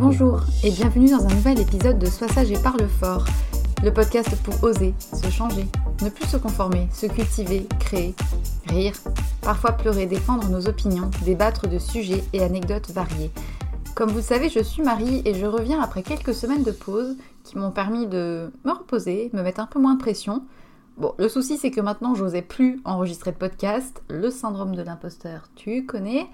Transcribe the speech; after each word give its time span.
Bonjour 0.00 0.40
et 0.64 0.70
bienvenue 0.70 1.10
dans 1.10 1.26
un 1.26 1.34
nouvel 1.34 1.60
épisode 1.60 1.98
de 1.98 2.06
Sois 2.06 2.28
sage 2.28 2.50
et 2.50 2.58
parle 2.58 2.88
fort, 2.88 3.26
le 3.84 3.92
podcast 3.92 4.34
pour 4.42 4.64
oser, 4.64 4.94
se 4.98 5.28
changer, 5.28 5.66
ne 6.02 6.08
plus 6.08 6.24
se 6.24 6.38
conformer, 6.38 6.88
se 6.90 7.04
cultiver, 7.04 7.66
créer, 7.78 8.14
rire, 8.68 8.94
parfois 9.42 9.72
pleurer, 9.72 10.06
défendre 10.06 10.48
nos 10.48 10.66
opinions, 10.68 11.10
débattre 11.26 11.68
de 11.68 11.78
sujets 11.78 12.24
et 12.32 12.42
anecdotes 12.42 12.90
variés. 12.92 13.30
Comme 13.94 14.08
vous 14.08 14.16
le 14.16 14.22
savez, 14.22 14.48
je 14.48 14.60
suis 14.60 14.82
Marie 14.82 15.20
et 15.26 15.34
je 15.34 15.44
reviens 15.44 15.82
après 15.82 16.02
quelques 16.02 16.32
semaines 16.32 16.62
de 16.62 16.72
pause 16.72 17.18
qui 17.44 17.58
m'ont 17.58 17.70
permis 17.70 18.06
de 18.06 18.50
me 18.64 18.72
reposer, 18.72 19.28
me 19.34 19.42
mettre 19.42 19.60
un 19.60 19.66
peu 19.66 19.78
moins 19.78 19.96
de 19.96 20.00
pression. 20.00 20.44
Bon, 20.96 21.12
le 21.18 21.28
souci 21.28 21.58
c'est 21.58 21.70
que 21.70 21.80
maintenant 21.82 22.14
j'osais 22.14 22.40
plus 22.40 22.80
enregistrer 22.86 23.32
de 23.32 23.36
podcast, 23.36 24.02
le 24.08 24.30
syndrome 24.30 24.74
de 24.74 24.82
l'imposteur, 24.82 25.50
tu 25.56 25.84
connais. 25.84 26.26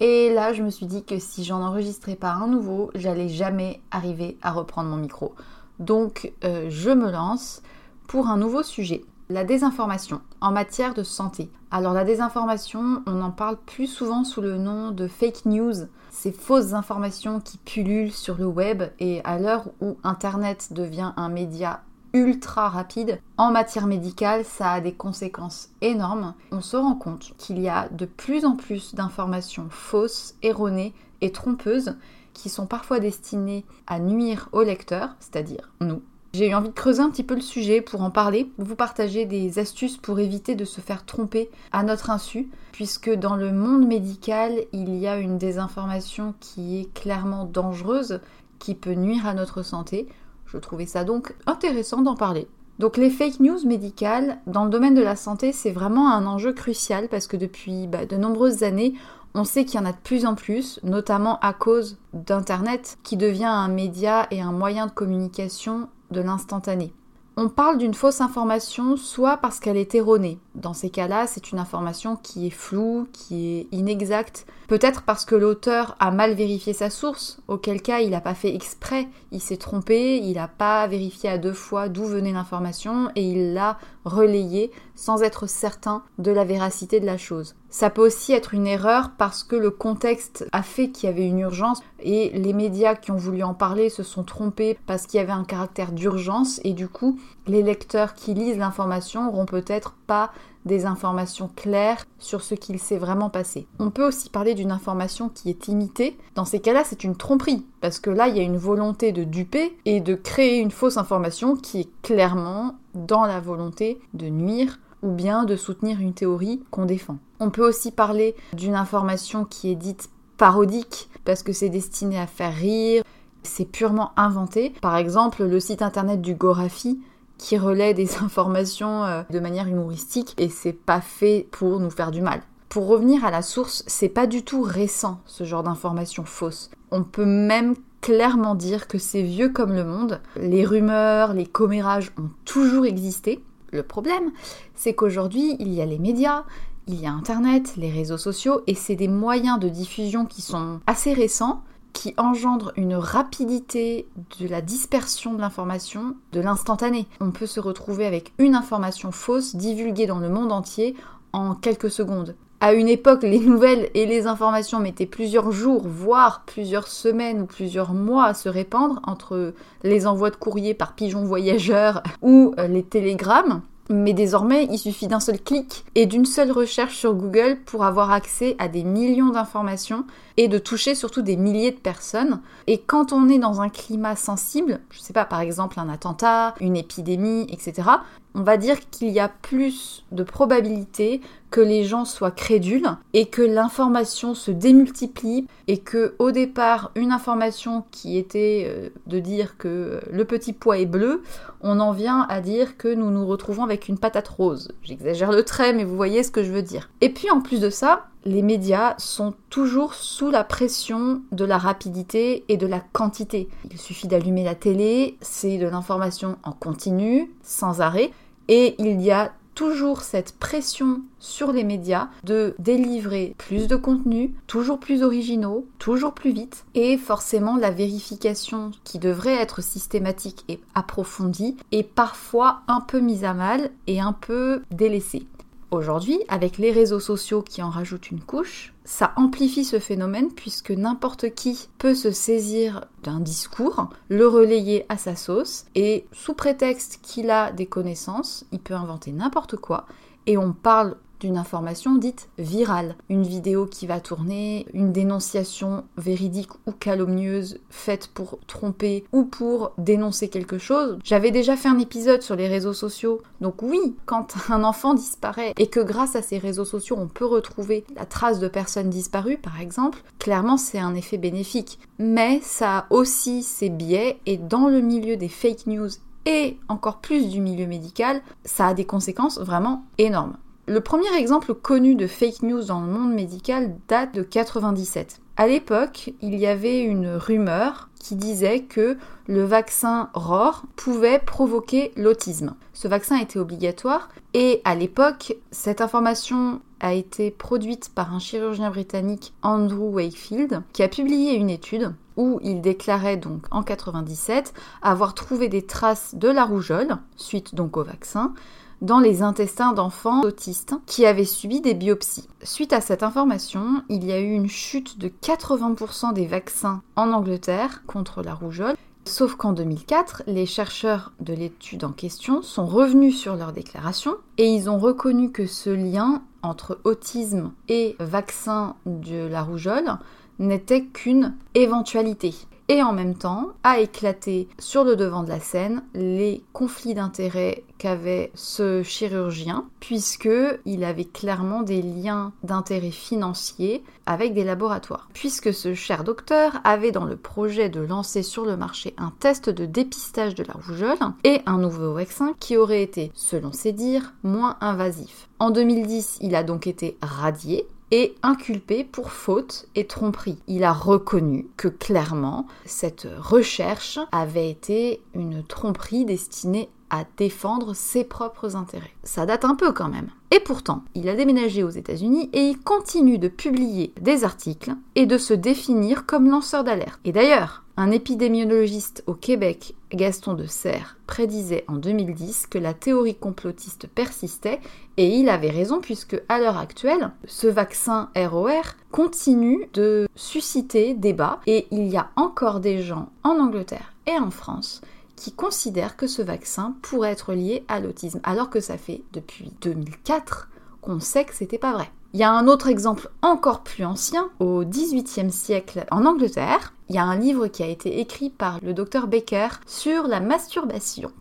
Et 0.00 0.32
là, 0.32 0.52
je 0.52 0.62
me 0.62 0.70
suis 0.70 0.86
dit 0.86 1.04
que 1.04 1.18
si 1.18 1.44
j'en 1.44 1.60
enregistrais 1.62 2.14
pas 2.14 2.30
un 2.30 2.46
nouveau, 2.46 2.90
j'allais 2.94 3.28
jamais 3.28 3.80
arriver 3.90 4.38
à 4.42 4.52
reprendre 4.52 4.88
mon 4.88 4.96
micro. 4.96 5.34
Donc, 5.80 6.32
euh, 6.44 6.66
je 6.68 6.90
me 6.90 7.10
lance 7.10 7.62
pour 8.06 8.28
un 8.28 8.36
nouveau 8.36 8.62
sujet. 8.62 9.04
La 9.28 9.44
désinformation 9.44 10.20
en 10.40 10.52
matière 10.52 10.94
de 10.94 11.02
santé. 11.02 11.50
Alors 11.70 11.92
la 11.92 12.04
désinformation, 12.04 13.02
on 13.06 13.20
en 13.20 13.30
parle 13.30 13.58
plus 13.58 13.86
souvent 13.86 14.24
sous 14.24 14.40
le 14.40 14.56
nom 14.56 14.90
de 14.90 15.06
fake 15.06 15.44
news, 15.44 15.74
ces 16.10 16.32
fausses 16.32 16.72
informations 16.72 17.40
qui 17.40 17.58
pullulent 17.58 18.12
sur 18.12 18.38
le 18.38 18.46
web 18.46 18.84
et 18.98 19.20
à 19.24 19.38
l'heure 19.38 19.68
où 19.82 19.98
Internet 20.02 20.72
devient 20.72 21.12
un 21.16 21.28
média 21.28 21.82
ultra 22.12 22.68
rapide. 22.68 23.20
En 23.36 23.50
matière 23.50 23.86
médicale, 23.86 24.44
ça 24.44 24.72
a 24.72 24.80
des 24.80 24.94
conséquences 24.94 25.70
énormes. 25.80 26.34
On 26.52 26.60
se 26.60 26.76
rend 26.76 26.94
compte 26.94 27.32
qu'il 27.38 27.60
y 27.60 27.68
a 27.68 27.88
de 27.90 28.06
plus 28.06 28.44
en 28.44 28.56
plus 28.56 28.94
d'informations 28.94 29.68
fausses, 29.70 30.34
erronées 30.42 30.94
et 31.20 31.32
trompeuses 31.32 31.96
qui 32.34 32.48
sont 32.48 32.66
parfois 32.66 33.00
destinées 33.00 33.64
à 33.86 33.98
nuire 33.98 34.48
au 34.52 34.62
lecteur, 34.62 35.16
c'est-à-dire 35.20 35.72
nous. 35.80 36.02
J'ai 36.34 36.50
eu 36.50 36.54
envie 36.54 36.68
de 36.68 36.74
creuser 36.74 37.02
un 37.02 37.10
petit 37.10 37.24
peu 37.24 37.34
le 37.34 37.40
sujet 37.40 37.80
pour 37.80 38.02
en 38.02 38.10
parler, 38.10 38.52
vous 38.58 38.76
partager 38.76 39.24
des 39.24 39.58
astuces 39.58 39.96
pour 39.96 40.20
éviter 40.20 40.54
de 40.54 40.66
se 40.66 40.80
faire 40.80 41.06
tromper 41.06 41.50
à 41.72 41.82
notre 41.82 42.10
insu, 42.10 42.48
puisque 42.70 43.10
dans 43.10 43.34
le 43.34 43.50
monde 43.50 43.86
médical, 43.86 44.52
il 44.72 44.94
y 44.94 45.06
a 45.08 45.18
une 45.18 45.38
désinformation 45.38 46.34
qui 46.38 46.80
est 46.80 46.94
clairement 46.94 47.44
dangereuse, 47.44 48.20
qui 48.58 48.74
peut 48.74 48.92
nuire 48.92 49.26
à 49.26 49.34
notre 49.34 49.62
santé. 49.62 50.06
Je 50.48 50.58
trouvais 50.58 50.86
ça 50.86 51.04
donc 51.04 51.34
intéressant 51.46 52.02
d'en 52.02 52.16
parler. 52.16 52.48
Donc 52.78 52.96
les 52.96 53.10
fake 53.10 53.40
news 53.40 53.66
médicales 53.66 54.38
dans 54.46 54.64
le 54.64 54.70
domaine 54.70 54.94
de 54.94 55.02
la 55.02 55.16
santé, 55.16 55.52
c'est 55.52 55.72
vraiment 55.72 56.10
un 56.12 56.26
enjeu 56.26 56.52
crucial 56.52 57.08
parce 57.08 57.26
que 57.26 57.36
depuis 57.36 57.86
bah, 57.86 58.06
de 58.06 58.16
nombreuses 58.16 58.62
années, 58.62 58.94
on 59.34 59.44
sait 59.44 59.64
qu'il 59.64 59.80
y 59.80 59.82
en 59.82 59.86
a 59.86 59.92
de 59.92 59.98
plus 60.02 60.26
en 60.26 60.34
plus, 60.34 60.80
notamment 60.82 61.38
à 61.40 61.52
cause 61.52 61.98
d'Internet 62.12 62.98
qui 63.02 63.16
devient 63.16 63.44
un 63.44 63.68
média 63.68 64.26
et 64.30 64.40
un 64.40 64.52
moyen 64.52 64.86
de 64.86 64.92
communication 64.92 65.88
de 66.10 66.20
l'instantané. 66.20 66.92
On 67.40 67.48
parle 67.48 67.78
d'une 67.78 67.94
fausse 67.94 68.20
information 68.20 68.96
soit 68.96 69.36
parce 69.36 69.60
qu'elle 69.60 69.76
est 69.76 69.94
erronée. 69.94 70.40
Dans 70.56 70.74
ces 70.74 70.90
cas-là, 70.90 71.28
c'est 71.28 71.52
une 71.52 71.60
information 71.60 72.16
qui 72.16 72.48
est 72.48 72.50
floue, 72.50 73.06
qui 73.12 73.46
est 73.46 73.68
inexacte. 73.70 74.44
Peut-être 74.66 75.02
parce 75.02 75.24
que 75.24 75.36
l'auteur 75.36 75.94
a 76.00 76.10
mal 76.10 76.34
vérifié 76.34 76.72
sa 76.72 76.90
source, 76.90 77.40
auquel 77.46 77.80
cas 77.80 78.00
il 78.00 78.10
n'a 78.10 78.20
pas 78.20 78.34
fait 78.34 78.52
exprès, 78.52 79.06
il 79.30 79.40
s'est 79.40 79.56
trompé, 79.56 80.16
il 80.16 80.34
n'a 80.34 80.48
pas 80.48 80.84
vérifié 80.88 81.30
à 81.30 81.38
deux 81.38 81.52
fois 81.52 81.88
d'où 81.88 82.06
venait 82.06 82.32
l'information 82.32 83.08
et 83.14 83.22
il 83.22 83.54
l'a 83.54 83.78
relayée 84.04 84.72
sans 84.96 85.22
être 85.22 85.48
certain 85.48 86.02
de 86.18 86.32
la 86.32 86.42
véracité 86.42 86.98
de 86.98 87.06
la 87.06 87.18
chose. 87.18 87.54
Ça 87.70 87.90
peut 87.90 88.06
aussi 88.06 88.32
être 88.32 88.54
une 88.54 88.66
erreur 88.66 89.10
parce 89.18 89.44
que 89.44 89.56
le 89.56 89.70
contexte 89.70 90.46
a 90.52 90.62
fait 90.62 90.88
qu'il 90.88 91.08
y 91.08 91.12
avait 91.12 91.26
une 91.26 91.40
urgence 91.40 91.82
et 92.00 92.30
les 92.30 92.54
médias 92.54 92.94
qui 92.94 93.10
ont 93.10 93.16
voulu 93.16 93.42
en 93.42 93.54
parler 93.54 93.90
se 93.90 94.02
sont 94.02 94.24
trompés 94.24 94.78
parce 94.86 95.06
qu'il 95.06 95.18
y 95.18 95.22
avait 95.22 95.32
un 95.32 95.44
caractère 95.44 95.92
d'urgence 95.92 96.60
et 96.64 96.72
du 96.72 96.88
coup 96.88 97.20
les 97.46 97.62
lecteurs 97.62 98.14
qui 98.14 98.32
lisent 98.32 98.58
l'information 98.58 99.24
n'auront 99.24 99.44
peut-être 99.46 99.94
pas 100.06 100.30
des 100.64 100.86
informations 100.86 101.50
claires 101.54 102.04
sur 102.18 102.42
ce 102.42 102.54
qu'il 102.54 102.78
s'est 102.78 102.98
vraiment 102.98 103.30
passé. 103.30 103.66
On 103.78 103.90
peut 103.90 104.06
aussi 104.06 104.30
parler 104.30 104.54
d'une 104.54 104.72
information 104.72 105.28
qui 105.28 105.50
est 105.50 105.68
imitée. 105.68 106.16
Dans 106.34 106.44
ces 106.44 106.60
cas-là, 106.60 106.82
c'est 106.84 107.04
une 107.04 107.16
tromperie, 107.16 107.64
parce 107.80 108.00
que 108.00 108.10
là, 108.10 108.28
il 108.28 108.36
y 108.36 108.40
a 108.40 108.44
une 108.44 108.58
volonté 108.58 109.12
de 109.12 109.24
duper 109.24 109.76
et 109.86 110.00
de 110.00 110.14
créer 110.14 110.58
une 110.58 110.70
fausse 110.70 110.98
information 110.98 111.56
qui 111.56 111.80
est 111.80 111.90
clairement 112.02 112.76
dans 112.94 113.24
la 113.24 113.40
volonté 113.40 114.00
de 114.12 114.28
nuire 114.28 114.78
ou 115.02 115.10
bien 115.10 115.44
de 115.44 115.56
soutenir 115.56 116.00
une 116.00 116.14
théorie 116.14 116.62
qu'on 116.70 116.84
défend. 116.84 117.18
On 117.40 117.50
peut 117.50 117.66
aussi 117.66 117.90
parler 117.90 118.34
d'une 118.52 118.74
information 118.74 119.44
qui 119.44 119.70
est 119.70 119.76
dite 119.76 120.10
parodique, 120.36 121.08
parce 121.24 121.42
que 121.42 121.52
c'est 121.52 121.68
destiné 121.68 122.18
à 122.18 122.26
faire 122.26 122.54
rire, 122.54 123.02
c'est 123.42 123.64
purement 123.64 124.12
inventé. 124.16 124.72
Par 124.80 124.96
exemple, 124.96 125.44
le 125.44 125.60
site 125.60 125.82
internet 125.82 126.20
du 126.20 126.34
Gorafi 126.34 127.00
qui 127.38 127.56
relaie 127.56 127.94
des 127.94 128.16
informations 128.22 129.04
euh, 129.04 129.22
de 129.30 129.40
manière 129.40 129.68
humoristique 129.68 130.34
et 130.38 130.48
c'est 130.48 130.72
pas 130.72 131.00
fait 131.00 131.46
pour 131.50 131.80
nous 131.80 131.90
faire 131.90 132.10
du 132.10 132.20
mal. 132.20 132.42
Pour 132.68 132.86
revenir 132.86 133.24
à 133.24 133.30
la 133.30 133.42
source, 133.42 133.82
c'est 133.86 134.10
pas 134.10 134.26
du 134.26 134.42
tout 134.42 134.60
récent 134.60 135.20
ce 135.24 135.44
genre 135.44 135.62
d'informations 135.62 136.24
fausses. 136.24 136.70
On 136.90 137.02
peut 137.02 137.24
même 137.24 137.74
clairement 138.00 138.54
dire 138.54 138.88
que 138.88 138.98
c'est 138.98 139.22
vieux 139.22 139.48
comme 139.48 139.72
le 139.72 139.84
monde. 139.84 140.20
Les 140.36 140.64
rumeurs, 140.64 141.32
les 141.32 141.46
commérages 141.46 142.12
ont 142.18 142.28
toujours 142.44 142.84
existé. 142.84 143.42
Le 143.70 143.82
problème, 143.82 144.32
c'est 144.74 144.94
qu'aujourd'hui, 144.94 145.56
il 145.58 145.72
y 145.72 145.82
a 145.82 145.86
les 145.86 145.98
médias, 145.98 146.44
il 146.86 147.00
y 147.00 147.06
a 147.06 147.12
Internet, 147.12 147.74
les 147.76 147.90
réseaux 147.90 148.16
sociaux, 148.16 148.62
et 148.66 148.74
c'est 148.74 148.96
des 148.96 149.08
moyens 149.08 149.58
de 149.58 149.68
diffusion 149.68 150.24
qui 150.24 150.40
sont 150.40 150.80
assez 150.86 151.12
récents, 151.12 151.62
qui 151.92 152.14
engendre 152.16 152.72
une 152.76 152.94
rapidité 152.94 154.06
de 154.40 154.48
la 154.48 154.62
dispersion 154.62 155.34
de 155.34 155.40
l'information, 155.40 156.16
de 156.32 156.40
l'instantané. 156.40 157.06
On 157.20 157.30
peut 157.30 157.46
se 157.46 157.60
retrouver 157.60 158.06
avec 158.06 158.32
une 158.38 158.54
information 158.54 159.12
fausse 159.12 159.56
divulguée 159.56 160.06
dans 160.06 160.18
le 160.18 160.28
monde 160.28 160.52
entier 160.52 160.96
en 161.32 161.54
quelques 161.54 161.90
secondes. 161.90 162.36
À 162.60 162.72
une 162.72 162.88
époque, 162.88 163.22
les 163.22 163.38
nouvelles 163.38 163.88
et 163.94 164.04
les 164.04 164.26
informations 164.26 164.80
mettaient 164.80 165.06
plusieurs 165.06 165.52
jours, 165.52 165.86
voire 165.86 166.42
plusieurs 166.44 166.88
semaines 166.88 167.42
ou 167.42 167.46
plusieurs 167.46 167.94
mois 167.94 168.24
à 168.24 168.34
se 168.34 168.48
répandre 168.48 169.00
entre 169.04 169.54
les 169.84 170.08
envois 170.08 170.30
de 170.30 170.36
courrier 170.36 170.74
par 170.74 170.94
pigeons 170.94 171.24
voyageurs 171.24 172.02
ou 172.22 172.54
euh, 172.58 172.66
les 172.66 172.82
télégrammes. 172.82 173.62
Mais 173.90 174.12
désormais, 174.12 174.66
il 174.70 174.78
suffit 174.78 175.06
d'un 175.06 175.20
seul 175.20 175.40
clic 175.40 175.84
et 175.94 176.06
d'une 176.06 176.26
seule 176.26 176.50
recherche 176.50 176.96
sur 176.96 177.14
Google 177.14 177.58
pour 177.64 177.84
avoir 177.84 178.10
accès 178.10 178.56
à 178.58 178.68
des 178.68 178.82
millions 178.82 179.30
d'informations 179.30 180.04
et 180.38 180.46
de 180.46 180.58
toucher 180.58 180.94
surtout 180.94 181.20
des 181.20 181.36
milliers 181.36 181.72
de 181.72 181.78
personnes. 181.78 182.40
Et 182.68 182.78
quand 182.78 183.12
on 183.12 183.28
est 183.28 183.40
dans 183.40 183.60
un 183.60 183.68
climat 183.68 184.14
sensible, 184.16 184.80
je 184.90 185.00
sais 185.00 185.12
pas, 185.12 185.24
par 185.24 185.40
exemple 185.40 185.80
un 185.80 185.88
attentat, 185.88 186.54
une 186.60 186.76
épidémie, 186.76 187.46
etc., 187.50 187.88
on 188.34 188.42
va 188.42 188.56
dire 188.56 188.78
qu'il 188.90 189.08
y 189.08 189.18
a 189.18 189.28
plus 189.28 190.04
de 190.12 190.22
probabilité 190.22 191.20
que 191.50 191.60
les 191.60 191.82
gens 191.82 192.04
soient 192.04 192.30
crédules 192.30 192.88
et 193.14 193.26
que 193.26 193.42
l'information 193.42 194.34
se 194.34 194.52
démultiplie 194.52 195.46
et 195.66 195.78
que 195.78 196.14
au 196.20 196.30
départ 196.30 196.92
une 196.94 197.10
information 197.10 197.84
qui 197.90 198.16
était 198.16 198.66
euh, 198.68 198.90
de 199.06 199.18
dire 199.18 199.56
que 199.56 200.00
le 200.10 200.24
petit 200.24 200.52
pois 200.52 200.78
est 200.78 200.86
bleu, 200.86 201.22
on 201.62 201.80
en 201.80 201.92
vient 201.92 202.26
à 202.28 202.40
dire 202.40 202.76
que 202.76 202.94
nous 202.94 203.10
nous 203.10 203.26
retrouvons 203.26 203.64
avec 203.64 203.88
une 203.88 203.98
patate 203.98 204.28
rose. 204.28 204.72
J'exagère 204.82 205.32
le 205.32 205.42
trait 205.42 205.72
mais 205.72 205.84
vous 205.84 205.96
voyez 205.96 206.22
ce 206.22 206.30
que 206.30 206.44
je 206.44 206.52
veux 206.52 206.62
dire. 206.62 206.90
Et 207.00 207.08
puis 207.08 207.30
en 207.30 207.40
plus 207.40 207.60
de 207.60 207.70
ça, 207.70 208.08
les 208.28 208.42
médias 208.42 208.94
sont 208.98 209.34
toujours 209.48 209.94
sous 209.94 210.30
la 210.30 210.44
pression 210.44 211.22
de 211.32 211.44
la 211.44 211.58
rapidité 211.58 212.44
et 212.48 212.56
de 212.56 212.66
la 212.66 212.80
quantité. 212.80 213.48
Il 213.70 213.78
suffit 213.78 214.06
d'allumer 214.06 214.44
la 214.44 214.54
télé, 214.54 215.16
c'est 215.20 215.58
de 215.58 215.66
l'information 215.66 216.36
en 216.44 216.52
continu, 216.52 217.30
sans 217.42 217.80
arrêt, 217.80 218.10
et 218.48 218.74
il 218.78 219.00
y 219.00 219.10
a 219.10 219.32
toujours 219.54 220.02
cette 220.02 220.38
pression 220.38 221.00
sur 221.18 221.52
les 221.52 221.64
médias 221.64 222.10
de 222.22 222.54
délivrer 222.58 223.34
plus 223.38 223.66
de 223.66 223.74
contenu, 223.74 224.34
toujours 224.46 224.78
plus 224.78 225.02
originaux, 225.02 225.66
toujours 225.78 226.12
plus 226.12 226.30
vite, 226.30 226.64
et 226.74 226.96
forcément 226.96 227.56
la 227.56 227.70
vérification 227.70 228.70
qui 228.84 228.98
devrait 228.98 229.34
être 229.34 229.62
systématique 229.62 230.44
et 230.48 230.60
approfondie 230.74 231.56
est 231.72 231.82
parfois 231.82 232.60
un 232.68 232.80
peu 232.80 233.00
mise 233.00 233.24
à 233.24 233.34
mal 233.34 233.70
et 233.86 234.00
un 234.00 234.12
peu 234.12 234.62
délaissée. 234.70 235.26
Aujourd'hui, 235.70 236.18
avec 236.28 236.56
les 236.56 236.72
réseaux 236.72 237.00
sociaux 237.00 237.42
qui 237.42 237.62
en 237.62 237.68
rajoutent 237.68 238.10
une 238.10 238.22
couche, 238.22 238.72
ça 238.84 239.12
amplifie 239.16 239.66
ce 239.66 239.78
phénomène 239.78 240.32
puisque 240.32 240.70
n'importe 240.70 241.34
qui 241.34 241.68
peut 241.76 241.94
se 241.94 242.10
saisir 242.10 242.86
d'un 243.02 243.20
discours, 243.20 243.90
le 244.08 244.26
relayer 244.26 244.86
à 244.88 244.96
sa 244.96 245.14
sauce, 245.14 245.66
et 245.74 246.06
sous 246.10 246.32
prétexte 246.32 247.00
qu'il 247.02 247.30
a 247.30 247.52
des 247.52 247.66
connaissances, 247.66 248.46
il 248.50 248.60
peut 248.60 248.72
inventer 248.72 249.12
n'importe 249.12 249.56
quoi, 249.56 249.84
et 250.24 250.38
on 250.38 250.54
parle 250.54 250.96
d'une 251.20 251.36
information 251.36 251.94
dite 251.96 252.28
virale. 252.38 252.96
Une 253.08 253.22
vidéo 253.22 253.66
qui 253.66 253.86
va 253.86 254.00
tourner, 254.00 254.66
une 254.72 254.92
dénonciation 254.92 255.84
véridique 255.96 256.50
ou 256.66 256.72
calomnieuse 256.72 257.60
faite 257.70 258.08
pour 258.08 258.38
tromper 258.46 259.04
ou 259.12 259.24
pour 259.24 259.72
dénoncer 259.78 260.28
quelque 260.28 260.58
chose. 260.58 260.98
J'avais 261.04 261.30
déjà 261.30 261.56
fait 261.56 261.68
un 261.68 261.78
épisode 261.78 262.22
sur 262.22 262.36
les 262.36 262.48
réseaux 262.48 262.72
sociaux. 262.72 263.22
Donc 263.40 263.62
oui, 263.62 263.96
quand 264.06 264.34
un 264.50 264.64
enfant 264.64 264.94
disparaît 264.94 265.54
et 265.56 265.68
que 265.68 265.80
grâce 265.80 266.16
à 266.16 266.22
ces 266.22 266.38
réseaux 266.38 266.64
sociaux 266.64 266.96
on 266.98 267.08
peut 267.08 267.26
retrouver 267.26 267.84
la 267.94 268.06
trace 268.06 268.40
de 268.40 268.48
personnes 268.48 268.90
disparues 268.90 269.38
par 269.38 269.60
exemple, 269.60 270.02
clairement 270.18 270.56
c'est 270.56 270.78
un 270.78 270.94
effet 270.94 271.18
bénéfique. 271.18 271.78
Mais 271.98 272.40
ça 272.42 272.78
a 272.78 272.86
aussi 272.90 273.42
ses 273.42 273.70
biais 273.70 274.18
et 274.26 274.36
dans 274.36 274.68
le 274.68 274.80
milieu 274.80 275.16
des 275.16 275.28
fake 275.28 275.66
news 275.66 275.88
et 276.26 276.58
encore 276.68 276.98
plus 276.98 277.30
du 277.30 277.40
milieu 277.40 277.66
médical, 277.66 278.20
ça 278.44 278.68
a 278.68 278.74
des 278.74 278.84
conséquences 278.84 279.38
vraiment 279.38 279.84
énormes. 279.96 280.36
Le 280.68 280.82
premier 280.82 281.16
exemple 281.16 281.54
connu 281.54 281.94
de 281.94 282.06
fake 282.06 282.42
news 282.42 282.62
dans 282.64 282.82
le 282.82 282.92
monde 282.92 283.14
médical 283.14 283.74
date 283.88 284.14
de 284.14 284.22
97. 284.22 285.18
À 285.38 285.46
l'époque, 285.46 286.12
il 286.20 286.34
y 286.34 286.46
avait 286.46 286.82
une 286.82 287.08
rumeur 287.08 287.88
qui 287.98 288.16
disait 288.16 288.64
que 288.64 288.98
le 289.26 289.44
vaccin 289.44 290.10
ROR 290.12 290.64
pouvait 290.76 291.20
provoquer 291.20 291.90
l'autisme. 291.96 292.54
Ce 292.74 292.86
vaccin 292.86 293.16
était 293.16 293.38
obligatoire 293.38 294.10
et 294.34 294.60
à 294.66 294.74
l'époque, 294.74 295.36
cette 295.52 295.80
information 295.80 296.60
a 296.80 296.92
été 296.92 297.30
produite 297.30 297.90
par 297.94 298.14
un 298.14 298.18
chirurgien 298.18 298.68
britannique 298.68 299.32
Andrew 299.40 299.94
Wakefield 299.94 300.60
qui 300.74 300.82
a 300.82 300.88
publié 300.88 301.32
une 301.32 301.48
étude 301.48 301.94
où 302.18 302.40
il 302.42 302.60
déclarait 302.60 303.16
donc 303.16 303.46
en 303.50 303.62
97 303.62 304.52
avoir 304.82 305.14
trouvé 305.14 305.48
des 305.48 305.62
traces 305.62 306.14
de 306.14 306.28
la 306.28 306.44
rougeole 306.44 306.98
suite 307.16 307.54
donc 307.54 307.78
au 307.78 307.84
vaccin 307.84 308.34
dans 308.80 309.00
les 309.00 309.22
intestins 309.22 309.72
d'enfants 309.72 310.22
autistes 310.22 310.74
qui 310.86 311.06
avaient 311.06 311.24
subi 311.24 311.60
des 311.60 311.74
biopsies. 311.74 312.28
Suite 312.42 312.72
à 312.72 312.80
cette 312.80 313.02
information, 313.02 313.82
il 313.88 314.04
y 314.04 314.12
a 314.12 314.20
eu 314.20 314.32
une 314.32 314.48
chute 314.48 314.98
de 314.98 315.08
80% 315.08 316.12
des 316.12 316.26
vaccins 316.26 316.82
en 316.96 317.12
Angleterre 317.12 317.82
contre 317.86 318.22
la 318.22 318.34
rougeole. 318.34 318.76
Sauf 319.04 319.36
qu'en 319.36 319.52
2004, 319.52 320.24
les 320.26 320.44
chercheurs 320.44 321.12
de 321.20 321.32
l'étude 321.32 321.84
en 321.84 321.92
question 321.92 322.42
sont 322.42 322.66
revenus 322.66 323.18
sur 323.18 323.36
leur 323.36 323.52
déclaration 323.52 324.16
et 324.36 324.46
ils 324.46 324.68
ont 324.68 324.78
reconnu 324.78 325.32
que 325.32 325.46
ce 325.46 325.70
lien 325.70 326.22
entre 326.42 326.78
autisme 326.84 327.52
et 327.68 327.96
vaccin 328.00 328.76
de 328.84 329.26
la 329.26 329.42
rougeole 329.42 329.96
n'était 330.38 330.84
qu'une 330.84 331.34
éventualité 331.54 332.34
et 332.68 332.82
en 332.82 332.92
même 332.92 333.14
temps 333.14 333.48
a 333.64 333.80
éclaté 333.80 334.48
sur 334.58 334.84
le 334.84 334.94
devant 334.94 335.22
de 335.22 335.28
la 335.28 335.40
scène 335.40 335.82
les 335.94 336.42
conflits 336.52 336.94
d'intérêts 336.94 337.64
qu'avait 337.78 338.30
ce 338.34 338.82
chirurgien 338.82 339.64
puisque 339.80 340.28
il 340.66 340.84
avait 340.84 341.04
clairement 341.04 341.62
des 341.62 341.80
liens 341.80 342.32
d'intérêt 342.42 342.90
financiers 342.90 343.82
avec 344.04 344.34
des 344.34 344.44
laboratoires. 344.44 345.08
Puisque 345.14 345.54
ce 345.54 345.74
cher 345.74 346.04
docteur 346.04 346.60
avait 346.64 346.92
dans 346.92 347.04
le 347.04 347.16
projet 347.16 347.68
de 347.68 347.80
lancer 347.80 348.22
sur 348.22 348.44
le 348.44 348.56
marché 348.56 348.94
un 348.98 349.12
test 349.18 349.48
de 349.48 349.64
dépistage 349.64 350.34
de 350.34 350.44
la 350.44 350.54
rougeole 350.54 350.98
et 351.24 351.40
un 351.46 351.58
nouveau 351.58 351.92
vaccin 351.94 352.34
qui 352.40 352.56
aurait 352.56 352.82
été, 352.82 353.12
selon 353.14 353.52
ses 353.52 353.72
dires, 353.72 354.12
moins 354.22 354.56
invasif. 354.60 355.28
En 355.38 355.50
2010, 355.50 356.18
il 356.20 356.34
a 356.34 356.42
donc 356.42 356.66
été 356.66 356.98
radié 357.00 357.66
et 357.90 358.14
inculpé 358.22 358.84
pour 358.84 359.12
faute 359.12 359.66
et 359.74 359.86
tromperie. 359.86 360.38
Il 360.46 360.64
a 360.64 360.72
reconnu 360.72 361.48
que 361.56 361.68
clairement 361.68 362.46
cette 362.64 363.08
recherche 363.18 363.98
avait 364.12 364.50
été 364.50 365.02
une 365.14 365.42
tromperie 365.42 366.04
destinée 366.04 366.68
à 366.90 367.04
défendre 367.16 367.74
ses 367.74 368.04
propres 368.04 368.56
intérêts. 368.56 368.92
Ça 369.02 369.26
date 369.26 369.44
un 369.44 369.54
peu 369.54 369.72
quand 369.72 369.88
même. 369.88 370.08
Et 370.30 370.40
pourtant, 370.40 370.82
il 370.94 371.08
a 371.08 371.14
déménagé 371.14 371.62
aux 371.62 371.70
États-Unis 371.70 372.30
et 372.32 372.48
il 372.48 372.58
continue 372.58 373.18
de 373.18 373.28
publier 373.28 373.92
des 374.00 374.24
articles 374.24 374.74
et 374.94 375.06
de 375.06 375.18
se 375.18 375.34
définir 375.34 376.06
comme 376.06 376.30
lanceur 376.30 376.64
d'alerte. 376.64 377.00
Et 377.04 377.12
d'ailleurs, 377.12 377.62
un 377.78 377.92
épidémiologiste 377.92 379.04
au 379.06 379.14
Québec, 379.14 379.76
Gaston 379.92 380.34
de 380.34 380.46
Serres, 380.46 380.96
prédisait 381.06 381.64
en 381.68 381.76
2010 381.76 382.48
que 382.48 382.58
la 382.58 382.74
théorie 382.74 383.14
complotiste 383.14 383.86
persistait 383.86 384.58
et 384.96 385.06
il 385.06 385.28
avait 385.28 385.50
raison 385.50 385.80
puisque 385.80 386.20
à 386.28 386.40
l'heure 386.40 386.58
actuelle, 386.58 387.12
ce 387.26 387.46
vaccin 387.46 388.10
ROR 388.16 388.64
continue 388.90 389.70
de 389.74 390.08
susciter 390.16 390.94
débat 390.94 391.38
et 391.46 391.68
il 391.70 391.86
y 391.86 391.96
a 391.96 392.10
encore 392.16 392.58
des 392.58 392.82
gens 392.82 393.10
en 393.22 393.38
Angleterre 393.38 393.94
et 394.08 394.18
en 394.18 394.32
France 394.32 394.80
qui 395.14 395.30
considèrent 395.30 395.96
que 395.96 396.08
ce 396.08 396.22
vaccin 396.22 396.74
pourrait 396.82 397.12
être 397.12 397.32
lié 397.32 397.64
à 397.68 397.78
l'autisme, 397.78 398.20
alors 398.24 398.50
que 398.50 398.60
ça 398.60 398.76
fait 398.76 399.02
depuis 399.12 399.52
2004 399.60 400.48
qu'on 400.80 400.98
sait 400.98 401.24
que 401.24 401.34
c'était 401.34 401.58
pas 401.58 401.74
vrai. 401.74 401.88
Il 402.14 402.20
y 402.20 402.22
a 402.22 402.32
un 402.32 402.48
autre 402.48 402.68
exemple 402.68 403.10
encore 403.20 403.62
plus 403.62 403.84
ancien, 403.84 404.30
au 404.40 404.64
XVIIIe 404.64 405.30
siècle 405.30 405.84
en 405.90 406.06
Angleterre. 406.06 406.72
Il 406.88 406.94
y 406.94 406.98
a 406.98 407.04
un 407.04 407.16
livre 407.16 407.48
qui 407.48 407.62
a 407.62 407.66
été 407.66 408.00
écrit 408.00 408.30
par 408.30 408.60
le 408.62 408.72
docteur 408.72 409.08
Baker 409.08 409.48
sur 409.66 410.06
la 410.08 410.20
masturbation. 410.20 411.12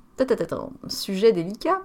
Sujet 0.88 1.34
délicat. 1.34 1.82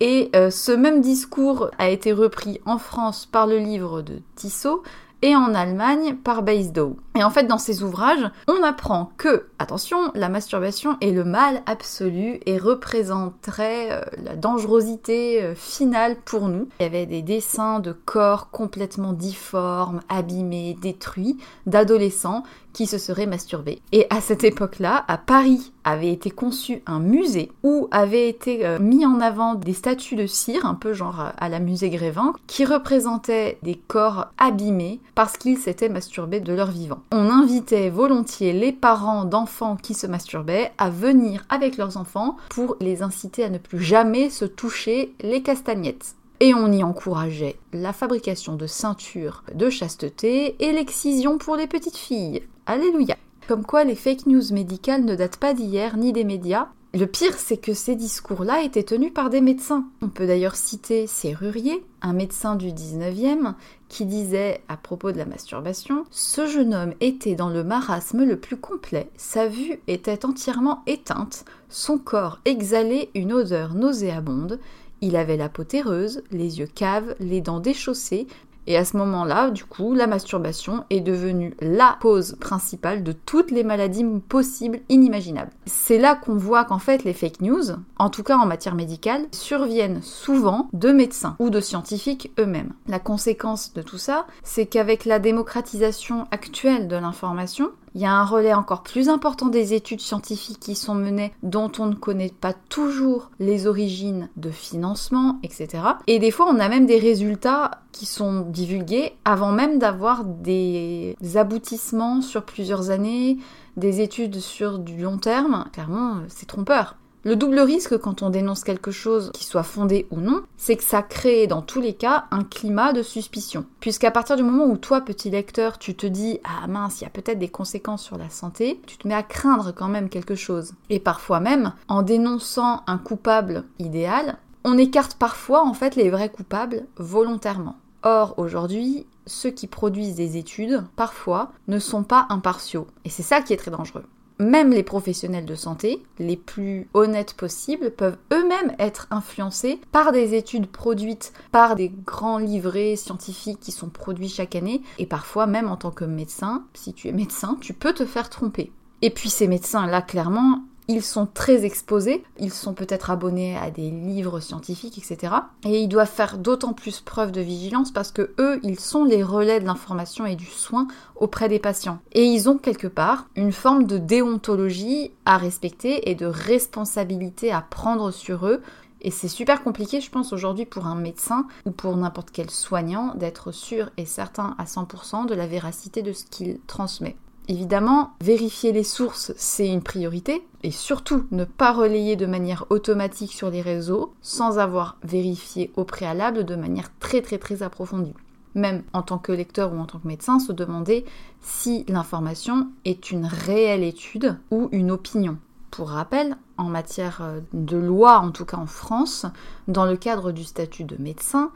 Et 0.00 0.30
euh, 0.36 0.50
ce 0.50 0.72
même 0.72 1.00
discours 1.00 1.70
a 1.78 1.88
été 1.88 2.12
repris 2.12 2.60
en 2.66 2.78
France 2.78 3.26
par 3.26 3.46
le 3.46 3.58
livre 3.58 4.02
de 4.02 4.20
Tissot 4.36 4.82
et 5.24 5.34
en 5.34 5.54
Allemagne 5.54 6.16
par 6.22 6.42
Beisdow. 6.42 6.98
Et 7.16 7.24
en 7.24 7.30
fait, 7.30 7.44
dans 7.44 7.58
ces 7.58 7.82
ouvrages, 7.82 8.30
on 8.46 8.62
apprend 8.62 9.12
que, 9.16 9.46
attention, 9.58 10.12
la 10.14 10.28
masturbation 10.28 10.98
est 11.00 11.12
le 11.12 11.24
mal 11.24 11.62
absolu 11.64 12.40
et 12.44 12.58
représenterait 12.58 13.88
euh, 13.90 14.02
la 14.22 14.36
dangerosité 14.36 15.42
euh, 15.42 15.54
finale 15.54 16.16
pour 16.26 16.48
nous. 16.48 16.68
Il 16.78 16.82
y 16.82 16.86
avait 16.86 17.06
des 17.06 17.22
dessins 17.22 17.80
de 17.80 17.92
corps 17.92 18.50
complètement 18.50 19.14
difformes, 19.14 20.00
abîmés, 20.10 20.76
détruits, 20.82 21.38
d'adolescents 21.64 22.42
qui 22.74 22.86
se 22.86 22.98
seraient 22.98 23.26
masturbés. 23.26 23.80
Et 23.92 24.06
à 24.10 24.20
cette 24.20 24.44
époque-là, 24.44 25.04
à 25.06 25.16
Paris, 25.16 25.72
avait 25.84 26.10
été 26.10 26.30
conçu 26.30 26.82
un 26.86 26.98
musée 26.98 27.52
où 27.62 27.88
avaient 27.92 28.28
été 28.28 28.66
euh, 28.66 28.78
mis 28.80 29.06
en 29.06 29.20
avant 29.20 29.54
des 29.54 29.74
statues 29.74 30.16
de 30.16 30.26
cire, 30.26 30.66
un 30.66 30.74
peu 30.74 30.92
genre 30.92 31.32
à 31.38 31.48
la 31.48 31.60
musée 31.60 31.90
Grévin, 31.90 32.32
qui 32.46 32.64
représentaient 32.64 33.58
des 33.62 33.76
corps 33.76 34.28
abîmés 34.38 35.00
parce 35.14 35.36
qu'ils 35.36 35.58
s'étaient 35.58 35.88
masturbés 35.88 36.40
de 36.40 36.52
leur 36.52 36.70
vivant. 36.70 37.02
On 37.12 37.30
invitait 37.30 37.90
volontiers 37.90 38.52
les 38.52 38.72
parents 38.72 39.24
d'enfants 39.24 39.76
qui 39.76 39.94
se 39.94 40.06
masturbaient 40.06 40.72
à 40.78 40.90
venir 40.90 41.44
avec 41.48 41.76
leurs 41.76 41.96
enfants 41.96 42.36
pour 42.50 42.76
les 42.80 43.02
inciter 43.02 43.44
à 43.44 43.50
ne 43.50 43.58
plus 43.58 43.82
jamais 43.82 44.30
se 44.30 44.44
toucher 44.44 45.14
les 45.20 45.42
castagnettes. 45.42 46.14
Et 46.40 46.52
on 46.52 46.72
y 46.72 46.82
encourageait 46.82 47.56
la 47.72 47.92
fabrication 47.92 48.56
de 48.56 48.66
ceintures 48.66 49.44
de 49.54 49.70
chasteté 49.70 50.56
et 50.58 50.72
l'excision 50.72 51.38
pour 51.38 51.56
les 51.56 51.66
petites 51.66 51.96
filles. 51.96 52.42
Alléluia. 52.66 53.16
Comme 53.46 53.64
quoi 53.64 53.84
les 53.84 53.94
fake 53.94 54.26
news 54.26 54.52
médicales 54.52 55.04
ne 55.04 55.14
datent 55.14 55.36
pas 55.36 55.54
d'hier 55.54 55.96
ni 55.96 56.12
des 56.12 56.24
médias. 56.24 56.68
Le 56.94 57.06
pire, 57.06 57.36
c'est 57.36 57.56
que 57.56 57.74
ces 57.74 57.96
discours-là 57.96 58.62
étaient 58.62 58.84
tenus 58.84 59.12
par 59.12 59.28
des 59.28 59.40
médecins. 59.40 59.84
On 60.00 60.08
peut 60.08 60.26
d'ailleurs 60.26 60.54
citer 60.54 61.06
Serrurier, 61.06 61.84
un 62.02 62.12
médecin 62.12 62.54
du 62.54 62.68
19e, 62.68 63.54
qui 63.94 64.06
disait 64.06 64.60
à 64.66 64.76
propos 64.76 65.12
de 65.12 65.18
la 65.18 65.24
masturbation 65.24 66.04
Ce 66.10 66.48
jeune 66.48 66.74
homme 66.74 66.94
était 67.00 67.36
dans 67.36 67.48
le 67.48 67.62
marasme 67.62 68.24
le 68.24 68.36
plus 68.36 68.56
complet, 68.56 69.08
sa 69.16 69.46
vue 69.46 69.78
était 69.86 70.24
entièrement 70.24 70.82
éteinte, 70.88 71.44
son 71.68 71.98
corps 71.98 72.40
exhalait 72.44 73.10
une 73.14 73.32
odeur 73.32 73.74
nauséabonde, 73.74 74.58
il 75.00 75.14
avait 75.14 75.36
la 75.36 75.48
peau 75.48 75.62
terreuse, 75.62 76.24
les 76.32 76.58
yeux 76.58 76.66
caves, 76.66 77.14
les 77.20 77.40
dents 77.40 77.60
déchaussées, 77.60 78.26
et 78.66 78.76
à 78.76 78.84
ce 78.84 78.96
moment-là, 78.96 79.50
du 79.50 79.64
coup, 79.64 79.94
la 79.94 80.06
masturbation 80.06 80.84
est 80.90 81.00
devenue 81.00 81.54
la 81.60 81.98
cause 82.00 82.36
principale 82.40 83.02
de 83.02 83.12
toutes 83.12 83.50
les 83.50 83.64
maladies 83.64 84.04
possibles, 84.28 84.80
inimaginables. 84.88 85.50
C'est 85.66 85.98
là 85.98 86.14
qu'on 86.14 86.36
voit 86.36 86.64
qu'en 86.64 86.78
fait 86.78 87.04
les 87.04 87.12
fake 87.12 87.40
news, 87.40 87.64
en 87.98 88.10
tout 88.10 88.22
cas 88.22 88.36
en 88.36 88.46
matière 88.46 88.74
médicale, 88.74 89.26
surviennent 89.32 90.02
souvent 90.02 90.68
de 90.72 90.92
médecins 90.92 91.36
ou 91.38 91.50
de 91.50 91.60
scientifiques 91.60 92.32
eux-mêmes. 92.38 92.72
La 92.88 92.98
conséquence 92.98 93.72
de 93.74 93.82
tout 93.82 93.98
ça, 93.98 94.26
c'est 94.42 94.66
qu'avec 94.66 95.04
la 95.04 95.18
démocratisation 95.18 96.26
actuelle 96.30 96.88
de 96.88 96.96
l'information, 96.96 97.70
il 97.94 98.00
y 98.00 98.06
a 98.06 98.12
un 98.12 98.24
relais 98.24 98.54
encore 98.54 98.82
plus 98.82 99.08
important 99.08 99.46
des 99.46 99.72
études 99.74 100.00
scientifiques 100.00 100.60
qui 100.60 100.74
sont 100.74 100.94
menées 100.94 101.32
dont 101.42 101.70
on 101.78 101.86
ne 101.86 101.94
connaît 101.94 102.32
pas 102.40 102.52
toujours 102.52 103.30
les 103.38 103.66
origines 103.66 104.28
de 104.36 104.50
financement, 104.50 105.38
etc. 105.42 105.82
Et 106.06 106.18
des 106.18 106.30
fois, 106.30 106.46
on 106.48 106.58
a 106.58 106.68
même 106.68 106.86
des 106.86 106.98
résultats 106.98 107.82
qui 107.92 108.06
sont 108.06 108.40
divulgués 108.40 109.12
avant 109.24 109.52
même 109.52 109.78
d'avoir 109.78 110.24
des 110.24 111.16
aboutissements 111.36 112.20
sur 112.20 112.44
plusieurs 112.44 112.90
années, 112.90 113.38
des 113.76 114.00
études 114.00 114.40
sur 114.40 114.78
du 114.78 115.00
long 115.00 115.18
terme. 115.18 115.66
Clairement, 115.72 116.18
c'est 116.28 116.46
trompeur. 116.46 116.96
Le 117.26 117.36
double 117.36 117.60
risque 117.60 117.96
quand 117.96 118.20
on 118.20 118.28
dénonce 118.28 118.64
quelque 118.64 118.90
chose 118.90 119.30
qui 119.32 119.46
soit 119.46 119.62
fondé 119.62 120.06
ou 120.10 120.20
non, 120.20 120.42
c'est 120.58 120.76
que 120.76 120.84
ça 120.84 121.00
crée 121.00 121.46
dans 121.46 121.62
tous 121.62 121.80
les 121.80 121.94
cas 121.94 122.26
un 122.30 122.44
climat 122.44 122.92
de 122.92 123.02
suspicion. 123.02 123.64
Puisqu'à 123.80 124.10
partir 124.10 124.36
du 124.36 124.42
moment 124.42 124.66
où 124.66 124.76
toi, 124.76 125.00
petit 125.00 125.30
lecteur, 125.30 125.78
tu 125.78 125.94
te 125.94 126.06
dis 126.06 126.38
ah 126.44 126.66
mince, 126.66 127.00
il 127.00 127.04
y 127.04 127.06
a 127.06 127.10
peut-être 127.10 127.38
des 127.38 127.48
conséquences 127.48 128.02
sur 128.02 128.18
la 128.18 128.28
santé, 128.28 128.78
tu 128.86 128.98
te 128.98 129.08
mets 129.08 129.14
à 129.14 129.22
craindre 129.22 129.72
quand 129.74 129.88
même 129.88 130.10
quelque 130.10 130.34
chose. 130.34 130.74
Et 130.90 131.00
parfois 131.00 131.40
même, 131.40 131.72
en 131.88 132.02
dénonçant 132.02 132.82
un 132.86 132.98
coupable 132.98 133.64
idéal, 133.78 134.36
on 134.62 134.76
écarte 134.76 135.14
parfois 135.14 135.64
en 135.64 135.72
fait 135.72 135.96
les 135.96 136.10
vrais 136.10 136.28
coupables 136.28 136.84
volontairement. 136.98 137.76
Or, 138.02 138.34
aujourd'hui, 138.36 139.06
ceux 139.24 139.50
qui 139.50 139.66
produisent 139.66 140.16
des 140.16 140.36
études, 140.36 140.84
parfois, 140.94 141.52
ne 141.68 141.78
sont 141.78 142.02
pas 142.02 142.26
impartiaux. 142.28 142.86
Et 143.06 143.08
c'est 143.08 143.22
ça 143.22 143.40
qui 143.40 143.54
est 143.54 143.56
très 143.56 143.70
dangereux 143.70 144.04
même 144.38 144.70
les 144.70 144.82
professionnels 144.82 145.44
de 145.44 145.54
santé, 145.54 146.02
les 146.18 146.36
plus 146.36 146.88
honnêtes 146.94 147.34
possibles, 147.34 147.90
peuvent 147.90 148.18
eux-mêmes 148.32 148.74
être 148.78 149.06
influencés 149.10 149.80
par 149.92 150.12
des 150.12 150.34
études 150.34 150.66
produites 150.66 151.32
par 151.52 151.76
des 151.76 151.92
grands 152.04 152.38
livrets 152.38 152.96
scientifiques 152.96 153.60
qui 153.60 153.72
sont 153.72 153.88
produits 153.88 154.28
chaque 154.28 154.56
année, 154.56 154.82
et 154.98 155.06
parfois 155.06 155.46
même 155.46 155.70
en 155.70 155.76
tant 155.76 155.90
que 155.90 156.04
médecin, 156.04 156.64
si 156.74 156.92
tu 156.92 157.08
es 157.08 157.12
médecin, 157.12 157.56
tu 157.60 157.72
peux 157.72 157.92
te 157.92 158.04
faire 158.04 158.30
tromper. 158.30 158.72
Et 159.02 159.10
puis 159.10 159.28
ces 159.28 159.46
médecins-là, 159.46 160.02
clairement, 160.02 160.62
ils 160.88 161.02
sont 161.02 161.26
très 161.26 161.64
exposés, 161.64 162.24
ils 162.38 162.52
sont 162.52 162.74
peut-être 162.74 163.10
abonnés 163.10 163.56
à 163.56 163.70
des 163.70 163.90
livres 163.90 164.40
scientifiques, 164.40 164.98
etc. 164.98 165.32
Et 165.64 165.80
ils 165.80 165.88
doivent 165.88 166.10
faire 166.10 166.38
d'autant 166.38 166.72
plus 166.72 167.00
preuve 167.00 167.32
de 167.32 167.40
vigilance 167.40 167.90
parce 167.90 168.10
que 168.10 168.32
eux, 168.38 168.60
ils 168.62 168.78
sont 168.78 169.04
les 169.04 169.22
relais 169.22 169.60
de 169.60 169.66
l'information 169.66 170.26
et 170.26 170.36
du 170.36 170.46
soin 170.46 170.86
auprès 171.16 171.48
des 171.48 171.58
patients. 171.58 171.98
Et 172.12 172.24
ils 172.24 172.48
ont 172.48 172.58
quelque 172.58 172.86
part 172.86 173.26
une 173.36 173.52
forme 173.52 173.84
de 173.84 173.98
déontologie 173.98 175.10
à 175.24 175.38
respecter 175.38 176.10
et 176.10 176.14
de 176.14 176.26
responsabilité 176.26 177.52
à 177.52 177.60
prendre 177.60 178.10
sur 178.10 178.46
eux 178.46 178.60
et 179.04 179.10
c'est 179.10 179.28
super 179.28 179.62
compliqué, 179.62 180.00
je 180.00 180.10
pense, 180.10 180.32
aujourd'hui 180.32 180.64
pour 180.64 180.86
un 180.86 180.94
médecin 180.94 181.46
ou 181.66 181.70
pour 181.70 181.94
n'importe 181.94 182.30
quel 182.32 182.48
soignant 182.48 183.14
d'être 183.14 183.52
sûr 183.52 183.90
et 183.98 184.06
certain 184.06 184.56
à 184.56 184.64
100% 184.64 185.26
de 185.26 185.34
la 185.34 185.46
véracité 185.46 186.00
de 186.00 186.14
ce 186.14 186.24
qu'il 186.24 186.58
transmet. 186.66 187.14
Évidemment, 187.46 188.14
vérifier 188.22 188.72
les 188.72 188.84
sources, 188.84 189.32
c'est 189.36 189.68
une 189.68 189.82
priorité, 189.82 190.46
et 190.62 190.70
surtout 190.70 191.26
ne 191.30 191.44
pas 191.44 191.72
relayer 191.72 192.16
de 192.16 192.24
manière 192.24 192.64
automatique 192.70 193.34
sur 193.34 193.50
les 193.50 193.60
réseaux 193.60 194.14
sans 194.22 194.58
avoir 194.58 194.96
vérifié 195.02 195.70
au 195.76 195.84
préalable 195.84 196.44
de 196.44 196.56
manière 196.56 196.90
très 197.00 197.20
très 197.20 197.36
très 197.36 197.62
approfondie. 197.62 198.14
Même 198.54 198.82
en 198.94 199.02
tant 199.02 199.18
que 199.18 199.32
lecteur 199.32 199.74
ou 199.74 199.78
en 199.78 199.84
tant 199.84 199.98
que 199.98 200.08
médecin, 200.08 200.38
se 200.38 200.52
demander 200.52 201.04
si 201.42 201.84
l'information 201.88 202.68
est 202.86 203.10
une 203.10 203.26
réelle 203.26 203.82
étude 203.82 204.38
ou 204.50 204.70
une 204.72 204.90
opinion. 204.90 205.36
Pour 205.70 205.90
rappel, 205.90 206.36
en 206.56 206.68
matière 206.68 207.20
de 207.52 207.76
loi, 207.76 208.20
en 208.20 208.30
tout 208.30 208.44
cas 208.44 208.56
en 208.56 208.66
France, 208.66 209.26
dans 209.66 209.84
le 209.84 209.96
cadre 209.96 210.30
du 210.30 210.44
statut 210.44 210.84
de 210.84 210.96
médecin, 211.02 211.50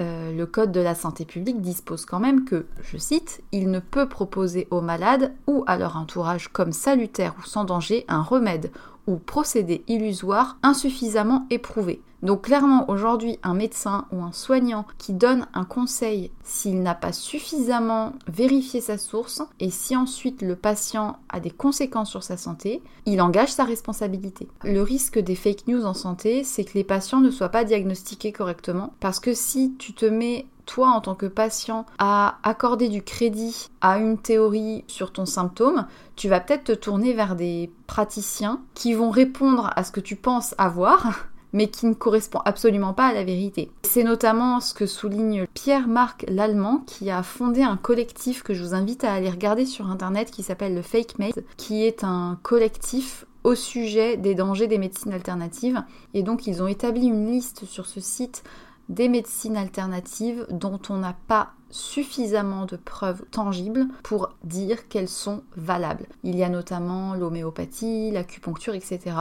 euh, 0.00 0.32
le 0.32 0.46
Code 0.46 0.72
de 0.72 0.80
la 0.80 0.94
santé 0.94 1.24
publique 1.24 1.60
dispose 1.60 2.04
quand 2.04 2.18
même 2.18 2.44
que, 2.44 2.66
je 2.82 2.96
cite, 2.96 3.42
il 3.52 3.70
ne 3.70 3.78
peut 3.78 4.08
proposer 4.08 4.66
aux 4.70 4.80
malades 4.80 5.32
ou 5.46 5.64
à 5.66 5.76
leur 5.76 5.96
entourage 5.96 6.48
comme 6.48 6.72
salutaire 6.72 7.34
ou 7.38 7.42
sans 7.46 7.64
danger 7.64 8.04
un 8.08 8.22
remède 8.22 8.70
ou 9.06 9.16
procédé 9.16 9.84
illusoire 9.88 10.58
insuffisamment 10.62 11.46
éprouvé. 11.50 12.00
Donc 12.24 12.44
clairement, 12.44 12.88
aujourd'hui, 12.88 13.38
un 13.42 13.52
médecin 13.52 14.06
ou 14.10 14.22
un 14.22 14.32
soignant 14.32 14.86
qui 14.96 15.12
donne 15.12 15.46
un 15.52 15.64
conseil 15.64 16.30
s'il 16.42 16.82
n'a 16.82 16.94
pas 16.94 17.12
suffisamment 17.12 18.14
vérifié 18.28 18.80
sa 18.80 18.96
source 18.96 19.42
et 19.60 19.68
si 19.68 19.94
ensuite 19.94 20.40
le 20.40 20.56
patient 20.56 21.18
a 21.28 21.38
des 21.38 21.50
conséquences 21.50 22.08
sur 22.08 22.22
sa 22.22 22.38
santé, 22.38 22.82
il 23.04 23.20
engage 23.20 23.52
sa 23.52 23.64
responsabilité. 23.64 24.48
Le 24.64 24.80
risque 24.80 25.18
des 25.18 25.34
fake 25.34 25.68
news 25.68 25.84
en 25.84 25.92
santé, 25.92 26.44
c'est 26.44 26.64
que 26.64 26.78
les 26.78 26.84
patients 26.84 27.20
ne 27.20 27.30
soient 27.30 27.50
pas 27.50 27.64
diagnostiqués 27.64 28.32
correctement 28.32 28.94
parce 29.00 29.20
que 29.20 29.34
si 29.34 29.74
tu 29.78 29.92
te 29.92 30.06
mets 30.06 30.46
toi 30.66 30.88
en 30.88 31.00
tant 31.00 31.14
que 31.14 31.26
patient 31.26 31.86
à 31.98 32.38
accorder 32.42 32.88
du 32.88 33.02
crédit 33.02 33.68
à 33.80 33.98
une 33.98 34.18
théorie 34.18 34.84
sur 34.86 35.12
ton 35.12 35.26
symptôme, 35.26 35.86
tu 36.16 36.28
vas 36.28 36.40
peut-être 36.40 36.64
te 36.64 36.72
tourner 36.72 37.12
vers 37.12 37.36
des 37.36 37.70
praticiens 37.86 38.60
qui 38.74 38.94
vont 38.94 39.10
répondre 39.10 39.70
à 39.76 39.84
ce 39.84 39.92
que 39.92 40.00
tu 40.00 40.16
penses 40.16 40.54
avoir 40.58 41.28
mais 41.54 41.68
qui 41.68 41.86
ne 41.86 41.94
correspond 41.94 42.40
absolument 42.44 42.92
pas 42.92 43.06
à 43.06 43.14
la 43.14 43.24
vérité. 43.24 43.70
C'est 43.84 44.02
notamment 44.02 44.60
ce 44.60 44.74
que 44.74 44.86
souligne 44.86 45.46
Pierre-Marc 45.54 46.26
Lallemand, 46.28 46.82
qui 46.84 47.10
a 47.10 47.22
fondé 47.22 47.62
un 47.62 47.76
collectif 47.76 48.42
que 48.42 48.54
je 48.54 48.62
vous 48.64 48.74
invite 48.74 49.04
à 49.04 49.14
aller 49.14 49.30
regarder 49.30 49.64
sur 49.64 49.88
internet 49.88 50.32
qui 50.32 50.42
s'appelle 50.42 50.74
le 50.74 50.82
Fake 50.82 51.16
Made, 51.20 51.44
qui 51.56 51.84
est 51.84 52.02
un 52.02 52.40
collectif 52.42 53.24
au 53.44 53.54
sujet 53.54 54.16
des 54.16 54.34
dangers 54.34 54.66
des 54.66 54.78
médecines 54.78 55.12
alternatives. 55.12 55.82
Et 56.12 56.22
donc 56.22 56.46
ils 56.46 56.62
ont 56.62 56.66
établi 56.66 57.06
une 57.06 57.30
liste 57.30 57.64
sur 57.66 57.86
ce 57.86 58.00
site 58.00 58.42
des 58.88 59.08
médecines 59.08 59.56
alternatives 59.56 60.46
dont 60.50 60.80
on 60.88 60.98
n'a 60.98 61.16
pas 61.26 61.52
suffisamment 61.70 62.66
de 62.66 62.76
preuves 62.76 63.24
tangibles 63.30 63.86
pour 64.02 64.30
dire 64.44 64.88
qu'elles 64.88 65.08
sont 65.08 65.42
valables. 65.56 66.06
Il 66.22 66.36
y 66.36 66.44
a 66.44 66.48
notamment 66.48 67.14
l'homéopathie, 67.14 68.10
l'acupuncture, 68.12 68.74
etc 68.74 69.14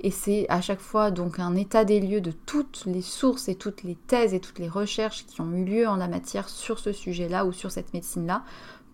et 0.00 0.10
c'est 0.10 0.46
à 0.50 0.60
chaque 0.60 0.80
fois 0.80 1.10
donc 1.10 1.38
un 1.38 1.56
état 1.56 1.84
des 1.84 1.98
lieux 1.98 2.20
de 2.20 2.32
toutes 2.32 2.84
les 2.86 3.00
sources 3.00 3.48
et 3.48 3.54
toutes 3.54 3.82
les 3.82 3.94
thèses 3.94 4.34
et 4.34 4.40
toutes 4.40 4.58
les 4.58 4.68
recherches 4.68 5.24
qui 5.26 5.40
ont 5.40 5.50
eu 5.52 5.64
lieu 5.64 5.88
en 5.88 5.96
la 5.96 6.08
matière 6.08 6.48
sur 6.48 6.78
ce 6.78 6.92
sujet-là 6.92 7.46
ou 7.46 7.52
sur 7.52 7.70
cette 7.70 7.94
médecine-là 7.94 8.44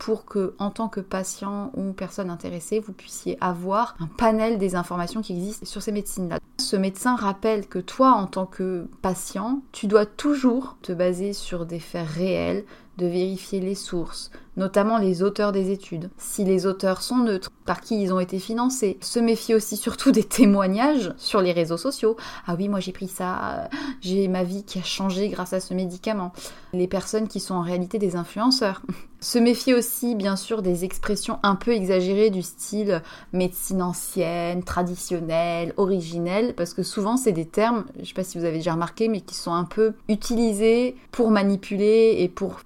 pour 0.01 0.25
que, 0.25 0.55
en 0.59 0.71
tant 0.71 0.89
que 0.89 1.01
patient 1.01 1.71
ou 1.77 1.93
personne 1.93 2.31
intéressée, 2.31 2.81
vous 2.81 2.95
puissiez 2.95 3.37
avoir 3.43 3.95
un 4.01 4.07
panel 4.07 4.57
des 4.57 4.75
informations 4.75 5.21
qui 5.21 5.35
existent 5.35 5.67
sur 5.67 5.83
ces 5.83 5.93
médecines-là. 5.93 6.39
Ce 6.59 6.75
médecin 6.75 7.17
rappelle 7.17 7.67
que 7.67 7.79
toi, 7.79 8.13
en 8.13 8.27
tant 8.27 8.47
que 8.47 8.89
patient, 9.03 9.61
tu 9.73 9.87
dois 9.87 10.07
toujours 10.07 10.79
te 10.81 10.93
baser 10.93 11.35
sur 11.35 11.67
des 11.67 11.81
faits 11.81 12.09
réels, 12.09 12.65
de 12.99 13.07
vérifier 13.07 13.61
les 13.61 13.75
sources, 13.75 14.31
notamment 14.57 14.99
les 14.99 15.23
auteurs 15.23 15.53
des 15.53 15.71
études, 15.71 16.11
si 16.19 16.45
les 16.45 16.67
auteurs 16.67 17.03
sont 17.03 17.19
neutres, 17.19 17.51
par 17.65 17.81
qui 17.81 18.03
ils 18.03 18.13
ont 18.13 18.21
été 18.21 18.39
financés. 18.39 18.99
Se 19.01 19.19
méfier 19.19 19.55
aussi 19.55 19.77
surtout 19.77 20.13
des 20.13 20.25
témoignages 20.25 21.13
sur 21.17 21.41
les 21.41 21.53
réseaux 21.53 21.77
sociaux. 21.77 22.17
Ah 22.47 22.57
oui, 22.59 22.69
moi 22.69 22.81
j'ai 22.81 22.93
pris 22.93 23.09
ça, 23.09 23.69
j'ai 24.01 24.29
ma 24.29 24.45
vie 24.45 24.65
qui 24.65 24.79
a 24.79 24.83
changé 24.83 25.29
grâce 25.29 25.53
à 25.53 25.61
ce 25.61 25.73
médicament. 25.73 26.33
Les 26.73 26.89
personnes 26.89 27.29
qui 27.29 27.41
sont 27.41 27.55
en 27.55 27.63
réalité 27.63 27.99
des 27.99 28.17
influenceurs. 28.17 28.83
Se 29.23 29.39
méfier 29.39 29.75
aussi, 29.75 30.15
bien 30.15 30.35
sûr, 30.35 30.63
des 30.63 30.87
expressions 30.87 31.41
un 31.43 31.55
peu 31.55 31.73
exagérées 31.73 32.31
du 32.31 32.41
style 32.41 33.03
médecine 33.35 33.83
ancienne, 33.83 34.63
traditionnelle, 34.63 35.75
originelle, 35.77 36.55
parce 36.57 36.73
que 36.73 36.83
souvent 36.83 37.19
c'est 37.19 37.33
des 37.33 37.45
termes, 37.45 37.85
je 38.01 38.07
sais 38.07 38.15
pas 38.15 38.25
si 38.25 38.39
vous 38.39 38.47
avez 38.47 38.57
déjà 38.57 38.73
remarqué, 38.73 39.09
mais 39.09 39.21
qui 39.21 39.35
sont 39.35 39.53
un 39.53 39.65
peu 39.65 39.93
utilisés 40.09 40.97
pour 41.13 41.31
manipuler 41.31 42.17
et 42.21 42.31
pour 42.31 42.61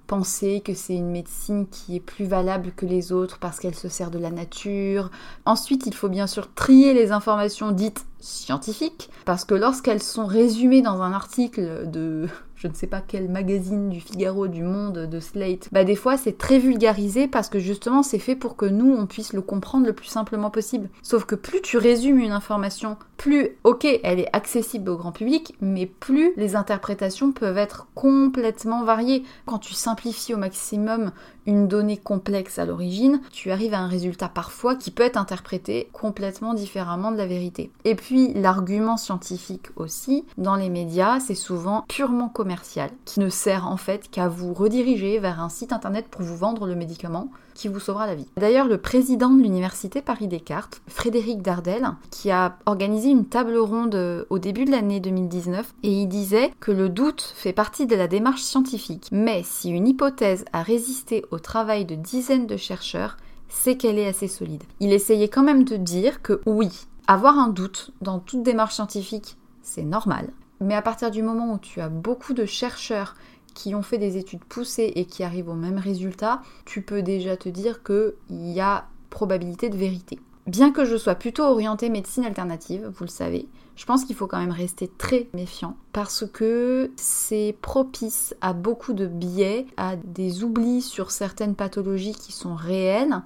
que 0.65 0.75
c'est 0.75 0.95
une 0.95 1.11
médecine 1.11 1.67
qui 1.67 1.97
est 1.97 2.01
plus 2.01 2.25
valable 2.25 2.73
que 2.77 2.87
les 2.87 3.13
autres 3.13 3.39
parce 3.39 3.59
qu'elle 3.59 3.75
se 3.75 3.89
sert 3.89 4.11
de 4.11 4.19
la 4.19 4.31
nature. 4.31 5.11
Ensuite, 5.45 5.87
il 5.87 5.95
faut 5.95 6.09
bien 6.09 6.27
sûr 6.27 6.53
trier 6.55 6.95
les 6.95 7.13
informations 7.13 7.73
dites 7.73 8.07
scientifiques, 8.21 9.11
parce 9.25 9.45
que 9.45 9.55
lorsqu'elles 9.55 10.03
sont 10.03 10.27
résumées 10.27 10.83
dans 10.83 11.03
un 11.03 11.13
article 11.13 11.91
de 11.91 12.29
je 12.65 12.69
ne 12.71 12.75
sais 12.75 12.87
pas 12.87 13.03
quel 13.07 13.29
magazine 13.29 13.91
du 13.91 14.01
Figaro, 14.01 14.49
du 14.49 14.63
Monde, 14.63 15.01
de 15.01 15.21
Slate, 15.21 15.69
bah 15.71 15.85
des 15.85 15.97
fois 15.97 16.17
c'est 16.17 16.39
très 16.39 16.59
vulgarisé 16.59 17.29
parce 17.29 17.51
que 17.51 17.59
justement 17.59 18.03
c'est 18.03 18.19
fait 18.19 18.37
pour 18.37 18.57
que 18.57 18.65
nous 18.65 18.91
on 18.91 19.05
puisse 19.07 19.35
le 19.35 19.43
comprendre 19.43 19.87
le 19.87 19.93
plus 19.93 20.07
simplement 20.09 20.51
possible. 20.51 20.89
Sauf 21.03 21.27
que 21.27 21.35
plus 21.35 21.61
tu 21.61 21.77
résumes 21.77 22.19
une 22.19 22.33
information, 22.33 22.97
plus 23.19 23.51
ok 23.65 23.87
elle 24.03 24.19
est 24.19 24.35
accessible 24.35 24.89
au 24.89 24.97
grand 24.97 25.13
public, 25.13 25.55
mais 25.61 25.85
plus 25.85 26.33
les 26.39 26.57
interprétations 26.57 27.33
peuvent 27.33 27.59
être 27.59 27.87
complètement 27.95 28.83
variées. 28.83 29.25
Quand 29.45 29.59
tu 29.59 29.75
simplifies 29.75 30.33
au 30.33 30.39
maximum 30.39 31.13
une 31.47 31.69
donnée 31.69 31.97
complexe 31.97 32.59
à 32.59 32.65
l'origine, 32.65 33.21
tu 33.31 33.51
arrives 33.51 33.75
à 33.75 33.81
un 33.81 33.89
résultat 33.89 34.29
parfois 34.29 34.75
qui 34.77 34.91
peut 34.91 35.03
être 35.03 35.17
interprété 35.17 35.89
complètement 35.93 36.55
différemment 36.55 37.13
de 37.13 37.17
la 37.17 37.27
vérité. 37.27 37.71
Et 37.85 37.95
puis 37.95 38.33
l'argument 38.35 38.97
scientifique 38.97 39.69
aussi, 39.77 40.25
dans 40.39 40.57
les 40.57 40.69
médias, 40.69 41.21
c'est 41.21 41.35
souvent 41.35 41.85
purement 41.89 42.29
commercial, 42.29 42.91
qui 43.05 43.21
ne 43.21 43.29
sert 43.29 43.67
en 43.67 43.77
fait 43.77 44.11
qu'à 44.11 44.29
vous 44.29 44.55
rediriger 44.55 45.19
vers 45.19 45.41
un 45.41 45.49
site 45.49 45.73
internet 45.73 46.07
pour 46.11 46.23
vous 46.23 46.37
vendre 46.37 46.67
le 46.67 46.75
médicament 46.75 47.29
qui 47.55 47.69
vous 47.69 47.81
sauvera 47.81 48.07
la 48.07 48.15
vie. 48.15 48.27
D'ailleurs, 48.37 48.67
le 48.67 48.79
président 48.79 49.31
de 49.31 49.43
l'université 49.43 50.03
Paris-Descartes, 50.03 50.81
Frédéric 50.89 51.43
Dardel, 51.43 51.89
qui 52.11 52.31
a 52.31 52.57
organisé 52.67 53.11
une 53.11 53.27
table 53.27 53.57
ronde 53.57 54.27
au 54.29 54.39
début 54.39 54.65
de 54.65 54.71
l'année 54.71 55.01
2019, 55.01 55.73
et 55.83 55.91
il 55.91 56.09
disait 56.09 56.53
que 56.61 56.73
le 56.73 56.89
doute 56.89 57.33
fait 57.37 57.53
partie 57.53 57.87
de 57.87 57.97
la 57.97 58.09
démarche 58.09 58.43
scientifique, 58.43 59.09
mais 59.13 59.43
si 59.45 59.71
une 59.71 59.89
hypothèse 59.89 60.45
a 60.53 60.63
résisté 60.63 61.25
au 61.31 61.39
travail 61.39 61.85
de 61.85 61.95
dizaines 61.95 62.47
de 62.47 62.57
chercheurs, 62.57 63.17
c'est 63.49 63.77
qu'elle 63.77 63.99
est 63.99 64.09
assez 64.09 64.29
solide. 64.29 64.65
Il 64.81 64.93
essayait 64.93 65.29
quand 65.29 65.43
même 65.43 65.65
de 65.65 65.77
dire 65.77 66.23
que 66.23 66.41
oui, 66.47 66.87
avoir 67.07 67.39
un 67.39 67.49
doute 67.49 67.93
dans 68.01 68.19
toute 68.19 68.43
démarche 68.43 68.75
scientifique, 68.75 69.37
c'est 69.63 69.85
normal. 69.85 70.31
Mais 70.61 70.75
à 70.75 70.83
partir 70.83 71.11
du 71.11 71.23
moment 71.23 71.53
où 71.53 71.59
tu 71.59 71.81
as 71.81 71.89
beaucoup 71.89 72.33
de 72.33 72.47
chercheurs 72.47 73.17
qui 73.55 73.75
ont 73.75 73.83
fait 73.83 73.99
des 73.99 74.17
études 74.17 74.45
poussées 74.45 74.93
et 74.95 75.07
qui 75.07 75.23
arrivent 75.23 75.49
au 75.49 75.55
même 75.55 75.79
résultat, 75.79 76.43
tu 76.65 76.83
peux 76.83 77.03
déjà 77.03 77.37
te 77.37 77.49
dire 77.49 77.83
qu'il 77.83 78.15
y 78.31 78.61
a 78.61 78.87
probabilité 79.11 79.71
de 79.71 79.77
vérité. 79.77 80.19
Bien 80.47 80.73
que 80.73 80.85
je 80.85 80.97
sois 80.97 81.15
plutôt 81.15 81.45
orientée 81.45 81.89
médecine 81.89 82.25
alternative, 82.25 82.93
vous 82.95 83.05
le 83.05 83.11
savez, 83.11 83.49
je 83.77 83.87
pense 83.87 84.05
qu'il 84.05 84.15
faut 84.15 84.27
quand 84.27 84.39
même 84.39 84.51
rester 84.51 84.91
très 84.99 85.29
méfiant 85.33 85.77
parce 85.93 86.27
que 86.31 86.91
c'est 86.97 87.57
propice 87.63 88.35
à 88.41 88.53
beaucoup 88.53 88.93
de 88.93 89.07
biais, 89.07 89.67
à 89.77 89.97
des 89.97 90.45
oublis 90.45 90.83
sur 90.83 91.11
certaines 91.11 91.55
pathologies 91.55 92.15
qui 92.15 92.33
sont 92.33 92.55
réelles 92.55 93.23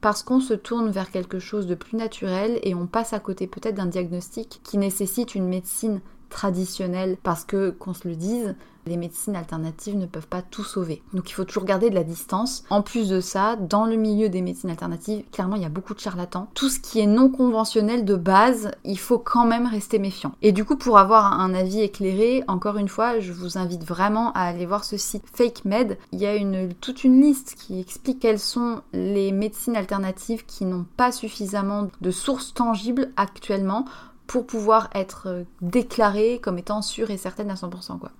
parce 0.00 0.22
qu'on 0.22 0.40
se 0.40 0.54
tourne 0.54 0.90
vers 0.90 1.10
quelque 1.10 1.38
chose 1.38 1.66
de 1.66 1.74
plus 1.74 1.96
naturel 1.96 2.58
et 2.62 2.74
on 2.74 2.86
passe 2.86 3.12
à 3.12 3.20
côté 3.20 3.46
peut-être 3.46 3.76
d'un 3.76 3.86
diagnostic 3.86 4.60
qui 4.64 4.78
nécessite 4.78 5.34
une 5.34 5.46
médecine 5.46 6.00
traditionnelle 6.28 7.16
parce 7.22 7.44
que, 7.44 7.70
qu'on 7.70 7.94
se 7.94 8.08
le 8.08 8.16
dise, 8.16 8.56
les 8.86 8.96
médecines 8.96 9.36
alternatives 9.36 9.96
ne 9.96 10.06
peuvent 10.06 10.26
pas 10.26 10.42
tout 10.42 10.64
sauver. 10.64 11.02
Donc 11.12 11.30
il 11.30 11.32
faut 11.32 11.44
toujours 11.44 11.64
garder 11.64 11.90
de 11.90 11.94
la 11.94 12.04
distance. 12.04 12.64
En 12.70 12.82
plus 12.82 13.08
de 13.08 13.20
ça, 13.20 13.56
dans 13.56 13.86
le 13.86 13.96
milieu 13.96 14.28
des 14.28 14.42
médecines 14.42 14.70
alternatives, 14.70 15.24
clairement, 15.30 15.56
il 15.56 15.62
y 15.62 15.66
a 15.66 15.70
beaucoup 15.70 15.94
de 15.94 16.00
charlatans. 16.00 16.48
Tout 16.54 16.68
ce 16.68 16.80
qui 16.80 17.00
est 17.00 17.06
non 17.06 17.28
conventionnel 17.28 18.04
de 18.04 18.16
base, 18.16 18.70
il 18.84 18.98
faut 18.98 19.18
quand 19.18 19.44
même 19.44 19.66
rester 19.66 19.98
méfiant. 19.98 20.32
Et 20.42 20.52
du 20.52 20.64
coup, 20.64 20.76
pour 20.76 20.98
avoir 20.98 21.40
un 21.40 21.54
avis 21.54 21.80
éclairé, 21.80 22.44
encore 22.48 22.76
une 22.76 22.88
fois, 22.88 23.20
je 23.20 23.32
vous 23.32 23.58
invite 23.58 23.84
vraiment 23.84 24.32
à 24.32 24.42
aller 24.42 24.66
voir 24.66 24.84
ce 24.84 24.96
site 24.96 25.24
Fake 25.32 25.64
Med. 25.64 25.98
Il 26.12 26.20
y 26.20 26.26
a 26.26 26.32
toute 26.80 27.04
une 27.04 27.20
liste 27.20 27.54
qui 27.56 27.78
explique 27.78 28.20
quelles 28.20 28.38
sont 28.38 28.80
les 28.92 29.32
médecines 29.32 29.76
alternatives 29.76 30.44
qui 30.46 30.64
n'ont 30.64 30.86
pas 30.96 31.12
suffisamment 31.12 31.88
de 32.00 32.10
sources 32.10 32.54
tangibles 32.54 33.10
actuellement 33.16 33.84
pour 34.26 34.46
pouvoir 34.46 34.88
être 34.94 35.44
déclarées 35.60 36.40
comme 36.42 36.58
étant 36.58 36.80
sûres 36.82 37.10
et 37.10 37.16
certaines 37.16 37.50
à 37.50 37.54
100%. 37.54 37.98
Quoi. 37.98 38.10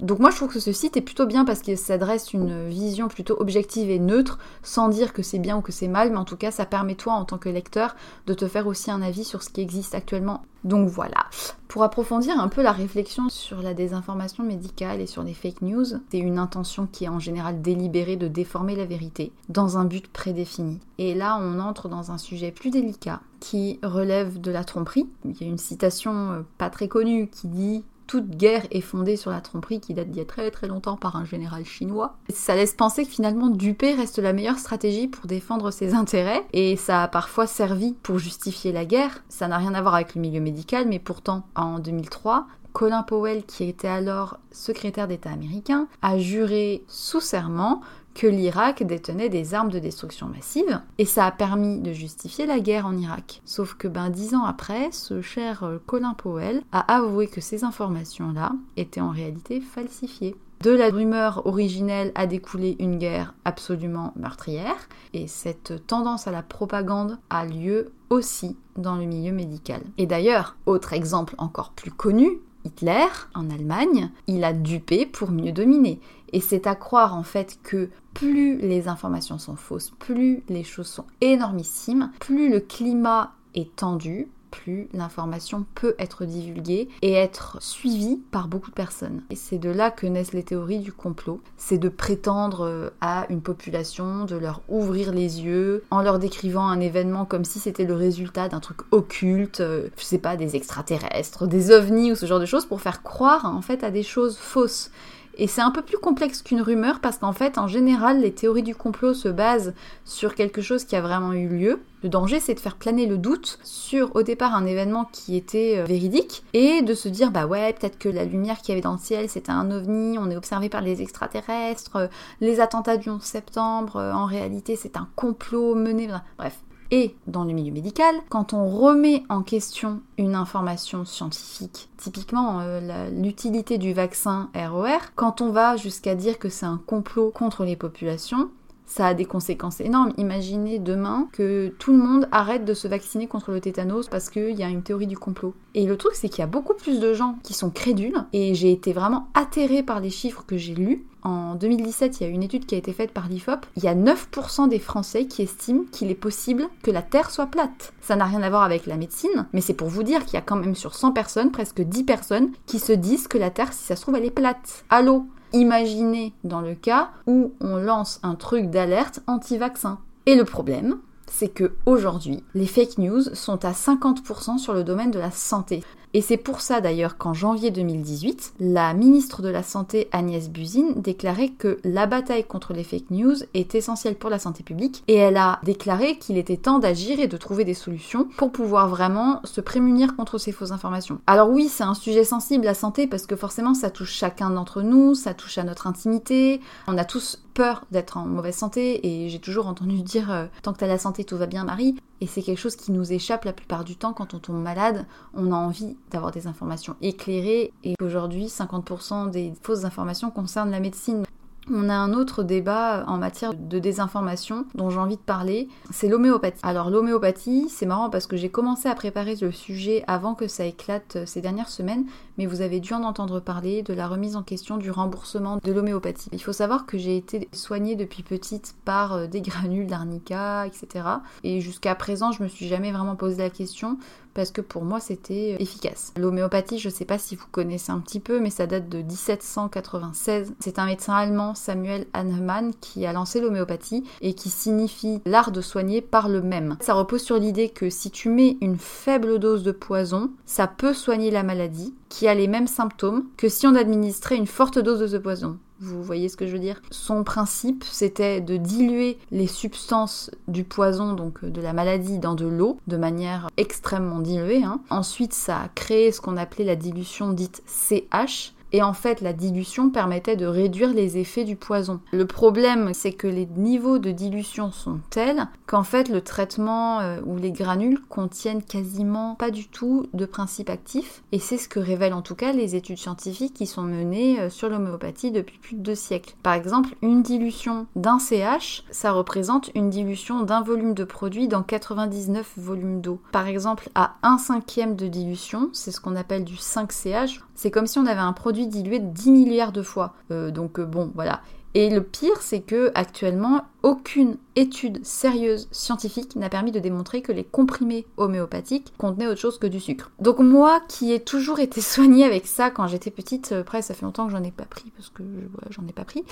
Donc 0.00 0.20
moi 0.20 0.30
je 0.30 0.36
trouve 0.36 0.52
que 0.52 0.60
ce 0.60 0.72
site 0.72 0.96
est 0.96 1.02
plutôt 1.02 1.26
bien 1.26 1.44
parce 1.44 1.60
qu'il 1.60 1.76
s'adresse 1.76 2.32
une 2.32 2.68
vision 2.68 3.08
plutôt 3.08 3.36
objective 3.40 3.90
et 3.90 3.98
neutre, 3.98 4.38
sans 4.62 4.88
dire 4.88 5.12
que 5.12 5.22
c'est 5.22 5.40
bien 5.40 5.56
ou 5.56 5.60
que 5.60 5.72
c'est 5.72 5.88
mal, 5.88 6.10
mais 6.10 6.16
en 6.16 6.24
tout 6.24 6.36
cas 6.36 6.52
ça 6.52 6.66
permet 6.66 6.94
toi 6.94 7.14
en 7.14 7.24
tant 7.24 7.38
que 7.38 7.48
lecteur 7.48 7.96
de 8.26 8.34
te 8.34 8.46
faire 8.46 8.68
aussi 8.68 8.90
un 8.92 9.02
avis 9.02 9.24
sur 9.24 9.42
ce 9.42 9.50
qui 9.50 9.60
existe 9.60 9.94
actuellement. 9.96 10.42
Donc 10.64 10.88
voilà. 10.88 11.26
Pour 11.66 11.82
approfondir 11.82 12.38
un 12.38 12.48
peu 12.48 12.62
la 12.62 12.72
réflexion 12.72 13.28
sur 13.28 13.60
la 13.60 13.74
désinformation 13.74 14.44
médicale 14.44 15.00
et 15.00 15.06
sur 15.06 15.22
les 15.22 15.34
fake 15.34 15.62
news, 15.62 15.84
c'est 16.10 16.18
une 16.18 16.38
intention 16.38 16.88
qui 16.90 17.04
est 17.04 17.08
en 17.08 17.20
général 17.20 17.60
délibérée 17.60 18.16
de 18.16 18.28
déformer 18.28 18.76
la 18.76 18.84
vérité 18.84 19.32
dans 19.48 19.78
un 19.78 19.84
but 19.84 20.06
prédéfini. 20.08 20.78
Et 20.98 21.14
là 21.14 21.38
on 21.40 21.58
entre 21.58 21.88
dans 21.88 22.12
un 22.12 22.18
sujet 22.18 22.52
plus 22.52 22.70
délicat 22.70 23.20
qui 23.40 23.78
relève 23.82 24.40
de 24.40 24.50
la 24.50 24.64
tromperie. 24.64 25.08
Il 25.24 25.40
y 25.40 25.44
a 25.44 25.46
une 25.46 25.58
citation 25.58 26.12
euh, 26.32 26.40
pas 26.56 26.70
très 26.70 26.88
connue 26.88 27.28
qui 27.28 27.48
dit 27.48 27.84
toute 28.08 28.30
guerre 28.30 28.66
est 28.72 28.80
fondée 28.80 29.16
sur 29.16 29.30
la 29.30 29.40
tromperie 29.40 29.80
qui 29.80 29.94
date 29.94 30.10
d'il 30.10 30.18
y 30.18 30.22
a 30.22 30.24
très 30.24 30.50
très 30.50 30.66
longtemps 30.66 30.96
par 30.96 31.14
un 31.14 31.24
général 31.24 31.64
chinois. 31.64 32.16
Ça 32.30 32.56
laisse 32.56 32.72
penser 32.72 33.04
que 33.04 33.10
finalement 33.10 33.50
duper 33.50 33.94
reste 33.94 34.18
la 34.18 34.32
meilleure 34.32 34.58
stratégie 34.58 35.06
pour 35.06 35.26
défendre 35.26 35.70
ses 35.70 35.94
intérêts 35.94 36.44
et 36.52 36.76
ça 36.76 37.04
a 37.04 37.08
parfois 37.08 37.46
servi 37.46 37.94
pour 38.02 38.18
justifier 38.18 38.72
la 38.72 38.86
guerre. 38.86 39.22
Ça 39.28 39.46
n'a 39.46 39.58
rien 39.58 39.74
à 39.74 39.82
voir 39.82 39.94
avec 39.94 40.14
le 40.14 40.22
milieu 40.22 40.40
médical 40.40 40.88
mais 40.88 40.98
pourtant 40.98 41.46
en 41.54 41.78
2003, 41.78 42.46
Colin 42.72 43.02
Powell, 43.02 43.44
qui 43.44 43.64
était 43.64 43.88
alors 43.88 44.38
secrétaire 44.52 45.06
d'État 45.06 45.30
américain, 45.30 45.86
a 46.00 46.18
juré 46.18 46.84
sous 46.88 47.20
serment 47.20 47.82
que 48.14 48.26
l'Irak 48.26 48.82
détenait 48.82 49.28
des 49.28 49.54
armes 49.54 49.70
de 49.70 49.78
destruction 49.78 50.26
massive, 50.26 50.80
et 50.98 51.04
ça 51.04 51.26
a 51.26 51.30
permis 51.30 51.78
de 51.78 51.92
justifier 51.92 52.46
la 52.46 52.60
guerre 52.60 52.86
en 52.86 52.96
Irak. 52.96 53.42
Sauf 53.44 53.74
que 53.74 53.88
ben 53.88 54.10
dix 54.10 54.34
ans 54.34 54.44
après, 54.44 54.90
ce 54.92 55.22
cher 55.22 55.62
euh, 55.62 55.78
Colin 55.86 56.14
Powell 56.14 56.62
a 56.72 56.94
avoué 56.96 57.28
que 57.28 57.40
ces 57.40 57.64
informations-là 57.64 58.52
étaient 58.76 59.00
en 59.00 59.10
réalité 59.10 59.60
falsifiées. 59.60 60.36
De 60.60 60.72
la 60.72 60.88
rumeur 60.88 61.46
originelle 61.46 62.10
a 62.16 62.26
découlé 62.26 62.74
une 62.80 62.98
guerre 62.98 63.34
absolument 63.44 64.12
meurtrière, 64.16 64.88
et 65.14 65.28
cette 65.28 65.86
tendance 65.86 66.26
à 66.26 66.32
la 66.32 66.42
propagande 66.42 67.18
a 67.30 67.44
lieu 67.44 67.92
aussi 68.10 68.56
dans 68.76 68.96
le 68.96 69.04
milieu 69.04 69.32
médical. 69.32 69.82
Et 69.98 70.06
d'ailleurs, 70.06 70.56
autre 70.66 70.92
exemple 70.92 71.36
encore 71.38 71.70
plus 71.70 71.92
connu, 71.92 72.40
Hitler 72.68 73.06
en 73.34 73.50
Allemagne, 73.50 74.10
il 74.26 74.44
a 74.44 74.52
dupé 74.52 75.06
pour 75.06 75.30
mieux 75.30 75.52
dominer. 75.52 76.00
Et 76.32 76.40
c'est 76.40 76.66
à 76.66 76.74
croire 76.74 77.16
en 77.16 77.22
fait 77.22 77.58
que 77.62 77.88
plus 78.12 78.58
les 78.58 78.88
informations 78.88 79.38
sont 79.38 79.56
fausses, 79.56 79.92
plus 79.98 80.42
les 80.48 80.64
choses 80.64 80.86
sont 80.88 81.06
énormissimes, 81.22 82.12
plus 82.20 82.50
le 82.50 82.60
climat 82.60 83.32
est 83.54 83.74
tendu, 83.76 84.28
plus 84.50 84.88
l'information 84.92 85.64
peut 85.74 85.94
être 85.98 86.24
divulguée 86.24 86.88
et 87.02 87.12
être 87.12 87.58
suivie 87.60 88.20
par 88.30 88.48
beaucoup 88.48 88.70
de 88.70 88.74
personnes. 88.74 89.22
Et 89.30 89.36
c'est 89.36 89.58
de 89.58 89.70
là 89.70 89.90
que 89.90 90.06
naissent 90.06 90.32
les 90.32 90.42
théories 90.42 90.80
du 90.80 90.92
complot. 90.92 91.40
C'est 91.56 91.78
de 91.78 91.88
prétendre 91.88 92.62
euh, 92.62 92.90
à 93.00 93.26
une 93.30 93.40
population, 93.40 94.24
de 94.24 94.36
leur 94.36 94.62
ouvrir 94.68 95.12
les 95.12 95.42
yeux 95.42 95.84
en 95.90 96.02
leur 96.02 96.18
décrivant 96.18 96.66
un 96.66 96.80
événement 96.80 97.24
comme 97.24 97.44
si 97.44 97.58
c'était 97.58 97.84
le 97.84 97.94
résultat 97.94 98.48
d'un 98.48 98.60
truc 98.60 98.78
occulte, 98.90 99.60
euh, 99.60 99.88
je 99.96 100.04
sais 100.04 100.18
pas, 100.18 100.36
des 100.36 100.56
extraterrestres, 100.56 101.46
des 101.46 101.70
ovnis 101.70 102.12
ou 102.12 102.14
ce 102.14 102.26
genre 102.26 102.40
de 102.40 102.46
choses 102.46 102.66
pour 102.66 102.80
faire 102.80 103.02
croire 103.02 103.44
en 103.44 103.62
fait 103.62 103.84
à 103.84 103.90
des 103.90 104.02
choses 104.02 104.36
fausses. 104.36 104.90
Et 105.40 105.46
c'est 105.46 105.60
un 105.60 105.70
peu 105.70 105.82
plus 105.82 105.98
complexe 105.98 106.42
qu'une 106.42 106.60
rumeur 106.60 106.98
parce 106.98 107.18
qu'en 107.18 107.32
fait, 107.32 107.58
en 107.58 107.68
général, 107.68 108.20
les 108.20 108.32
théories 108.32 108.64
du 108.64 108.74
complot 108.74 109.14
se 109.14 109.28
basent 109.28 109.72
sur 110.04 110.34
quelque 110.34 110.60
chose 110.60 110.84
qui 110.84 110.96
a 110.96 111.00
vraiment 111.00 111.32
eu 111.32 111.46
lieu. 111.46 111.80
Le 112.02 112.08
danger, 112.08 112.40
c'est 112.40 112.54
de 112.54 112.60
faire 112.60 112.74
planer 112.74 113.06
le 113.06 113.18
doute 113.18 113.60
sur 113.62 114.14
au 114.16 114.22
départ 114.22 114.56
un 114.56 114.66
événement 114.66 115.08
qui 115.12 115.36
était 115.36 115.78
euh, 115.78 115.84
véridique 115.84 116.44
et 116.54 116.82
de 116.82 116.94
se 116.94 117.08
dire 117.08 117.30
bah 117.30 117.46
ouais, 117.46 117.72
peut-être 117.72 117.98
que 117.98 118.08
la 118.08 118.24
lumière 118.24 118.58
qu'il 118.58 118.70
y 118.70 118.72
avait 118.72 118.82
dans 118.82 118.92
le 118.92 118.98
ciel, 118.98 119.28
c'était 119.28 119.50
un 119.50 119.70
ovni, 119.70 120.18
on 120.18 120.28
est 120.30 120.36
observé 120.36 120.68
par 120.68 120.80
les 120.80 121.02
extraterrestres, 121.02 121.96
euh, 121.96 122.08
les 122.40 122.60
attentats 122.60 122.96
du 122.96 123.08
11 123.08 123.22
septembre, 123.22 123.96
euh, 123.96 124.12
en 124.12 124.26
réalité, 124.26 124.74
c'est 124.74 124.96
un 124.96 125.08
complot 125.14 125.74
mené. 125.76 126.08
Bref, 126.36 126.56
et 126.90 127.14
dans 127.26 127.44
le 127.44 127.52
milieu 127.52 127.72
médical, 127.72 128.14
quand 128.28 128.52
on 128.54 128.68
remet 128.68 129.22
en 129.28 129.42
question 129.42 130.00
une 130.16 130.34
information 130.34 131.04
scientifique, 131.04 131.88
typiquement 131.96 132.60
euh, 132.60 133.10
l'utilité 133.10 133.78
du 133.78 133.92
vaccin 133.92 134.50
ROR, 134.54 135.12
quand 135.14 135.40
on 135.40 135.50
va 135.50 135.76
jusqu'à 135.76 136.14
dire 136.14 136.38
que 136.38 136.48
c'est 136.48 136.66
un 136.66 136.80
complot 136.86 137.30
contre 137.30 137.64
les 137.64 137.76
populations, 137.76 138.50
ça 138.88 139.06
a 139.06 139.14
des 139.14 139.26
conséquences 139.26 139.80
énormes. 139.80 140.12
Imaginez 140.16 140.78
demain 140.78 141.28
que 141.32 141.74
tout 141.78 141.92
le 141.92 141.98
monde 141.98 142.26
arrête 142.32 142.64
de 142.64 142.72
se 142.72 142.88
vacciner 142.88 143.26
contre 143.26 143.52
le 143.52 143.60
tétanos 143.60 144.08
parce 144.08 144.30
qu'il 144.30 144.58
y 144.58 144.62
a 144.62 144.68
une 144.68 144.82
théorie 144.82 145.06
du 145.06 145.18
complot. 145.18 145.54
Et 145.74 145.84
le 145.84 145.96
truc, 145.98 146.14
c'est 146.14 146.30
qu'il 146.30 146.40
y 146.40 146.42
a 146.42 146.46
beaucoup 146.46 146.74
plus 146.74 146.98
de 146.98 147.12
gens 147.12 147.36
qui 147.42 147.52
sont 147.52 147.70
crédules, 147.70 148.24
et 148.32 148.54
j'ai 148.54 148.72
été 148.72 148.94
vraiment 148.94 149.28
atterrée 149.34 149.82
par 149.82 150.00
les 150.00 150.10
chiffres 150.10 150.44
que 150.46 150.56
j'ai 150.56 150.74
lus. 150.74 151.04
En 151.28 151.56
2017, 151.56 152.20
il 152.20 152.22
y 152.22 152.26
a 152.26 152.30
une 152.30 152.42
étude 152.42 152.64
qui 152.64 152.74
a 152.74 152.78
été 152.78 152.94
faite 152.94 153.12
par 153.12 153.28
l'IFOP. 153.28 153.66
Il 153.76 153.84
y 153.84 153.88
a 153.88 153.94
9% 153.94 154.66
des 154.66 154.78
Français 154.78 155.26
qui 155.26 155.42
estiment 155.42 155.84
qu'il 155.92 156.10
est 156.10 156.14
possible 156.14 156.66
que 156.82 156.90
la 156.90 157.02
Terre 157.02 157.30
soit 157.30 157.48
plate. 157.48 157.92
Ça 158.00 158.16
n'a 158.16 158.24
rien 158.24 158.42
à 158.42 158.48
voir 158.48 158.62
avec 158.62 158.86
la 158.86 158.96
médecine, 158.96 159.46
mais 159.52 159.60
c'est 159.60 159.74
pour 159.74 159.88
vous 159.88 160.02
dire 160.02 160.24
qu'il 160.24 160.34
y 160.34 160.38
a 160.38 160.40
quand 160.42 160.56
même 160.56 160.74
sur 160.74 160.94
100 160.94 161.12
personnes, 161.12 161.50
presque 161.50 161.82
10 161.82 162.04
personnes, 162.04 162.52
qui 162.64 162.78
se 162.78 162.94
disent 162.94 163.28
que 163.28 163.36
la 163.36 163.50
Terre, 163.50 163.74
si 163.74 163.84
ça 163.84 163.94
se 163.94 164.00
trouve, 164.00 164.16
elle 164.16 164.24
est 164.24 164.30
plate. 164.30 164.86
Allô? 164.88 165.26
Imaginez 165.52 166.32
dans 166.44 166.62
le 166.62 166.74
cas 166.74 167.10
où 167.26 167.52
on 167.60 167.76
lance 167.76 168.20
un 168.22 168.34
truc 168.34 168.70
d'alerte 168.70 169.20
anti-vaccin. 169.26 169.98
Et 170.24 170.34
le 170.34 170.46
problème, 170.46 170.96
c'est 171.26 171.48
que 171.48 171.72
aujourd'hui, 171.84 172.42
les 172.54 172.66
fake 172.66 172.96
news 172.96 173.20
sont 173.34 173.66
à 173.66 173.72
50% 173.72 174.56
sur 174.56 174.72
le 174.72 174.82
domaine 174.82 175.10
de 175.10 175.18
la 175.18 175.30
santé. 175.30 175.84
Et 176.14 176.22
c'est 176.22 176.36
pour 176.36 176.60
ça 176.60 176.80
d'ailleurs 176.80 177.18
qu'en 177.18 177.34
janvier 177.34 177.70
2018, 177.70 178.54
la 178.60 178.94
ministre 178.94 179.42
de 179.42 179.48
la 179.48 179.62
Santé 179.62 180.08
Agnès 180.12 180.48
Buzyn 180.48 180.92
déclarait 180.96 181.50
que 181.50 181.78
la 181.84 182.06
bataille 182.06 182.44
contre 182.44 182.72
les 182.72 182.84
fake 182.84 183.10
news 183.10 183.36
est 183.54 183.74
essentielle 183.74 184.16
pour 184.16 184.30
la 184.30 184.38
santé 184.38 184.62
publique. 184.62 185.02
Et 185.08 185.16
elle 185.16 185.36
a 185.36 185.60
déclaré 185.64 186.18
qu'il 186.18 186.38
était 186.38 186.56
temps 186.56 186.78
d'agir 186.78 187.20
et 187.20 187.28
de 187.28 187.36
trouver 187.36 187.64
des 187.64 187.74
solutions 187.74 188.28
pour 188.36 188.52
pouvoir 188.52 188.88
vraiment 188.88 189.40
se 189.44 189.60
prémunir 189.60 190.16
contre 190.16 190.38
ces 190.38 190.52
fausses 190.52 190.72
informations. 190.72 191.20
Alors 191.26 191.50
oui, 191.50 191.68
c'est 191.68 191.84
un 191.84 191.94
sujet 191.94 192.24
sensible 192.24 192.64
la 192.64 192.74
santé 192.74 193.06
parce 193.06 193.26
que 193.26 193.36
forcément 193.36 193.74
ça 193.74 193.90
touche 193.90 194.12
chacun 194.12 194.50
d'entre 194.50 194.82
nous, 194.82 195.14
ça 195.14 195.34
touche 195.34 195.58
à 195.58 195.64
notre 195.64 195.86
intimité, 195.86 196.60
on 196.86 196.96
a 196.98 197.04
tous 197.04 197.42
peur 197.54 197.84
d'être 197.90 198.16
en 198.16 198.24
mauvaise 198.24 198.56
santé 198.56 199.06
et 199.06 199.28
j'ai 199.28 199.40
toujours 199.40 199.66
entendu 199.66 200.02
dire 200.02 200.30
euh, 200.30 200.46
tant 200.62 200.72
que 200.72 200.78
t'as 200.78 200.86
la 200.86 200.98
santé 200.98 201.24
tout 201.24 201.36
va 201.36 201.46
bien 201.46 201.64
Marie 201.64 201.96
et 202.20 202.26
c'est 202.26 202.42
quelque 202.42 202.58
chose 202.58 202.76
qui 202.76 202.92
nous 202.92 203.12
échappe 203.12 203.44
la 203.44 203.52
plupart 203.52 203.84
du 203.84 203.96
temps 203.96 204.12
quand 204.12 204.34
on 204.34 204.38
tombe 204.38 204.60
malade, 204.60 205.06
on 205.34 205.52
a 205.52 205.56
envie 205.56 205.96
d'avoir 206.10 206.32
des 206.32 206.46
informations 206.46 206.96
éclairées 207.02 207.72
et 207.84 207.94
aujourd'hui 208.02 208.46
50% 208.46 209.30
des 209.30 209.52
fausses 209.62 209.84
informations 209.84 210.30
concernent 210.30 210.70
la 210.70 210.80
médecine. 210.80 211.24
On 211.70 211.90
a 211.90 211.94
un 211.94 212.14
autre 212.14 212.44
débat 212.44 213.04
en 213.08 213.18
matière 213.18 213.52
de 213.52 213.78
désinformation 213.78 214.64
dont 214.74 214.88
j'ai 214.88 214.98
envie 214.98 215.16
de 215.16 215.20
parler, 215.20 215.68
c'est 215.90 216.08
l'homéopathie. 216.08 216.60
Alors 216.62 216.88
l'homéopathie, 216.88 217.68
c'est 217.68 217.84
marrant 217.84 218.08
parce 218.08 218.26
que 218.26 218.38
j'ai 218.38 218.48
commencé 218.48 218.88
à 218.88 218.94
préparer 218.94 219.34
le 219.36 219.52
sujet 219.52 220.02
avant 220.06 220.34
que 220.34 220.48
ça 220.48 220.64
éclate 220.64 221.16
euh, 221.16 221.26
ces 221.26 221.42
dernières 221.42 221.68
semaines, 221.68 222.06
mais 222.38 222.46
vous 222.46 222.62
avez 222.62 222.80
dû 222.80 222.94
en 222.94 223.02
entendre 223.02 223.40
parler 223.40 223.82
de 223.82 223.92
la 223.92 224.08
remise 224.08 224.34
en 224.34 224.42
question 224.42 224.78
du 224.78 224.90
remboursement 224.90 225.58
de 225.62 225.72
l'homéopathie. 225.72 226.30
Il 226.32 226.42
faut 226.42 226.54
savoir 226.54 226.86
que 226.86 226.96
j'ai 226.96 227.16
été 227.16 227.48
soignée 227.52 227.96
depuis 227.96 228.22
petite 228.22 228.74
par 228.86 229.12
euh, 229.12 229.26
des 229.26 229.42
granules 229.42 229.86
d'arnica, 229.86 230.66
etc. 230.66 231.04
Et 231.44 231.60
jusqu'à 231.60 231.94
présent, 231.94 232.32
je 232.32 232.42
me 232.42 232.48
suis 232.48 232.66
jamais 232.66 232.92
vraiment 232.92 233.16
posé 233.16 233.36
la 233.42 233.50
question 233.50 233.98
parce 234.38 234.52
que 234.52 234.60
pour 234.60 234.84
moi 234.84 235.00
c'était 235.00 235.54
euh, 235.54 235.60
efficace. 235.62 236.12
L'homéopathie, 236.16 236.78
je 236.78 236.90
ne 236.90 236.94
sais 236.94 237.04
pas 237.04 237.18
si 237.18 237.34
vous 237.34 237.46
connaissez 237.50 237.90
un 237.90 237.98
petit 237.98 238.20
peu, 238.20 238.38
mais 238.38 238.50
ça 238.50 238.68
date 238.68 238.88
de 238.88 238.98
1796. 238.98 240.54
C'est 240.60 240.78
un 240.78 240.86
médecin 240.86 241.14
allemand, 241.14 241.56
Samuel 241.56 242.06
Hahnemann, 242.12 242.70
qui 242.80 243.04
a 243.04 243.12
lancé 243.12 243.40
l'homéopathie 243.40 244.04
et 244.20 244.34
qui 244.34 244.48
signifie 244.48 245.20
l'art 245.26 245.50
de 245.50 245.60
soigner 245.60 246.00
par 246.00 246.28
le 246.28 246.40
même. 246.40 246.76
Ça 246.78 246.94
repose 246.94 247.22
sur 247.22 247.36
l'idée 247.36 247.68
que 247.68 247.90
si 247.90 248.12
tu 248.12 248.28
mets 248.28 248.58
une 248.60 248.78
faible 248.78 249.40
dose 249.40 249.64
de 249.64 249.72
poison, 249.72 250.30
ça 250.46 250.68
peut 250.68 250.94
soigner 250.94 251.32
la 251.32 251.42
maladie, 251.42 251.92
qui 252.08 252.28
a 252.28 252.34
les 252.34 252.48
mêmes 252.48 252.66
symptômes 252.66 253.24
que 253.36 253.48
si 253.48 253.66
on 253.66 253.74
administrait 253.74 254.36
une 254.36 254.46
forte 254.46 254.78
dose 254.78 255.00
de 255.00 255.06
ce 255.06 255.16
poison. 255.16 255.58
Vous 255.80 256.02
voyez 256.02 256.28
ce 256.28 256.36
que 256.36 256.46
je 256.46 256.52
veux 256.52 256.58
dire? 256.58 256.82
Son 256.90 257.22
principe, 257.22 257.84
c'était 257.84 258.40
de 258.40 258.56
diluer 258.56 259.16
les 259.30 259.46
substances 259.46 260.30
du 260.48 260.64
poison, 260.64 261.12
donc 261.12 261.44
euh, 261.44 261.50
de 261.50 261.60
la 261.60 261.72
maladie, 261.72 262.18
dans 262.18 262.34
de 262.34 262.46
l'eau, 262.46 262.78
de 262.88 262.96
manière 262.96 263.48
extrêmement 263.56 264.18
diluée. 264.18 264.64
Hein. 264.64 264.80
Ensuite, 264.90 265.32
ça 265.32 265.60
a 265.60 265.68
créé 265.68 266.10
ce 266.10 266.20
qu'on 266.20 266.36
appelait 266.36 266.64
la 266.64 266.74
dilution 266.74 267.32
dite 267.32 267.62
CH, 267.66 268.54
et 268.72 268.82
en 268.82 268.92
fait 268.92 269.20
la 269.20 269.32
dilution 269.32 269.90
permettait 269.90 270.36
de 270.36 270.46
réduire 270.46 270.92
les 270.92 271.18
effets 271.18 271.44
du 271.44 271.56
poison. 271.56 272.00
Le 272.12 272.26
problème 272.26 272.92
c'est 272.94 273.12
que 273.12 273.26
les 273.26 273.46
niveaux 273.56 273.98
de 273.98 274.10
dilution 274.10 274.72
sont 274.72 275.00
tels 275.10 275.46
qu'en 275.66 275.84
fait 275.84 276.08
le 276.08 276.20
traitement 276.20 277.00
euh, 277.00 277.20
ou 277.24 277.36
les 277.36 277.52
granules 277.52 278.00
contiennent 278.08 278.62
quasiment 278.62 279.34
pas 279.36 279.50
du 279.50 279.68
tout 279.68 280.06
de 280.12 280.26
principe 280.26 280.70
actif 280.70 281.22
et 281.32 281.38
c'est 281.38 281.58
ce 281.58 281.68
que 281.68 281.80
révèlent 281.80 282.14
en 282.14 282.22
tout 282.22 282.34
cas 282.34 282.52
les 282.52 282.76
études 282.76 282.98
scientifiques 282.98 283.54
qui 283.54 283.66
sont 283.66 283.82
menées 283.82 284.40
euh, 284.40 284.50
sur 284.50 284.68
l'homéopathie 284.68 285.30
depuis 285.30 285.58
plus 285.58 285.76
de 285.76 285.82
deux 285.82 285.94
siècles. 285.94 286.34
Par 286.42 286.54
exemple, 286.54 286.94
une 287.02 287.22
dilution 287.22 287.86
d'un 287.96 288.18
CH, 288.18 288.84
ça 288.90 289.12
représente 289.12 289.70
une 289.74 289.90
dilution 289.90 290.42
d'un 290.42 290.62
volume 290.62 290.94
de 290.94 291.04
produit 291.04 291.48
dans 291.48 291.62
99 291.62 292.52
volumes 292.56 293.00
d'eau. 293.00 293.20
Par 293.32 293.46
exemple, 293.46 293.88
à 293.94 294.16
1 294.22 294.38
cinquième 294.38 294.96
de 294.96 295.06
dilution, 295.06 295.70
c'est 295.72 295.90
ce 295.90 296.00
qu'on 296.00 296.16
appelle 296.16 296.44
du 296.44 296.54
5CH, 296.54 297.40
c'est 297.58 297.72
comme 297.72 297.88
si 297.88 297.98
on 297.98 298.06
avait 298.06 298.20
un 298.20 298.32
produit 298.32 298.68
dilué 298.68 299.00
10 299.00 299.32
milliards 299.32 299.72
de 299.72 299.82
fois. 299.82 300.14
Euh, 300.30 300.52
donc 300.52 300.78
euh, 300.78 300.84
bon, 300.84 301.10
voilà. 301.16 301.42
Et 301.78 301.90
le 301.90 302.02
pire, 302.02 302.42
c'est 302.42 302.58
que 302.58 302.90
actuellement, 302.96 303.62
aucune 303.84 304.36
étude 304.56 304.98
sérieuse 305.06 305.68
scientifique 305.70 306.34
n'a 306.34 306.48
permis 306.48 306.72
de 306.72 306.80
démontrer 306.80 307.22
que 307.22 307.30
les 307.30 307.44
comprimés 307.44 308.04
homéopathiques 308.16 308.92
contenaient 308.98 309.28
autre 309.28 309.40
chose 309.40 309.60
que 309.60 309.68
du 309.68 309.78
sucre. 309.78 310.10
Donc 310.18 310.40
moi, 310.40 310.80
qui 310.88 311.12
ai 311.12 311.20
toujours 311.20 311.60
été 311.60 311.80
soignée 311.80 312.24
avec 312.24 312.48
ça 312.48 312.72
quand 312.72 312.88
j'étais 312.88 313.12
petite, 313.12 313.52
euh, 313.52 313.60
après 313.60 313.80
ça 313.82 313.94
fait 313.94 314.04
longtemps 314.04 314.26
que 314.26 314.32
j'en 314.32 314.42
ai 314.42 314.50
pas 314.50 314.64
pris 314.64 314.90
parce 314.96 315.08
que 315.10 315.22
j'en 315.70 315.86
ai 315.86 315.92
pas 315.92 316.04
pris. 316.04 316.24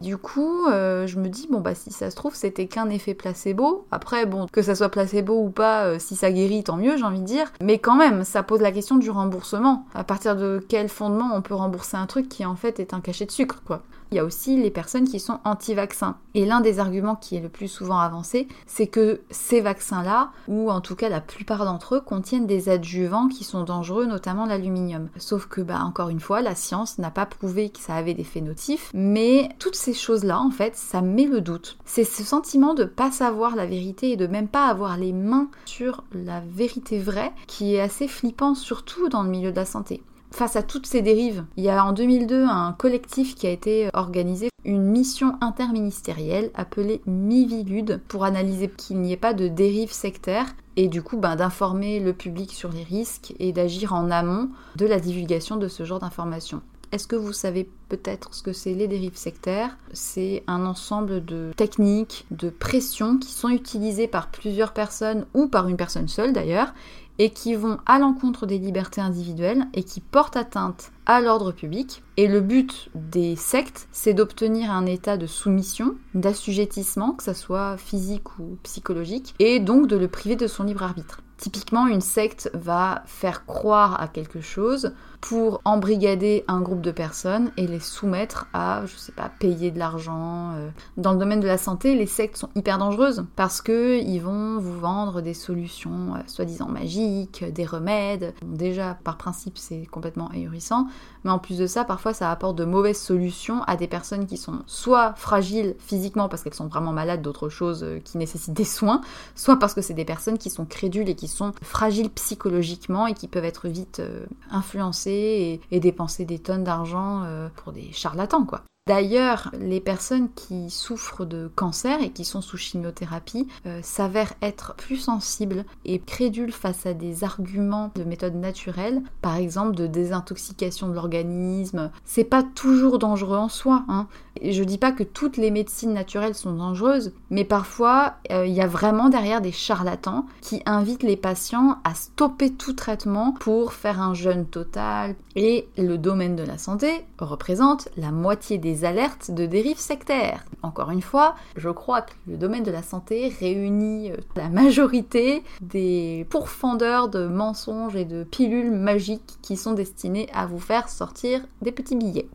Du 0.00 0.16
coup, 0.16 0.68
euh, 0.68 1.06
je 1.06 1.18
me 1.18 1.28
dis 1.28 1.48
bon 1.50 1.60
bah 1.60 1.74
si 1.74 1.92
ça 1.92 2.10
se 2.10 2.16
trouve 2.16 2.34
c'était 2.34 2.66
qu'un 2.66 2.88
effet 2.88 3.12
placebo. 3.12 3.86
Après 3.90 4.24
bon 4.24 4.46
que 4.50 4.62
ça 4.62 4.74
soit 4.74 4.88
placebo 4.88 5.38
ou 5.38 5.50
pas, 5.50 5.84
euh, 5.84 5.98
si 5.98 6.16
ça 6.16 6.32
guérit 6.32 6.64
tant 6.64 6.78
mieux, 6.78 6.96
j'ai 6.96 7.04
envie 7.04 7.20
de 7.20 7.26
dire. 7.26 7.52
Mais 7.60 7.78
quand 7.78 7.96
même, 7.96 8.24
ça 8.24 8.42
pose 8.42 8.62
la 8.62 8.72
question 8.72 8.96
du 8.96 9.10
remboursement. 9.10 9.84
À 9.94 10.04
partir 10.04 10.34
de 10.34 10.64
quel 10.66 10.88
fondement 10.88 11.32
on 11.34 11.42
peut 11.42 11.54
rembourser 11.54 11.98
un 11.98 12.06
truc 12.06 12.30
qui 12.30 12.46
en 12.46 12.56
fait 12.56 12.80
est 12.80 12.94
un 12.94 13.00
cachet 13.00 13.26
de 13.26 13.32
sucre 13.32 13.60
quoi. 13.66 13.82
Il 14.14 14.18
y 14.18 14.20
a 14.20 14.24
aussi 14.24 14.56
les 14.56 14.70
personnes 14.70 15.08
qui 15.08 15.18
sont 15.18 15.40
anti-vaccins. 15.42 16.18
Et 16.34 16.46
l'un 16.46 16.60
des 16.60 16.78
arguments 16.78 17.16
qui 17.16 17.34
est 17.34 17.40
le 17.40 17.48
plus 17.48 17.66
souvent 17.66 17.98
avancé, 17.98 18.46
c'est 18.64 18.86
que 18.86 19.22
ces 19.28 19.60
vaccins-là, 19.60 20.30
ou 20.46 20.70
en 20.70 20.80
tout 20.80 20.94
cas 20.94 21.08
la 21.08 21.20
plupart 21.20 21.64
d'entre 21.64 21.96
eux, 21.96 22.00
contiennent 22.00 22.46
des 22.46 22.68
adjuvants 22.68 23.26
qui 23.26 23.42
sont 23.42 23.64
dangereux, 23.64 24.06
notamment 24.06 24.46
l'aluminium. 24.46 25.08
Sauf 25.16 25.46
que, 25.46 25.62
bah, 25.62 25.80
encore 25.82 26.10
une 26.10 26.20
fois, 26.20 26.42
la 26.42 26.54
science 26.54 26.98
n'a 26.98 27.10
pas 27.10 27.26
prouvé 27.26 27.70
que 27.70 27.80
ça 27.80 27.96
avait 27.96 28.14
des 28.14 28.22
faits 28.22 28.44
notifs, 28.44 28.92
mais 28.94 29.48
toutes 29.58 29.74
ces 29.74 29.94
choses-là, 29.94 30.38
en 30.38 30.52
fait, 30.52 30.76
ça 30.76 31.02
met 31.02 31.26
le 31.26 31.40
doute. 31.40 31.76
C'est 31.84 32.04
ce 32.04 32.22
sentiment 32.22 32.74
de 32.74 32.84
pas 32.84 33.10
savoir 33.10 33.56
la 33.56 33.66
vérité 33.66 34.12
et 34.12 34.16
de 34.16 34.28
même 34.28 34.46
pas 34.46 34.68
avoir 34.68 34.96
les 34.96 35.12
mains 35.12 35.48
sur 35.64 36.04
la 36.12 36.38
vérité 36.38 37.00
vraie 37.00 37.32
qui 37.48 37.74
est 37.74 37.80
assez 37.80 38.06
flippant, 38.06 38.54
surtout 38.54 39.08
dans 39.08 39.24
le 39.24 39.30
milieu 39.30 39.50
de 39.50 39.56
la 39.56 39.64
santé. 39.64 40.04
Face 40.34 40.56
à 40.56 40.62
toutes 40.62 40.86
ces 40.86 41.00
dérives, 41.00 41.44
il 41.56 41.62
y 41.62 41.68
a 41.68 41.84
en 41.84 41.92
2002 41.92 42.44
un 42.44 42.72
collectif 42.72 43.36
qui 43.36 43.46
a 43.46 43.50
été 43.50 43.88
organisé, 43.94 44.48
une 44.64 44.82
mission 44.82 45.36
interministérielle 45.40 46.50
appelée 46.54 47.02
Mivilude 47.06 48.00
pour 48.08 48.24
analyser 48.24 48.68
qu'il 48.68 49.00
n'y 49.00 49.12
ait 49.12 49.16
pas 49.16 49.32
de 49.32 49.46
dérives 49.46 49.92
sectaires 49.92 50.54
et 50.76 50.88
du 50.88 51.02
coup 51.02 51.18
ben, 51.18 51.36
d'informer 51.36 52.00
le 52.00 52.12
public 52.12 52.52
sur 52.52 52.72
les 52.72 52.82
risques 52.82 53.32
et 53.38 53.52
d'agir 53.52 53.92
en 53.92 54.10
amont 54.10 54.50
de 54.74 54.86
la 54.86 54.98
divulgation 54.98 55.56
de 55.56 55.68
ce 55.68 55.84
genre 55.84 56.00
d'informations. 56.00 56.62
Est-ce 56.90 57.08
que 57.08 57.16
vous 57.16 57.32
savez 57.32 57.68
peut-être 57.88 58.34
ce 58.34 58.42
que 58.42 58.52
c'est 58.52 58.74
les 58.74 58.86
dérives 58.86 59.16
sectaires? 59.16 59.76
C'est 59.92 60.44
un 60.46 60.64
ensemble 60.64 61.24
de 61.24 61.50
techniques, 61.56 62.24
de 62.30 62.50
pressions 62.50 63.18
qui 63.18 63.32
sont 63.32 63.48
utilisées 63.48 64.06
par 64.06 64.28
plusieurs 64.28 64.72
personnes 64.72 65.26
ou 65.34 65.48
par 65.48 65.68
une 65.68 65.76
personne 65.76 66.06
seule 66.06 66.32
d'ailleurs 66.32 66.72
et 67.18 67.30
qui 67.30 67.54
vont 67.54 67.78
à 67.86 67.98
l'encontre 67.98 68.46
des 68.46 68.58
libertés 68.58 69.00
individuelles 69.00 69.66
et 69.74 69.84
qui 69.84 70.00
portent 70.00 70.36
atteinte 70.36 70.90
à 71.06 71.20
l'ordre 71.20 71.52
public. 71.52 72.02
Et 72.16 72.28
le 72.28 72.40
but 72.40 72.88
des 72.94 73.36
sectes, 73.36 73.88
c'est 73.92 74.14
d'obtenir 74.14 74.70
un 74.70 74.86
état 74.86 75.16
de 75.16 75.26
soumission, 75.26 75.96
d'assujettissement, 76.14 77.12
que 77.12 77.24
ce 77.24 77.32
soit 77.32 77.76
physique 77.76 78.38
ou 78.38 78.56
psychologique, 78.62 79.34
et 79.38 79.60
donc 79.60 79.86
de 79.86 79.96
le 79.96 80.08
priver 80.08 80.36
de 80.36 80.46
son 80.46 80.64
libre 80.64 80.82
arbitre. 80.82 81.20
Typiquement, 81.36 81.88
une 81.88 82.00
secte 82.00 82.48
va 82.54 83.02
faire 83.06 83.44
croire 83.44 84.00
à 84.00 84.06
quelque 84.06 84.40
chose 84.40 84.92
pour 85.20 85.60
embrigader 85.64 86.44
un 86.48 86.60
groupe 86.60 86.80
de 86.80 86.92
personnes 86.92 87.50
et 87.56 87.66
les 87.66 87.80
soumettre 87.80 88.46
à, 88.52 88.82
je 88.86 88.94
sais 88.96 89.12
pas, 89.12 89.30
payer 89.40 89.70
de 89.70 89.78
l'argent. 89.78 90.52
Euh. 90.54 90.68
Dans 90.96 91.12
le 91.12 91.18
domaine 91.18 91.40
de 91.40 91.46
la 91.46 91.58
santé, 91.58 91.96
les 91.96 92.06
sectes 92.06 92.36
sont 92.36 92.50
hyper 92.54 92.78
dangereuses 92.78 93.24
parce 93.34 93.62
que 93.62 94.00
ils 94.00 94.20
vont 94.20 94.58
vous 94.58 94.78
vendre 94.78 95.22
des 95.22 95.34
solutions 95.34 96.14
euh, 96.14 96.18
soi-disant 96.26 96.68
magiques, 96.68 97.44
des 97.52 97.64
remèdes. 97.64 98.34
déjà, 98.44 98.96
par 99.02 99.16
principe, 99.16 99.58
c'est 99.58 99.86
complètement 99.86 100.28
ahurissant, 100.28 100.86
mais 101.24 101.30
en 101.30 101.38
plus 101.38 101.56
de 101.56 101.66
ça, 101.66 101.84
parfois, 101.84 102.12
ça 102.12 102.30
apporte 102.30 102.56
de 102.56 102.64
mauvaises 102.64 103.00
solutions 103.00 103.62
à 103.62 103.76
des 103.76 103.86
personnes 103.86 104.26
qui 104.26 104.36
sont 104.36 104.62
soit 104.66 105.14
fragiles 105.14 105.74
physiquement 105.78 106.28
parce 106.28 106.42
qu'elles 106.42 106.54
sont 106.54 106.66
vraiment 106.66 106.92
malades 106.92 107.22
d'autres 107.22 107.48
choses 107.48 107.82
euh, 107.82 107.98
qui 107.98 108.18
nécessitent 108.18 108.52
des 108.52 108.64
soins, 108.64 109.00
soit 109.34 109.58
parce 109.58 109.72
que 109.72 109.80
c'est 109.80 109.94
des 109.94 110.04
personnes 110.04 110.36
qui 110.36 110.50
sont 110.50 110.66
crédules 110.66 111.08
et 111.08 111.14
qui 111.14 111.28
sont 111.28 111.52
fragiles 111.62 112.10
psychologiquement 112.10 113.06
et 113.06 113.14
qui 113.14 113.28
peuvent 113.28 113.44
être 113.44 113.68
vite 113.68 114.02
influencées 114.50 115.60
et, 115.70 115.80
dépenser 115.80 116.24
des 116.24 116.38
tonnes 116.38 116.64
d'argent 116.64 117.22
euh, 117.24 117.48
pour 117.56 117.72
des 117.72 117.92
charlatans, 117.92 118.44
quoi. 118.44 118.62
D'ailleurs, 118.86 119.50
les 119.58 119.80
personnes 119.80 120.28
qui 120.34 120.68
souffrent 120.68 121.24
de 121.24 121.50
cancer 121.56 122.02
et 122.02 122.10
qui 122.10 122.26
sont 122.26 122.42
sous 122.42 122.58
chimiothérapie 122.58 123.48
euh, 123.64 123.80
s'avèrent 123.82 124.34
être 124.42 124.74
plus 124.74 124.98
sensibles 124.98 125.64
et 125.86 125.98
crédules 125.98 126.52
face 126.52 126.84
à 126.84 126.92
des 126.92 127.24
arguments 127.24 127.92
de 127.94 128.04
méthode 128.04 128.34
naturelle, 128.34 129.00
par 129.22 129.36
exemple 129.36 129.74
de 129.74 129.86
désintoxication 129.86 130.90
de 130.90 130.92
l'organisme. 130.92 131.90
C'est 132.04 132.24
pas 132.24 132.42
toujours 132.42 132.98
dangereux 132.98 133.38
en 133.38 133.48
soi. 133.48 133.86
Hein. 133.88 134.06
Je 134.42 134.62
dis 134.64 134.76
pas 134.76 134.92
que 134.92 135.02
toutes 135.02 135.38
les 135.38 135.50
médecines 135.50 135.94
naturelles 135.94 136.34
sont 136.34 136.52
dangereuses, 136.52 137.14
mais 137.30 137.44
parfois 137.44 138.16
euh, 138.32 138.46
il 138.46 138.52
y 138.52 138.60
a 138.60 138.66
vraiment 138.66 139.08
derrière 139.08 139.40
des 139.40 139.52
charlatans 139.52 140.26
qui 140.42 140.62
invitent 140.66 141.04
les 141.04 141.16
patients 141.16 141.78
à 141.84 141.94
stopper 141.94 142.52
tout 142.52 142.74
traitement 142.74 143.32
pour 143.40 143.72
faire 143.72 144.02
un 144.02 144.12
jeûne 144.12 144.44
total. 144.44 145.14
Et 145.36 145.68
le 145.78 145.96
domaine 145.96 146.36
de 146.36 146.42
la 146.42 146.58
santé 146.58 147.06
représente 147.18 147.88
la 147.96 148.12
moitié 148.12 148.58
des 148.58 148.73
alertes 148.82 149.30
de 149.30 149.46
dérives 149.46 149.78
sectaires. 149.78 150.44
Encore 150.62 150.90
une 150.90 151.02
fois, 151.02 151.36
je 151.56 151.68
crois 151.68 152.02
que 152.02 152.12
le 152.26 152.36
domaine 152.36 152.64
de 152.64 152.72
la 152.72 152.82
santé 152.82 153.32
réunit 153.38 154.10
euh, 154.10 154.16
la 154.34 154.48
majorité 154.48 155.44
des 155.60 156.26
pourfendeurs 156.30 157.08
de 157.08 157.26
mensonges 157.26 157.94
et 157.94 158.04
de 158.04 158.24
pilules 158.24 158.72
magiques 158.72 159.38
qui 159.42 159.56
sont 159.56 159.72
destinés 159.72 160.28
à 160.32 160.46
vous 160.46 160.58
faire 160.58 160.88
sortir 160.88 161.42
des 161.62 161.72
petits 161.72 161.96
billets. 161.96 162.28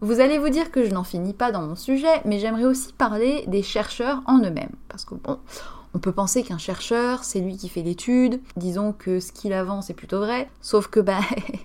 Vous 0.00 0.20
allez 0.20 0.38
vous 0.38 0.48
dire 0.48 0.70
que 0.70 0.84
je 0.84 0.92
n'en 0.92 1.02
finis 1.02 1.32
pas 1.32 1.50
dans 1.50 1.62
mon 1.62 1.74
sujet, 1.74 2.22
mais 2.24 2.38
j'aimerais 2.38 2.66
aussi 2.66 2.92
parler 2.92 3.44
des 3.48 3.62
chercheurs 3.62 4.22
en 4.26 4.38
eux-mêmes. 4.38 4.76
Parce 4.88 5.04
que 5.04 5.14
bon, 5.16 5.38
on 5.94 5.98
peut 5.98 6.12
penser 6.12 6.42
qu'un 6.42 6.58
chercheur, 6.58 7.24
c'est 7.24 7.40
lui 7.40 7.56
qui 7.56 7.68
fait 7.68 7.82
l'étude, 7.82 8.40
disons 8.56 8.92
que 8.92 9.20
ce 9.20 9.32
qu'il 9.32 9.52
avance 9.52 9.90
est 9.90 9.94
plutôt 9.94 10.20
vrai, 10.20 10.48
sauf 10.60 10.88
que 10.88 11.00
bah 11.00 11.20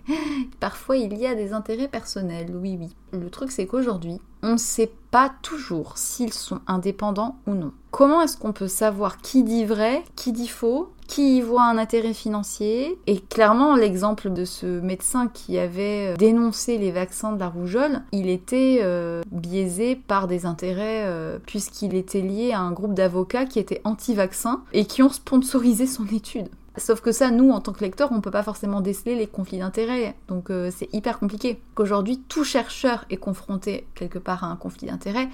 parfois 0.60 0.98
il 0.98 1.18
y 1.18 1.26
a 1.26 1.36
des 1.36 1.54
intérêts 1.54 1.88
personnels, 1.88 2.56
oui 2.56 2.78
oui. 2.80 2.96
Le 3.12 3.30
truc 3.30 3.52
c'est 3.52 3.68
qu'aujourd'hui, 3.68 4.20
on 4.44 4.54
ne 4.54 4.58
sait 4.58 4.92
pas 5.10 5.32
toujours 5.42 5.98
s'ils 5.98 6.34
sont 6.34 6.60
indépendants 6.68 7.38
ou 7.48 7.54
non. 7.54 7.72
Comment 7.92 8.22
est-ce 8.22 8.38
qu'on 8.38 8.52
peut 8.52 8.68
savoir 8.68 9.22
qui 9.22 9.44
dit 9.44 9.66
vrai, 9.66 10.04
qui 10.16 10.32
dit 10.32 10.48
faux, 10.48 10.92
qui 11.08 11.38
y 11.38 11.42
voit 11.42 11.64
un 11.64 11.78
intérêt 11.78 12.14
financier? 12.14 12.98
Et 13.08 13.20
clairement, 13.20 13.76
l'exemple 13.76 14.32
de 14.32 14.46
ce 14.46 14.66
médecin 14.66 15.28
qui 15.28 15.58
avait 15.58 16.14
euh, 16.14 16.18
dénoncé 16.18 16.78
les 16.78 16.92
vaccins 16.92 17.32
de 17.32 17.40
la 17.40 17.50
rougeole, 17.50 18.02
il 18.12 18.30
était 18.30 18.80
euh, 18.82 19.22
biaisé 19.32 19.96
par 19.96 20.28
des 20.28 20.46
intérêts 20.46 21.04
euh, 21.06 21.38
puisqu'il 21.46 21.96
était 21.96 22.22
lié 22.22 22.52
à 22.52 22.60
un 22.60 22.72
groupe 22.72 22.96
d'avocats 22.96 23.46
qui 23.46 23.60
étaient 23.60 23.82
anti-vaccins 23.84 24.64
et 24.74 24.86
qui 24.86 25.04
ont 25.04 25.12
sponsorisé 25.12 25.86
son 25.86 26.08
étude. 26.08 26.50
Sauf 26.78 27.02
que 27.02 27.12
ça, 27.12 27.30
nous, 27.30 27.52
en 27.52 27.62
tant 27.62 27.72
que 27.72 27.82
lecteurs, 27.82 28.12
on 28.12 28.22
peut 28.22 28.32
pas 28.32 28.44
forcément 28.44 28.82
déceler 28.82 29.16
les 29.16 29.28
conflits 29.28 29.60
d'intérêts. 29.60 30.16
Donc 30.28 30.52
c'est 30.72 30.92
hyper 30.94 31.20
compliqué. 31.20 31.62
Qu'aujourd'hui, 31.76 32.20
tout 32.28 32.44
chercheur 32.44 33.06
est 33.10 33.18
confronté 33.18 33.86
quelque 33.94 34.20
part 34.20 34.44
à 34.44 34.48
un 34.48 34.56
conflit 34.56 34.88
d'intérêts. 34.88 35.30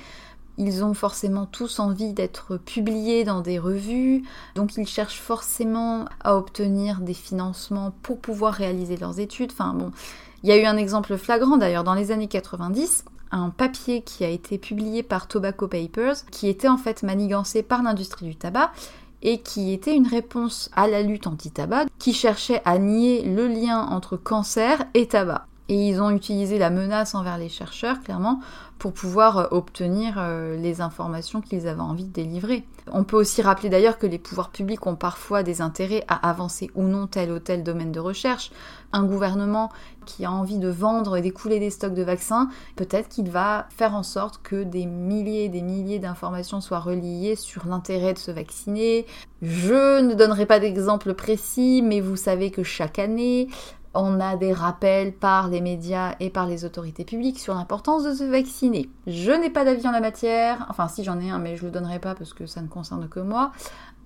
Ils 0.57 0.83
ont 0.83 0.93
forcément 0.93 1.45
tous 1.45 1.79
envie 1.79 2.11
d'être 2.11 2.57
publiés 2.57 3.23
dans 3.23 3.39
des 3.39 3.57
revues, 3.57 4.23
donc 4.55 4.75
ils 4.75 4.85
cherchent 4.85 5.21
forcément 5.21 6.03
à 6.21 6.35
obtenir 6.35 6.99
des 6.99 7.13
financements 7.13 7.93
pour 8.03 8.19
pouvoir 8.19 8.55
réaliser 8.55 8.97
leurs 8.97 9.21
études. 9.21 9.53
Enfin 9.53 9.73
bon, 9.73 9.91
il 10.43 10.49
y 10.49 10.51
a 10.51 10.57
eu 10.57 10.65
un 10.65 10.75
exemple 10.75 11.15
flagrant 11.15 11.55
d'ailleurs 11.55 11.85
dans 11.85 11.93
les 11.93 12.11
années 12.11 12.27
90, 12.27 13.05
un 13.31 13.51
papier 13.51 14.01
qui 14.01 14.25
a 14.25 14.29
été 14.29 14.57
publié 14.57 15.01
par 15.01 15.29
Tobacco 15.29 15.69
Papers, 15.69 16.25
qui 16.29 16.49
était 16.49 16.67
en 16.67 16.77
fait 16.77 17.03
manigancé 17.03 17.63
par 17.63 17.81
l'industrie 17.81 18.25
du 18.25 18.35
tabac 18.35 18.73
et 19.21 19.39
qui 19.41 19.73
était 19.73 19.95
une 19.95 20.07
réponse 20.07 20.69
à 20.75 20.87
la 20.87 21.01
lutte 21.01 21.27
anti-tabac, 21.27 21.85
qui 21.99 22.13
cherchait 22.13 22.61
à 22.65 22.77
nier 22.77 23.23
le 23.23 23.47
lien 23.47 23.87
entre 23.89 24.17
cancer 24.17 24.85
et 24.93 25.07
tabac. 25.07 25.48
Et 25.69 25.87
ils 25.89 26.01
ont 26.01 26.09
utilisé 26.09 26.57
la 26.57 26.71
menace 26.71 27.13
envers 27.13 27.37
les 27.37 27.47
chercheurs, 27.47 28.01
clairement, 28.01 28.39
pour 28.79 28.91
pouvoir 28.91 29.37
euh, 29.37 29.47
obtenir 29.51 30.15
euh, 30.17 30.57
les 30.57 30.81
informations 30.81 31.41
qu'ils 31.41 31.67
avaient 31.67 31.79
envie 31.79 32.05
de 32.05 32.11
délivrer. 32.11 32.63
On 32.91 33.03
peut 33.03 33.17
aussi 33.17 33.43
rappeler 33.43 33.69
d'ailleurs 33.69 33.99
que 33.99 34.07
les 34.07 34.17
pouvoirs 34.17 34.49
publics 34.49 34.87
ont 34.87 34.95
parfois 34.95 35.43
des 35.43 35.61
intérêts 35.61 36.03
à 36.07 36.27
avancer 36.27 36.71
ou 36.73 36.83
non 36.83 37.05
tel 37.05 37.31
ou 37.31 37.37
tel 37.37 37.61
domaine 37.61 37.91
de 37.91 37.99
recherche. 37.99 38.51
Un 38.93 39.03
gouvernement 39.03 39.69
qui 40.07 40.25
a 40.25 40.31
envie 40.31 40.57
de 40.57 40.69
vendre 40.69 41.17
et 41.17 41.21
d'écouler 41.21 41.59
des 41.59 41.69
stocks 41.69 41.93
de 41.93 42.01
vaccins, 42.01 42.49
peut-être 42.75 43.09
qu'il 43.09 43.29
va 43.29 43.67
faire 43.69 43.93
en 43.93 44.01
sorte 44.01 44.41
que 44.41 44.63
des 44.63 44.87
milliers 44.87 45.43
et 45.43 45.49
des 45.49 45.61
milliers 45.61 45.99
d'informations 45.99 46.61
soient 46.61 46.79
reliées 46.79 47.35
sur 47.35 47.67
l'intérêt 47.67 48.13
de 48.13 48.17
se 48.17 48.31
vacciner. 48.31 49.05
Je 49.43 50.01
ne 50.01 50.15
donnerai 50.15 50.47
pas 50.47 50.59
d'exemple 50.59 51.13
précis, 51.13 51.83
mais 51.83 52.01
vous 52.01 52.15
savez 52.15 52.49
que 52.49 52.63
chaque 52.63 52.97
année, 52.97 53.49
on 53.93 54.19
a 54.19 54.35
des 54.35 54.53
rappels 54.53 55.13
par 55.13 55.47
les 55.47 55.61
médias 55.61 56.15
et 56.19 56.29
par 56.29 56.45
les 56.45 56.65
autorités 56.65 57.05
publiques 57.05 57.39
sur 57.39 57.55
l'importance 57.55 58.03
de 58.03 58.13
se 58.13 58.23
vacciner. 58.23 58.89
Je 59.07 59.31
n'ai 59.31 59.49
pas 59.49 59.65
d'avis 59.65 59.87
en 59.87 59.91
la 59.91 60.01
matière, 60.01 60.65
enfin 60.69 60.87
si 60.87 61.03
j'en 61.03 61.19
ai 61.19 61.29
un, 61.29 61.39
mais 61.39 61.55
je 61.55 61.65
le 61.65 61.71
donnerai 61.71 61.99
pas 61.99 62.15
parce 62.15 62.33
que 62.33 62.45
ça 62.45 62.61
ne 62.61 62.67
concerne 62.67 63.07
que 63.09 63.19
moi. 63.19 63.51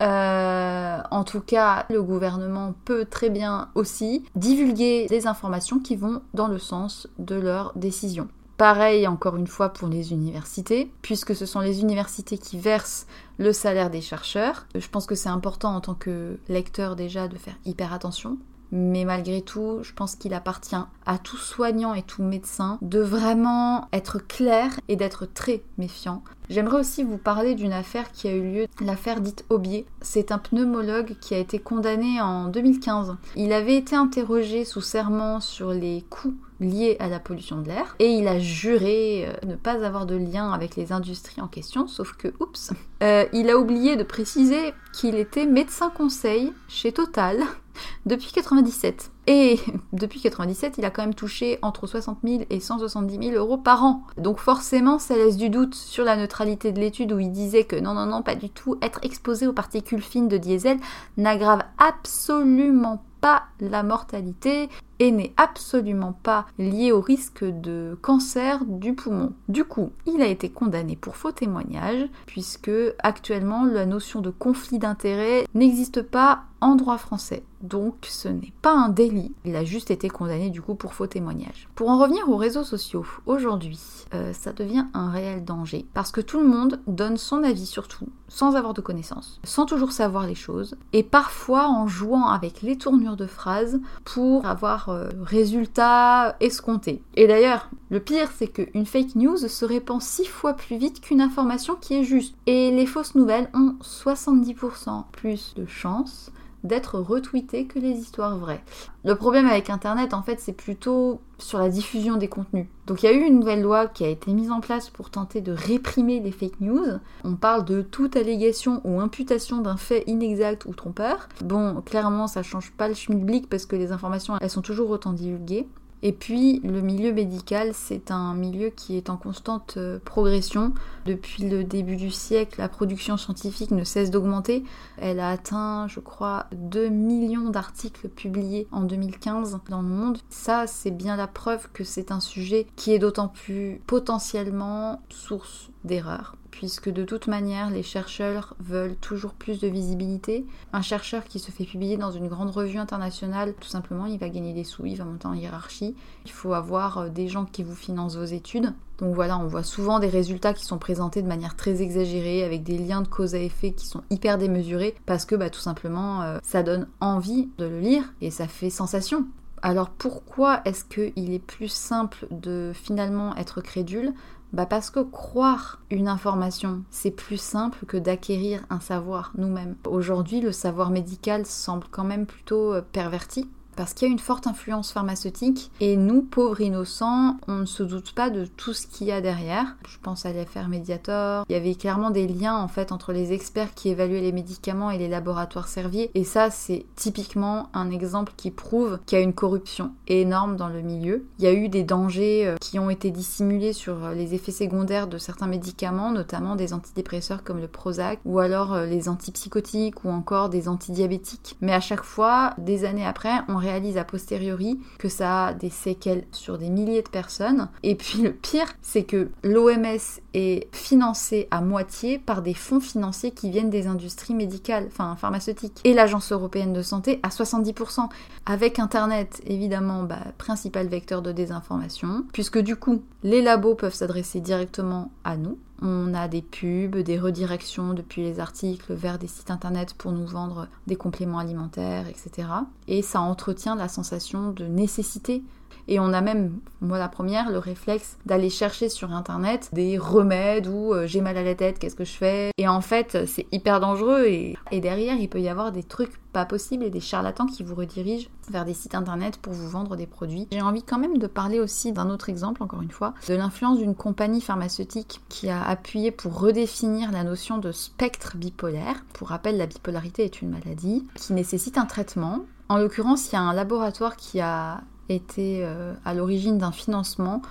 Euh, 0.02 0.98
en 1.12 1.24
tout 1.24 1.42
cas, 1.42 1.86
le 1.90 2.02
gouvernement 2.02 2.74
peut 2.86 3.06
très 3.06 3.30
bien 3.30 3.70
aussi 3.76 4.24
divulguer 4.36 5.08
des 5.08 5.28
informations 5.28 5.80
qui 5.80 5.96
vont 5.96 6.22
dans 6.34 6.48
le 6.48 6.60
sens 6.60 7.08
de 7.20 7.36
leurs 7.36 7.74
décisions. 7.76 8.28
Pareil 8.58 9.08
encore 9.08 9.36
une 9.36 9.48
fois 9.48 9.70
pour 9.70 9.88
les 9.88 10.14
universités, 10.14 10.92
puisque 11.02 11.36
ce 11.36 11.46
sont 11.46 11.60
les 11.60 11.82
universités 11.82 12.38
qui 12.38 12.60
versent 12.60 13.08
le 13.38 13.52
salaire 13.52 13.90
des 13.90 14.02
chercheurs. 14.02 14.68
Je 14.76 14.88
pense 14.88 15.06
que 15.06 15.16
c'est 15.16 15.30
important 15.30 15.76
en 15.76 15.82
tant 15.82 15.96
que 15.96 16.38
lecteur 16.48 16.96
déjà 16.96 17.28
de 17.28 17.38
faire 17.38 17.56
hyper 17.66 17.94
attention 17.94 18.38
mais 18.74 19.06
malgré 19.06 19.44
tout, 19.44 19.80
je 19.84 19.94
pense 19.94 20.16
qu'il 20.16 20.34
appartient 20.34 20.76
à 21.06 21.18
tout 21.20 21.38
soignant 21.38 21.94
et 21.94 22.02
tout 22.02 22.24
médecin 22.24 22.80
de 22.82 23.00
vraiment 23.00 23.88
être 23.94 24.18
clair 24.18 24.80
et 24.88 24.96
d'être 24.96 25.28
très 25.28 25.62
méfiant. 25.78 26.24
J'aimerais 26.50 26.80
aussi 26.80 27.04
vous 27.04 27.18
parler 27.18 27.56
d'une 27.56 27.74
affaire 27.74 28.12
qui 28.12 28.28
a 28.28 28.34
eu 28.34 28.42
lieu, 28.42 28.68
l'affaire 28.82 29.22
dite 29.22 29.46
Aubier. 29.50 29.86
C'est 30.02 30.32
un 30.32 30.38
pneumologue 30.38 31.16
qui 31.22 31.34
a 31.34 31.38
été 31.38 31.60
condamné 31.60 32.22
en 32.22 32.48
2015. 32.48 33.16
Il 33.36 33.54
avait 33.54 33.78
été 33.78 33.96
interrogé 33.96 34.66
sous 34.66 34.82
serment 34.82 35.40
sur 35.40 35.72
les 35.72 36.04
coûts 36.10 36.36
liés 36.60 36.98
à 37.00 37.08
la 37.08 37.20
pollution 37.20 37.62
de 37.62 37.68
l'air 37.68 37.96
et 38.00 38.08
il 38.08 38.28
a 38.28 38.40
juré 38.40 39.28
euh, 39.28 39.48
ne 39.48 39.56
pas 39.56 39.86
avoir 39.86 40.06
de 40.06 40.16
lien 40.16 40.52
avec 40.52 40.76
les 40.76 40.92
industries 40.92 41.42
en 41.42 41.48
question, 41.48 41.88
sauf 41.88 42.14
que, 42.14 42.30
oups, 42.40 42.72
euh, 43.02 43.26
il 43.34 43.50
a 43.50 43.58
oublié 43.58 43.96
de 43.96 44.04
préciser 44.04 44.74
qu'il 44.94 45.16
était 45.16 45.46
médecin 45.46 45.90
conseil 45.90 46.54
chez 46.68 46.92
Total 46.92 47.40
depuis 48.06 48.32
97. 48.32 49.13
Et 49.28 49.60
depuis 49.94 50.22
97, 50.22 50.78
il 50.78 50.86
a 50.86 50.90
quand 50.90 51.04
même 51.04 51.14
touché 51.14 51.60
entre 51.62 51.88
60 51.88 52.20
000 52.24 52.44
et 52.50 52.60
170 52.60 53.30
000 53.30 53.38
euros 53.38 53.58
par 53.58 53.84
an. 53.84 54.04
Donc 54.18 54.40
forcément, 54.40 55.00
ça 55.00 55.16
laisse 55.16 55.38
du 55.38 55.50
doute 55.50 55.76
sur 55.76 56.04
la 56.04 56.16
neutralité 56.16 56.72
de 56.72 56.80
l'étude 56.80 57.12
où 57.12 57.20
il 57.20 57.32
disait 57.32 57.64
que 57.64 57.76
non, 57.76 57.94
non, 57.94 58.06
non, 58.06 58.22
pas 58.22 58.36
du 58.36 58.50
tout. 58.50 58.78
Être 58.82 59.00
exposé 59.04 59.48
aux 59.48 59.54
particules 59.54 60.02
fines 60.02 60.28
de 60.28 60.38
diesel 60.38 60.78
n'aggrave 61.18 61.64
absolument 61.78 63.04
pas 63.24 63.44
la 63.62 63.84
mortalité 63.84 64.68
et 65.00 65.12
n'est 65.12 65.34
absolument 65.38 66.12
pas 66.12 66.46
lié 66.58 66.92
au 66.92 67.00
risque 67.00 67.46
de 67.46 67.98
cancer 68.02 68.66
du 68.66 68.96
poumon. 68.96 69.32
Du 69.48 69.64
coup, 69.64 69.94
il 70.06 70.22
a 70.22 70.28
été 70.28 70.50
condamné 70.50 70.98
pour 70.98 71.16
faux 71.16 71.32
témoignage, 71.32 72.10
puisque 72.26 72.72
actuellement 73.00 73.64
la 73.64 73.86
notion 73.86 74.20
de 74.20 74.30
conflit 74.30 74.78
d'intérêt 74.78 75.46
n'existe 75.54 76.02
pas 76.02 76.44
en 76.64 76.76
droit 76.76 76.98
français. 76.98 77.44
Donc 77.62 77.96
ce 78.04 78.28
n'est 78.28 78.54
pas 78.62 78.74
un 78.74 78.90
délit, 78.90 79.34
il 79.46 79.56
a 79.56 79.64
juste 79.64 79.92
été 79.92 80.10
condamné 80.10 80.50
du 80.50 80.62
coup 80.62 80.76
pour 80.76 80.94
faux 80.94 81.08
témoignage. 81.08 81.70
Pour 81.76 81.90
en 81.90 81.98
revenir 81.98 82.30
aux 82.30 82.38
réseaux 82.38 82.64
sociaux, 82.64 83.06
aujourd'hui, 83.26 83.80
euh, 84.14 84.34
ça 84.34 84.52
devient 84.52 84.86
un 84.94 85.10
réel 85.10 85.44
danger 85.44 85.86
parce 85.94 86.12
que 86.12 86.22
tout 86.22 86.40
le 86.40 86.48
monde 86.48 86.82
donne 86.88 87.18
son 87.18 87.44
avis 87.44 87.66
sur 87.66 87.88
tout, 87.88 88.08
sans 88.28 88.56
avoir 88.56 88.74
de 88.74 88.82
connaissances, 88.82 89.40
sans 89.44 89.66
toujours 89.66 89.92
savoir 89.94 90.28
les 90.28 90.36
choses, 90.36 90.76
et 90.92 91.04
parfois 91.04 91.68
en 91.68 91.88
jouant 91.88 92.28
avec 92.28 92.62
les 92.62 92.78
tournures 92.78 93.13
de 93.16 93.26
phrases 93.26 93.80
pour 94.04 94.46
avoir 94.46 94.90
euh, 94.90 95.10
résultats 95.22 96.36
escomptés. 96.40 97.02
Et 97.16 97.28
d'ailleurs, 97.28 97.70
le 97.90 98.00
pire, 98.00 98.30
c'est 98.38 98.48
qu'une 98.48 98.86
fake 98.86 99.16
news 99.16 99.38
se 99.38 99.66
répand 99.66 100.02
six 100.02 100.26
fois 100.26 100.54
plus 100.54 100.78
vite 100.78 101.02
qu'une 101.02 101.22
information 101.22 101.76
qui 101.76 101.96
est 101.96 102.04
juste. 102.04 102.36
Et 102.48 102.72
les 102.72 102.86
fausses 102.86 103.16
nouvelles 103.16 103.50
ont 103.54 103.76
70% 103.82 105.04
plus 105.12 105.54
de 105.56 105.66
chances 105.66 106.32
d'être 106.64 107.00
retweetées 107.00 107.66
que 107.66 107.80
les 107.80 107.92
histoires 107.92 108.38
vraies. 108.38 108.64
Le 109.04 109.16
problème 109.16 109.48
avec 109.48 109.70
Internet, 109.70 110.14
en 110.14 110.24
fait, 110.24 110.40
c'est 110.40 110.54
plutôt 110.54 111.22
sur 111.38 111.60
la 111.60 111.70
diffusion 111.70 112.16
des 112.16 112.30
contenus. 112.30 112.68
Donc 112.88 113.04
il 113.04 113.06
y 113.06 113.10
a 113.10 113.14
eu 113.14 113.22
une 113.22 113.40
nouvelle 113.40 113.62
loi 113.62 113.88
qui 113.88 114.06
a 114.06 114.08
été 114.08 114.32
mise 114.32 114.52
en 114.52 114.62
place 114.62 114.90
pour 114.90 115.10
tenter 115.10 115.42
de 115.42 115.52
réprimer 115.52 116.20
les 116.20 116.32
fake 116.32 116.62
news. 116.62 117.00
On 117.24 117.36
parle 117.36 117.66
de 117.66 117.82
toute 117.82 118.16
allégation 118.16 118.82
ou 118.86 119.02
imputation 119.02 119.62
d'un 119.62 119.78
fait 119.78 120.04
inexact 120.08 120.66
ou 120.66 120.74
trompeur. 120.74 121.28
Bon, 121.44 121.82
clairement, 121.82 122.28
ça 122.28 122.44
change 122.44 122.72
pas 122.72 122.88
le 122.88 122.94
schmilblick 122.94 123.50
parce 123.50 123.66
que 123.66 123.76
les 123.76 123.92
informations, 123.92 124.38
elles 124.40 124.50
sont 124.50 124.62
toujours 124.62 124.90
autant 124.90 125.14
divulguées. 125.14 125.68
Et 126.06 126.12
puis 126.12 126.60
le 126.66 126.82
milieu 126.82 127.14
médical, 127.14 127.72
c'est 127.74 128.12
un 128.12 128.36
milieu 128.36 128.70
qui 128.70 128.98
est 128.98 129.10
en 129.10 129.16
constante 129.16 129.76
euh, 129.78 130.00
progression. 130.04 130.74
Depuis 131.06 131.48
le 131.48 131.64
début 131.64 131.96
du 131.96 132.12
siècle, 132.12 132.60
la 132.60 132.68
production 132.68 133.16
scientifique 133.16 133.72
ne 133.72 133.86
cesse 133.86 134.12
d'augmenter. 134.12 134.66
Elle 134.98 135.22
a 135.22 135.30
atteint, 135.30 135.88
je 135.88 136.02
crois, 136.02 136.48
2 136.52 136.90
millions 136.90 137.50
d'articles 137.50 138.10
publiés 138.10 138.68
en 138.74 138.82
2015 138.82 139.60
dans 139.70 139.82
le 139.82 139.88
monde. 139.88 140.18
Ça, 140.30 140.68
c'est 140.68 140.92
bien 140.92 141.16
la 141.16 141.28
preuve 141.28 141.70
que 141.72 141.86
c'est 141.86 142.12
un 142.12 142.20
sujet 142.20 142.68
qui 142.76 142.92
est 142.92 143.00
d'autant 143.00 143.30
plus 143.30 143.80
potentiellement 143.88 145.02
source 145.08 145.70
d'erreurs 145.86 146.36
puisque 146.54 146.90
de 146.90 147.04
toute 147.04 147.26
manière, 147.26 147.72
les 147.72 147.82
chercheurs 147.82 148.56
veulent 148.60 148.96
toujours 148.96 149.34
plus 149.34 149.60
de 149.60 149.68
visibilité. 149.68 150.46
Un 150.72 150.84
chercheur 150.84 151.24
qui 151.24 151.40
se 151.40 151.50
fait 151.50 151.64
publier 151.64 151.98
dans 151.98 152.12
une 152.12 152.28
grande 152.28 152.52
revue 152.52 152.78
internationale, 152.78 153.56
tout 153.60 153.68
simplement, 153.68 154.06
il 154.06 154.20
va 154.20 154.30
gagner 154.30 154.54
des 154.54 154.64
sous, 154.64 154.86
il 154.86 154.96
va 154.96 155.04
monter 155.04 155.26
en 155.26 155.34
hiérarchie. 155.34 155.96
Il 156.26 156.32
faut 156.32 156.54
avoir 156.54 157.00
euh, 157.00 157.10
des 157.10 157.28
gens 157.28 157.46
qui 157.46 157.64
vous 157.64 157.76
financent 157.76 158.18
vos 158.18 158.24
études. 158.24 158.72
Donc 159.00 159.16
voilà, 159.16 159.40
on 159.40 159.48
voit 159.48 159.64
souvent 159.64 159.98
des 159.98 160.10
résultats 160.10 160.54
qui 160.54 160.64
sont 160.64 160.78
présentés 160.78 161.24
de 161.24 161.28
manière 161.28 161.56
très 161.56 161.82
exagérée, 161.82 162.44
avec 162.44 162.62
des 162.62 162.78
liens 162.78 163.02
de 163.02 163.08
cause 163.08 163.34
à 163.34 163.40
effet 163.40 163.72
qui 163.72 163.88
sont 163.88 164.04
hyper 164.12 164.38
démesurés, 164.38 164.94
parce 165.08 165.26
que 165.26 165.36
bah, 165.36 165.50
tout 165.50 165.60
simplement, 165.60 166.22
euh, 166.22 166.38
ça 166.44 166.62
donne 166.62 166.88
envie 167.02 167.50
de 167.58 167.66
le 167.66 167.80
lire 167.80 168.14
et 168.22 168.30
ça 168.30 168.48
fait 168.48 168.70
sensation. 168.70 169.26
Alors 169.64 169.90
pourquoi 169.90 170.62
est-ce 170.66 170.86
qu'il 170.86 171.34
est 171.34 171.40
plus 171.40 171.72
simple 171.72 172.28
de 172.30 172.74
finalement 172.76 173.36
être 173.38 173.62
crédule 173.62 174.14
bah 174.54 174.68
parce 174.68 174.92
que 174.92 175.00
croire 175.00 175.82
une 175.90 176.08
information, 176.08 176.84
c'est 176.92 177.12
plus 177.12 177.42
simple 177.42 177.86
que 177.88 177.98
d'acquérir 177.98 178.64
un 178.70 178.80
savoir 178.80 179.32
nous-mêmes. 179.36 179.76
Aujourd'hui, 179.88 180.42
le 180.42 180.52
savoir 180.52 180.92
médical 180.92 181.48
semble 181.48 181.88
quand 181.90 182.04
même 182.04 182.28
plutôt 182.28 182.74
euh, 182.74 182.82
perverti 182.82 183.50
parce 183.76 183.94
qu'il 183.94 184.08
y 184.08 184.12
a 184.12 184.14
une 184.14 184.20
forte 184.20 184.48
influence 184.48 184.92
pharmaceutique 184.92 185.72
et 185.80 185.98
nous, 185.98 186.22
pauvres 186.22 186.62
innocents, 186.62 187.38
on 187.48 187.60
ne 187.60 187.66
se 187.66 187.84
doute 187.84 188.14
pas 188.14 188.30
de 188.30 188.46
tout 188.46 188.74
ce 188.74 188.88
qu'il 188.88 189.08
y 189.08 189.12
a 189.12 189.22
derrière. 189.22 189.76
Je 189.88 189.98
pense 190.02 190.26
à 190.26 190.34
l'affaire 190.34 190.70
Mediator. 190.70 191.46
Il 191.50 191.54
y 191.54 191.56
avait 191.56 191.76
clairement 191.76 192.12
des 192.12 192.28
liens 192.28 192.58
en 192.58 192.68
fait 192.68 192.92
entre 192.92 193.14
les 193.14 193.34
experts 193.34 193.74
qui 193.74 193.90
évaluaient 193.90 194.22
les 194.22 194.32
médicaments 194.32 194.92
et 194.92 194.98
les 194.98 195.08
laboratoires 195.08 195.68
Servier 195.68 196.12
et 196.14 196.24
ça 196.24 196.50
c'est 196.50 196.86
typiquement 196.96 197.70
un 197.74 197.90
exemple 197.90 198.34
qui 198.36 198.52
prouve 198.52 199.00
qu'il 199.06 199.18
y 199.18 199.22
a 199.22 199.24
une 199.24 199.34
corruption 199.34 199.92
énorme 200.08 200.56
dans 200.56 200.68
le 200.68 200.82
milieu. 200.82 201.26
Il 201.40 201.46
y 201.46 201.48
a 201.48 201.54
eu 201.54 201.70
des 201.70 201.84
dangers 201.84 202.48
euh, 202.48 202.56
qui 202.60 202.80
ont 202.80 202.90
été 202.90 203.12
dissimulés 203.12 203.74
sur 203.74 204.06
euh, 204.06 204.14
les 204.14 204.34
effets 204.34 204.52
secondaires 204.52 205.08
de 205.08 205.18
certains 205.18 205.48
médicaments, 205.48 206.12
notamment 206.12 206.56
des 206.56 206.74
antidépresseurs 206.74 207.44
comme 207.44 207.60
le 207.60 207.68
Prozac 207.68 208.20
ou 208.26 208.40
alors 208.40 208.74
euh, 208.74 208.86
les 208.86 209.10
antipsychotiques 209.10 210.04
ou 210.04 210.10
encore 210.10 210.50
des 210.50 210.68
antidiabétiques. 210.68 211.58
Mais 211.62 211.74
à 211.74 211.80
chaque 211.80 212.04
fois, 212.04 212.54
des 212.58 212.86
années 212.86 213.06
après, 213.06 213.34
on 213.48 213.56
réalise 213.64 213.98
a 213.98 214.04
posteriori 214.04 214.80
que 215.00 215.10
ça 215.10 215.48
a 215.48 215.54
des 215.54 215.70
séquelles 215.70 216.26
sur 216.32 216.58
des 216.58 216.70
milliers 216.70 217.02
de 217.02 217.10
personnes. 217.10 217.70
Et 217.82 217.96
puis 217.96 218.22
le 218.22 218.32
pire, 218.32 218.74
c'est 218.82 219.04
que 219.04 219.30
l'OMS 219.44 220.20
est 220.34 220.68
financée 220.72 221.48
à 221.52 221.62
moitié 221.62 222.20
par 222.20 222.42
des 222.42 222.54
fonds 222.54 222.80
financiers 222.80 223.32
qui 223.32 223.50
viennent 223.50 223.70
des 223.70 223.88
industries 223.88 224.34
médicales, 224.34 224.86
enfin 224.88 225.16
pharmaceutiques. 225.16 225.80
Et 225.84 225.94
l'Agence 225.94 226.32
européenne 226.32 226.74
de 226.74 226.82
santé 226.82 227.20
à 227.24 227.30
70%. 227.30 228.10
Avec 228.46 228.80
Internet, 228.80 229.42
évidemment, 229.46 230.04
bah, 230.04 230.20
principal 230.38 230.88
vecteur 230.88 231.22
de 231.22 231.32
désinformation, 231.32 232.26
puisque 232.34 232.60
du 232.60 232.76
coup, 232.76 233.04
les 233.24 233.42
labos 233.42 233.76
peuvent 233.76 233.94
s'adresser 233.94 234.42
directement 234.42 235.12
à 235.24 235.38
nous 235.38 235.58
on 235.82 236.14
a 236.14 236.28
des 236.28 236.42
pubs, 236.42 236.98
des 236.98 237.20
redirections 237.20 237.94
depuis 237.94 238.22
les 238.22 238.40
articles 238.40 238.94
vers 238.94 239.18
des 239.18 239.28
sites 239.28 239.52
internet 239.52 239.94
pour 239.96 240.12
nous 240.12 240.26
vendre 240.26 240.68
des 240.88 240.96
compléments 240.96 241.40
alimentaires, 241.40 242.08
etc. 242.08 242.48
Et 242.88 243.02
ça 243.02 243.22
entretient 243.22 243.76
la 243.76 243.88
sensation 243.88 244.52
de 244.52 244.66
nécessité 244.66 245.44
et 245.88 246.00
on 246.00 246.14
a 246.14 246.22
même, 246.22 246.60
moi 246.82 247.00
la 247.00 247.10
première, 247.10 247.50
le 247.50 247.58
réflexe 247.58 248.18
d'aller 248.26 248.50
chercher 248.50 248.90
sur 248.90 249.12
internet 249.12 249.70
des 249.74 249.98
remèdes 249.98 250.68
ou 250.68 250.94
euh, 250.94 251.08
j'ai 251.08 251.22
mal 251.22 251.38
à 251.38 251.44
la 251.44 251.56
tête, 251.56 251.80
qu'est-ce 251.80 251.96
que 251.96 252.06
je 252.06 252.14
fais? 252.14 252.52
Et 252.58 252.68
en 252.68 252.82
fait, 252.82 253.26
c'est 253.26 253.48
hyper 253.52 253.80
dangereux 253.80 254.26
et, 254.26 254.56
et 254.72 254.82
derrière, 254.82 255.16
il 255.16 255.30
peut 255.30 255.42
y 255.42 255.50
avoir 255.50 255.72
des 255.72 255.84
trucs 255.84 256.20
pas 256.32 256.46
possibles 256.46 256.84
et 256.84 256.90
des 256.90 257.00
charlatans 257.00 257.46
qui 257.46 257.64
vous 257.64 257.76
redirigent 257.76 258.30
vers 258.50 258.66
des 258.66 258.74
sites 258.74 258.96
internet 258.96 259.38
pour 259.38 259.54
vous 259.54 259.70
vendre 259.70 259.96
des 259.96 260.08
produits. 260.08 260.48
J'ai 260.52 260.62
envie 260.62 260.84
quand 260.84 260.98
même 260.98 261.18
de 261.18 261.28
parler 261.28 261.60
aussi 261.60 261.92
d'un 261.92 262.10
autre 262.10 262.30
exemple, 262.30 262.64
encore 262.64 262.82
une 262.82 262.92
fois, 262.92 263.14
de 263.28 263.36
l'influence 263.36 263.78
d'une 263.78 263.96
compagnie 263.96 264.42
pharmaceutique 264.42 265.22
qui 265.30 265.50
a 265.50 265.64
appuyé 265.64 266.12
pour 266.12 266.40
redéfinir 266.40 267.12
la 267.12 267.24
notion 267.24 267.60
de 267.60 267.72
spectre 267.72 268.36
bipolaire. 268.36 269.04
Pour 269.14 269.30
rappel, 269.30 269.58
la 269.58 269.68
bipolarité 269.68 270.24
est 270.24 270.42
une 270.42 270.50
maladie 270.50 271.06
qui 271.16 271.34
nécessite 271.34 271.78
un 271.78 271.86
traitement. 271.86 272.40
En 272.70 272.78
l'occurrence, 272.78 273.32
il 273.32 273.36
y 273.36 273.38
a 273.38 273.42
un 273.42 273.54
laboratoire 273.54 274.16
qui 274.16 274.40
a 274.42 274.82
était 275.10 275.62
euh, 275.64 275.94
à 276.06 276.14
l'origine 276.14 276.58
d'un 276.58 276.72
financement 276.72 277.42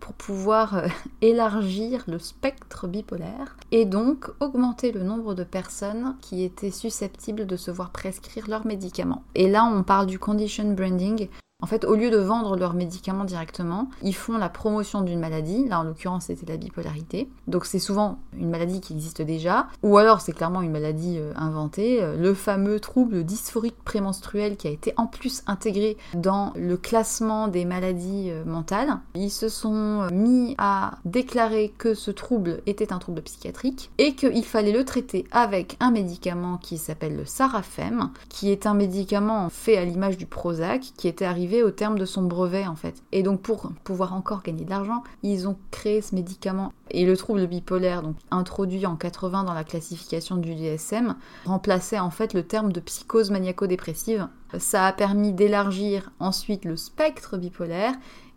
pour 0.00 0.14
pouvoir 0.14 0.76
euh, 0.76 0.88
élargir 1.22 2.02
le 2.08 2.18
spectre 2.18 2.88
bipolaire 2.88 3.56
et 3.70 3.84
donc 3.84 4.28
augmenter 4.40 4.92
le 4.92 5.02
nombre 5.02 5.34
de 5.34 5.44
personnes 5.44 6.16
qui 6.20 6.42
étaient 6.42 6.70
susceptibles 6.70 7.46
de 7.46 7.56
se 7.56 7.70
voir 7.70 7.90
prescrire 7.90 8.48
leurs 8.48 8.66
médicaments. 8.66 9.22
Et 9.34 9.48
là, 9.48 9.64
on 9.64 9.82
parle 9.82 10.06
du 10.06 10.18
condition 10.18 10.72
branding, 10.72 11.28
en 11.62 11.66
fait, 11.66 11.84
au 11.84 11.94
lieu 11.94 12.10
de 12.10 12.18
vendre 12.18 12.56
leurs 12.56 12.74
médicaments 12.74 13.24
directement, 13.24 13.88
ils 14.02 14.14
font 14.14 14.36
la 14.36 14.48
promotion 14.48 15.00
d'une 15.00 15.20
maladie. 15.20 15.68
Là, 15.68 15.78
en 15.78 15.84
l'occurrence, 15.84 16.24
c'était 16.26 16.50
la 16.50 16.56
bipolarité. 16.56 17.28
Donc, 17.46 17.66
c'est 17.66 17.78
souvent 17.78 18.18
une 18.36 18.50
maladie 18.50 18.80
qui 18.80 18.92
existe 18.92 19.22
déjà, 19.22 19.68
ou 19.84 19.96
alors 19.96 20.20
c'est 20.20 20.32
clairement 20.32 20.60
une 20.60 20.72
maladie 20.72 21.18
euh, 21.18 21.32
inventée. 21.36 22.02
Euh, 22.02 22.16
le 22.16 22.34
fameux 22.34 22.80
trouble 22.80 23.22
dysphorique 23.22 23.76
prémenstruel 23.84 24.56
qui 24.56 24.66
a 24.66 24.70
été 24.70 24.92
en 24.96 25.06
plus 25.06 25.44
intégré 25.46 25.96
dans 26.14 26.52
le 26.56 26.76
classement 26.76 27.46
des 27.46 27.64
maladies 27.64 28.30
euh, 28.30 28.44
mentales. 28.44 28.98
Ils 29.14 29.30
se 29.30 29.48
sont 29.48 30.08
mis 30.10 30.56
à 30.58 30.98
déclarer 31.04 31.72
que 31.78 31.94
ce 31.94 32.10
trouble 32.10 32.60
était 32.66 32.92
un 32.92 32.98
trouble 32.98 33.22
psychiatrique 33.22 33.92
et 33.98 34.16
qu'il 34.16 34.44
fallait 34.44 34.72
le 34.72 34.84
traiter 34.84 35.26
avec 35.30 35.76
un 35.78 35.92
médicament 35.92 36.56
qui 36.56 36.76
s'appelle 36.76 37.16
le 37.16 37.24
Sarafem, 37.24 38.10
qui 38.28 38.50
est 38.50 38.66
un 38.66 38.74
médicament 38.74 39.48
fait 39.48 39.76
à 39.76 39.84
l'image 39.84 40.16
du 40.16 40.26
Prozac, 40.26 40.92
qui 40.96 41.06
était 41.06 41.24
arrivé 41.24 41.51
au 41.60 41.70
terme 41.70 41.98
de 41.98 42.06
son 42.06 42.22
brevet 42.22 42.66
en 42.66 42.76
fait. 42.76 43.02
Et 43.12 43.22
donc 43.22 43.42
pour 43.42 43.70
pouvoir 43.84 44.14
encore 44.14 44.42
gagner 44.42 44.64
de 44.64 44.70
l'argent, 44.70 45.02
ils 45.22 45.46
ont 45.46 45.58
créé 45.70 46.00
ce 46.00 46.14
médicament. 46.14 46.72
Et 46.90 47.04
le 47.04 47.16
trouble 47.16 47.46
bipolaire, 47.46 48.02
donc 48.02 48.16
introduit 48.30 48.86
en 48.86 48.96
80 48.96 49.44
dans 49.44 49.54
la 49.54 49.64
classification 49.64 50.36
du 50.36 50.54
DSM, 50.54 51.16
remplaçait 51.44 51.98
en 51.98 52.10
fait 52.10 52.32
le 52.32 52.44
terme 52.44 52.72
de 52.72 52.80
psychose 52.80 53.30
maniaco-dépressive. 53.30 54.28
Ça 54.58 54.86
a 54.86 54.92
permis 54.92 55.32
d'élargir 55.32 56.10
ensuite 56.20 56.64
le 56.64 56.76
spectre 56.76 57.36
bipolaire 57.36 57.94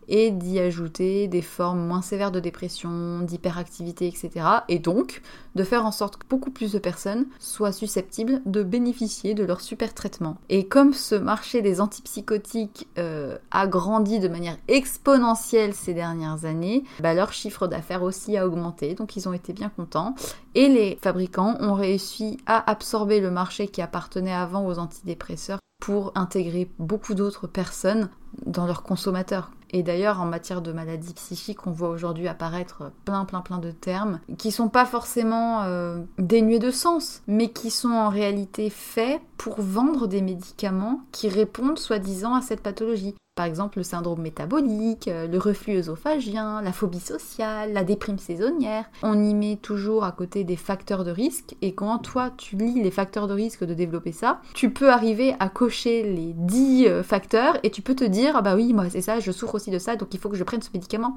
et 0.08 0.30
d'y 0.30 0.58
ajouter 0.58 1.28
des 1.28 1.42
formes 1.42 1.86
moins 1.86 2.02
sévères 2.02 2.32
de 2.32 2.40
dépression, 2.40 3.20
d'hyperactivité, 3.20 4.06
etc. 4.06 4.46
Et 4.68 4.78
donc 4.78 5.22
de 5.54 5.64
faire 5.64 5.86
en 5.86 5.92
sorte 5.92 6.18
que 6.18 6.26
beaucoup 6.28 6.50
plus 6.50 6.72
de 6.72 6.78
personnes 6.78 7.26
soient 7.38 7.72
susceptibles 7.72 8.42
de 8.44 8.62
bénéficier 8.62 9.34
de 9.34 9.44
leur 9.44 9.60
super 9.60 9.94
traitement. 9.94 10.36
Et 10.48 10.66
comme 10.66 10.92
ce 10.92 11.14
marché 11.14 11.62
des 11.62 11.80
antipsychotiques 11.80 12.88
euh, 12.98 13.38
a 13.50 13.66
grandi 13.66 14.18
de 14.18 14.28
manière 14.28 14.58
exponentielle 14.68 15.74
ces 15.74 15.94
dernières 15.94 16.44
années, 16.44 16.84
bah, 17.00 17.14
leur 17.14 17.32
chiffre 17.32 17.66
d'affaires 17.66 18.02
aussi 18.02 18.36
a 18.36 18.46
augmenté, 18.46 18.94
donc 18.94 19.16
ils 19.16 19.28
ont 19.28 19.32
été 19.32 19.52
bien 19.52 19.70
contents. 19.70 20.14
Et 20.54 20.68
les 20.68 20.98
fabricants 21.02 21.56
ont 21.60 21.74
réussi 21.74 22.38
à 22.46 22.70
absorber 22.70 23.20
le 23.20 23.30
marché 23.30 23.68
qui 23.68 23.82
appartenait 23.82 24.32
avant 24.32 24.66
aux 24.66 24.78
antidépresseurs 24.78 25.58
pour 25.80 26.12
intégrer 26.14 26.70
beaucoup 26.78 27.14
d'autres 27.14 27.46
personnes 27.46 28.08
dans 28.44 28.66
leurs 28.66 28.82
consommateurs. 28.82 29.50
Et 29.76 29.82
d'ailleurs, 29.82 30.22
en 30.22 30.24
matière 30.24 30.62
de 30.62 30.72
maladies 30.72 31.12
psychiques, 31.12 31.66
on 31.66 31.70
voit 31.70 31.90
aujourd'hui 31.90 32.28
apparaître 32.28 32.92
plein, 33.04 33.26
plein, 33.26 33.42
plein 33.42 33.58
de 33.58 33.70
termes 33.70 34.20
qui 34.38 34.50
sont 34.50 34.70
pas 34.70 34.86
forcément 34.86 35.64
euh, 35.64 35.98
dénués 36.16 36.58
de 36.58 36.70
sens, 36.70 37.20
mais 37.26 37.48
qui 37.48 37.70
sont 37.70 37.90
en 37.90 38.08
réalité 38.08 38.70
faits 38.70 39.20
pour 39.36 39.60
vendre 39.60 40.06
des 40.06 40.22
médicaments 40.22 41.02
qui 41.12 41.28
répondent 41.28 41.78
soi-disant 41.78 42.34
à 42.34 42.40
cette 42.40 42.62
pathologie. 42.62 43.14
Par 43.36 43.44
exemple, 43.44 43.76
le 43.76 43.84
syndrome 43.84 44.22
métabolique, 44.22 45.08
euh, 45.08 45.26
le 45.26 45.36
reflux 45.36 45.76
œsophagien, 45.76 46.62
la 46.62 46.72
phobie 46.72 47.00
sociale, 47.00 47.74
la 47.74 47.84
déprime 47.84 48.18
saisonnière. 48.18 48.86
On 49.02 49.22
y 49.22 49.34
met 49.34 49.56
toujours 49.56 50.04
à 50.04 50.12
côté 50.12 50.42
des 50.42 50.56
facteurs 50.56 51.04
de 51.04 51.10
risque 51.10 51.54
et 51.60 51.74
quand 51.74 51.98
toi 51.98 52.30
tu 52.38 52.56
lis 52.56 52.82
les 52.82 52.90
facteurs 52.90 53.28
de 53.28 53.34
risque 53.34 53.62
de 53.62 53.74
développer 53.74 54.12
ça, 54.12 54.40
tu 54.54 54.70
peux 54.70 54.90
arriver 54.90 55.36
à 55.38 55.50
cocher 55.50 56.02
les 56.02 56.32
10 56.32 56.86
euh, 56.86 57.02
facteurs 57.02 57.58
et 57.62 57.70
tu 57.70 57.82
peux 57.82 57.94
te 57.94 58.04
dire 58.04 58.36
ah 58.36 58.40
bah 58.40 58.56
oui, 58.56 58.72
moi 58.72 58.88
c'est 58.88 59.02
ça, 59.02 59.20
je 59.20 59.30
souffre 59.30 59.56
aussi 59.56 59.70
de 59.70 59.78
ça 59.78 59.96
donc 59.96 60.14
il 60.14 60.18
faut 60.18 60.30
que 60.30 60.36
je 60.36 60.44
prenne 60.44 60.62
ce 60.62 60.70
médicament. 60.72 61.14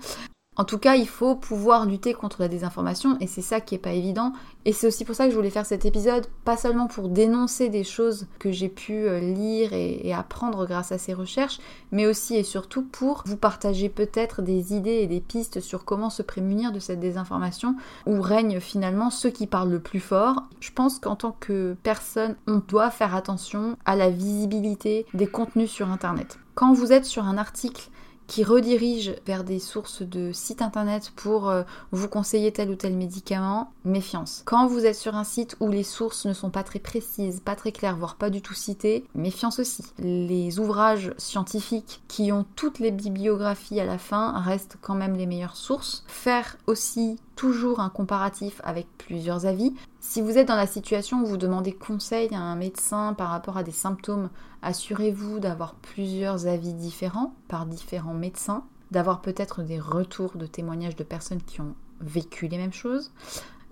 En 0.59 0.65
tout 0.65 0.77
cas, 0.77 0.95
il 0.95 1.07
faut 1.07 1.35
pouvoir 1.35 1.85
lutter 1.85 2.13
contre 2.13 2.41
la 2.41 2.49
désinformation 2.49 3.15
et 3.21 3.27
c'est 3.27 3.41
ça 3.41 3.61
qui 3.61 3.75
est 3.75 3.79
pas 3.79 3.93
évident. 3.93 4.33
Et 4.65 4.73
c'est 4.73 4.87
aussi 4.87 5.05
pour 5.05 5.15
ça 5.15 5.23
que 5.23 5.31
je 5.31 5.35
voulais 5.37 5.49
faire 5.49 5.65
cet 5.65 5.85
épisode, 5.85 6.27
pas 6.43 6.57
seulement 6.57 6.87
pour 6.87 7.07
dénoncer 7.07 7.69
des 7.69 7.85
choses 7.85 8.27
que 8.39 8.51
j'ai 8.51 8.67
pu 8.67 8.91
euh, 8.91 9.21
lire 9.21 9.71
et, 9.71 10.11
apprendre 10.11 10.67
grâce 10.67 10.91
à 10.91 10.97
ces 10.97 11.13
recherches, 11.13 11.59
mais 11.93 12.05
aussi 12.05 12.35
et 12.35 12.43
surtout 12.43 12.83
pour 12.83 13.23
vous 13.25 13.37
partager 13.37 13.87
peut-être 13.87 14.41
des 14.41 14.73
idées 14.73 14.99
et 14.99 15.07
des 15.07 15.21
pistes 15.21 15.61
sur 15.61 15.85
comment 15.85 16.09
se 16.09 16.23
prémunir 16.23 16.73
de 16.73 16.79
cette 16.79 16.99
désinformation 16.99 17.77
où 18.05 18.19
règnent 18.19 18.59
finalement 18.59 19.11
ceux 19.11 19.29
qui 19.29 19.47
parlent 19.47 19.71
le 19.71 19.79
plus 19.79 20.01
fort. 20.01 20.43
Je 20.59 20.71
pense 20.73 20.99
qu'en 20.99 21.15
tant 21.15 21.37
que 21.39 21.77
personne, 21.83 22.35
on 22.47 22.61
doit 22.67 22.91
faire 22.91 23.15
attention 23.15 23.77
à 23.85 23.95
la 23.95 24.09
visibilité 24.09 25.05
des 25.13 25.27
contenus 25.27 25.71
sur 25.71 25.89
Internet. 25.89 26.37
Quand 26.53 26.73
vous 26.73 26.91
êtes 26.91 27.05
sur 27.05 27.23
un 27.23 27.37
article 27.37 27.89
qui 28.29 28.43
redirige 28.43 29.15
vers 29.25 29.43
des 29.43 29.57
sources 29.57 30.03
de 30.03 30.31
sites 30.31 30.61
internet 30.61 31.11
pour 31.15 31.49
euh, 31.49 31.63
vous 31.91 32.07
conseiller 32.07 32.53
tel 32.53 32.69
ou 32.69 32.75
tel 32.75 32.95
médicament, 32.95 33.73
méfiance. 33.85 34.43
Quand 34.45 34.67
vous 34.67 34.85
êtes 34.85 34.95
sur 34.95 35.15
un 35.15 35.23
site 35.23 35.57
où 35.59 35.69
les 35.69 35.83
sources 35.83 36.27
ne 36.27 36.33
sont 36.33 36.51
pas 36.51 36.63
très 36.63 36.77
précises, 36.77 37.39
pas 37.39 37.55
très 37.55 37.71
claires, 37.71 37.97
voire 37.97 38.15
pas 38.15 38.29
du 38.29 38.43
tout 38.43 38.53
citées, 38.53 39.03
méfiance 39.15 39.57
aussi. 39.57 39.83
Les 39.97 40.59
ouvrages 40.59 41.11
scientifiques 41.17 42.03
qui 42.07 42.31
ont 42.31 42.45
toutes 42.55 42.77
les 42.77 42.91
bibliographies 42.91 43.79
à 43.79 43.85
la 43.85 43.97
fin 43.97 44.39
restent 44.39 44.77
quand 44.79 44.95
même 44.95 45.17
les 45.17 45.25
meilleures 45.25 45.57
sources. 45.57 46.03
Faire 46.07 46.57
aussi 46.67 47.17
toujours 47.35 47.79
un 47.79 47.89
comparatif 47.89 48.59
avec 48.65 48.85
plusieurs 48.97 49.45
avis. 49.45 49.73
Si 50.01 50.21
vous 50.21 50.37
êtes 50.37 50.49
dans 50.49 50.55
la 50.55 50.67
situation 50.67 51.21
où 51.21 51.25
vous 51.25 51.37
demandez 51.37 51.71
conseil 51.71 52.33
à 52.35 52.39
un 52.39 52.55
médecin 52.55 53.13
par 53.13 53.29
rapport 53.29 53.57
à 53.57 53.63
des 53.63 53.71
symptômes, 53.71 54.29
assurez-vous 54.61 55.39
d'avoir 55.39 55.75
plusieurs 55.75 56.47
avis 56.47 56.73
différents 56.73 57.33
par 57.47 57.65
différents 57.65 58.13
médecins, 58.13 58.65
d'avoir 58.91 59.21
peut-être 59.21 59.63
des 59.63 59.79
retours 59.79 60.37
de 60.37 60.45
témoignages 60.45 60.95
de 60.95 61.03
personnes 61.03 61.41
qui 61.41 61.61
ont 61.61 61.75
vécu 62.01 62.47
les 62.47 62.57
mêmes 62.57 62.73
choses. 62.73 63.11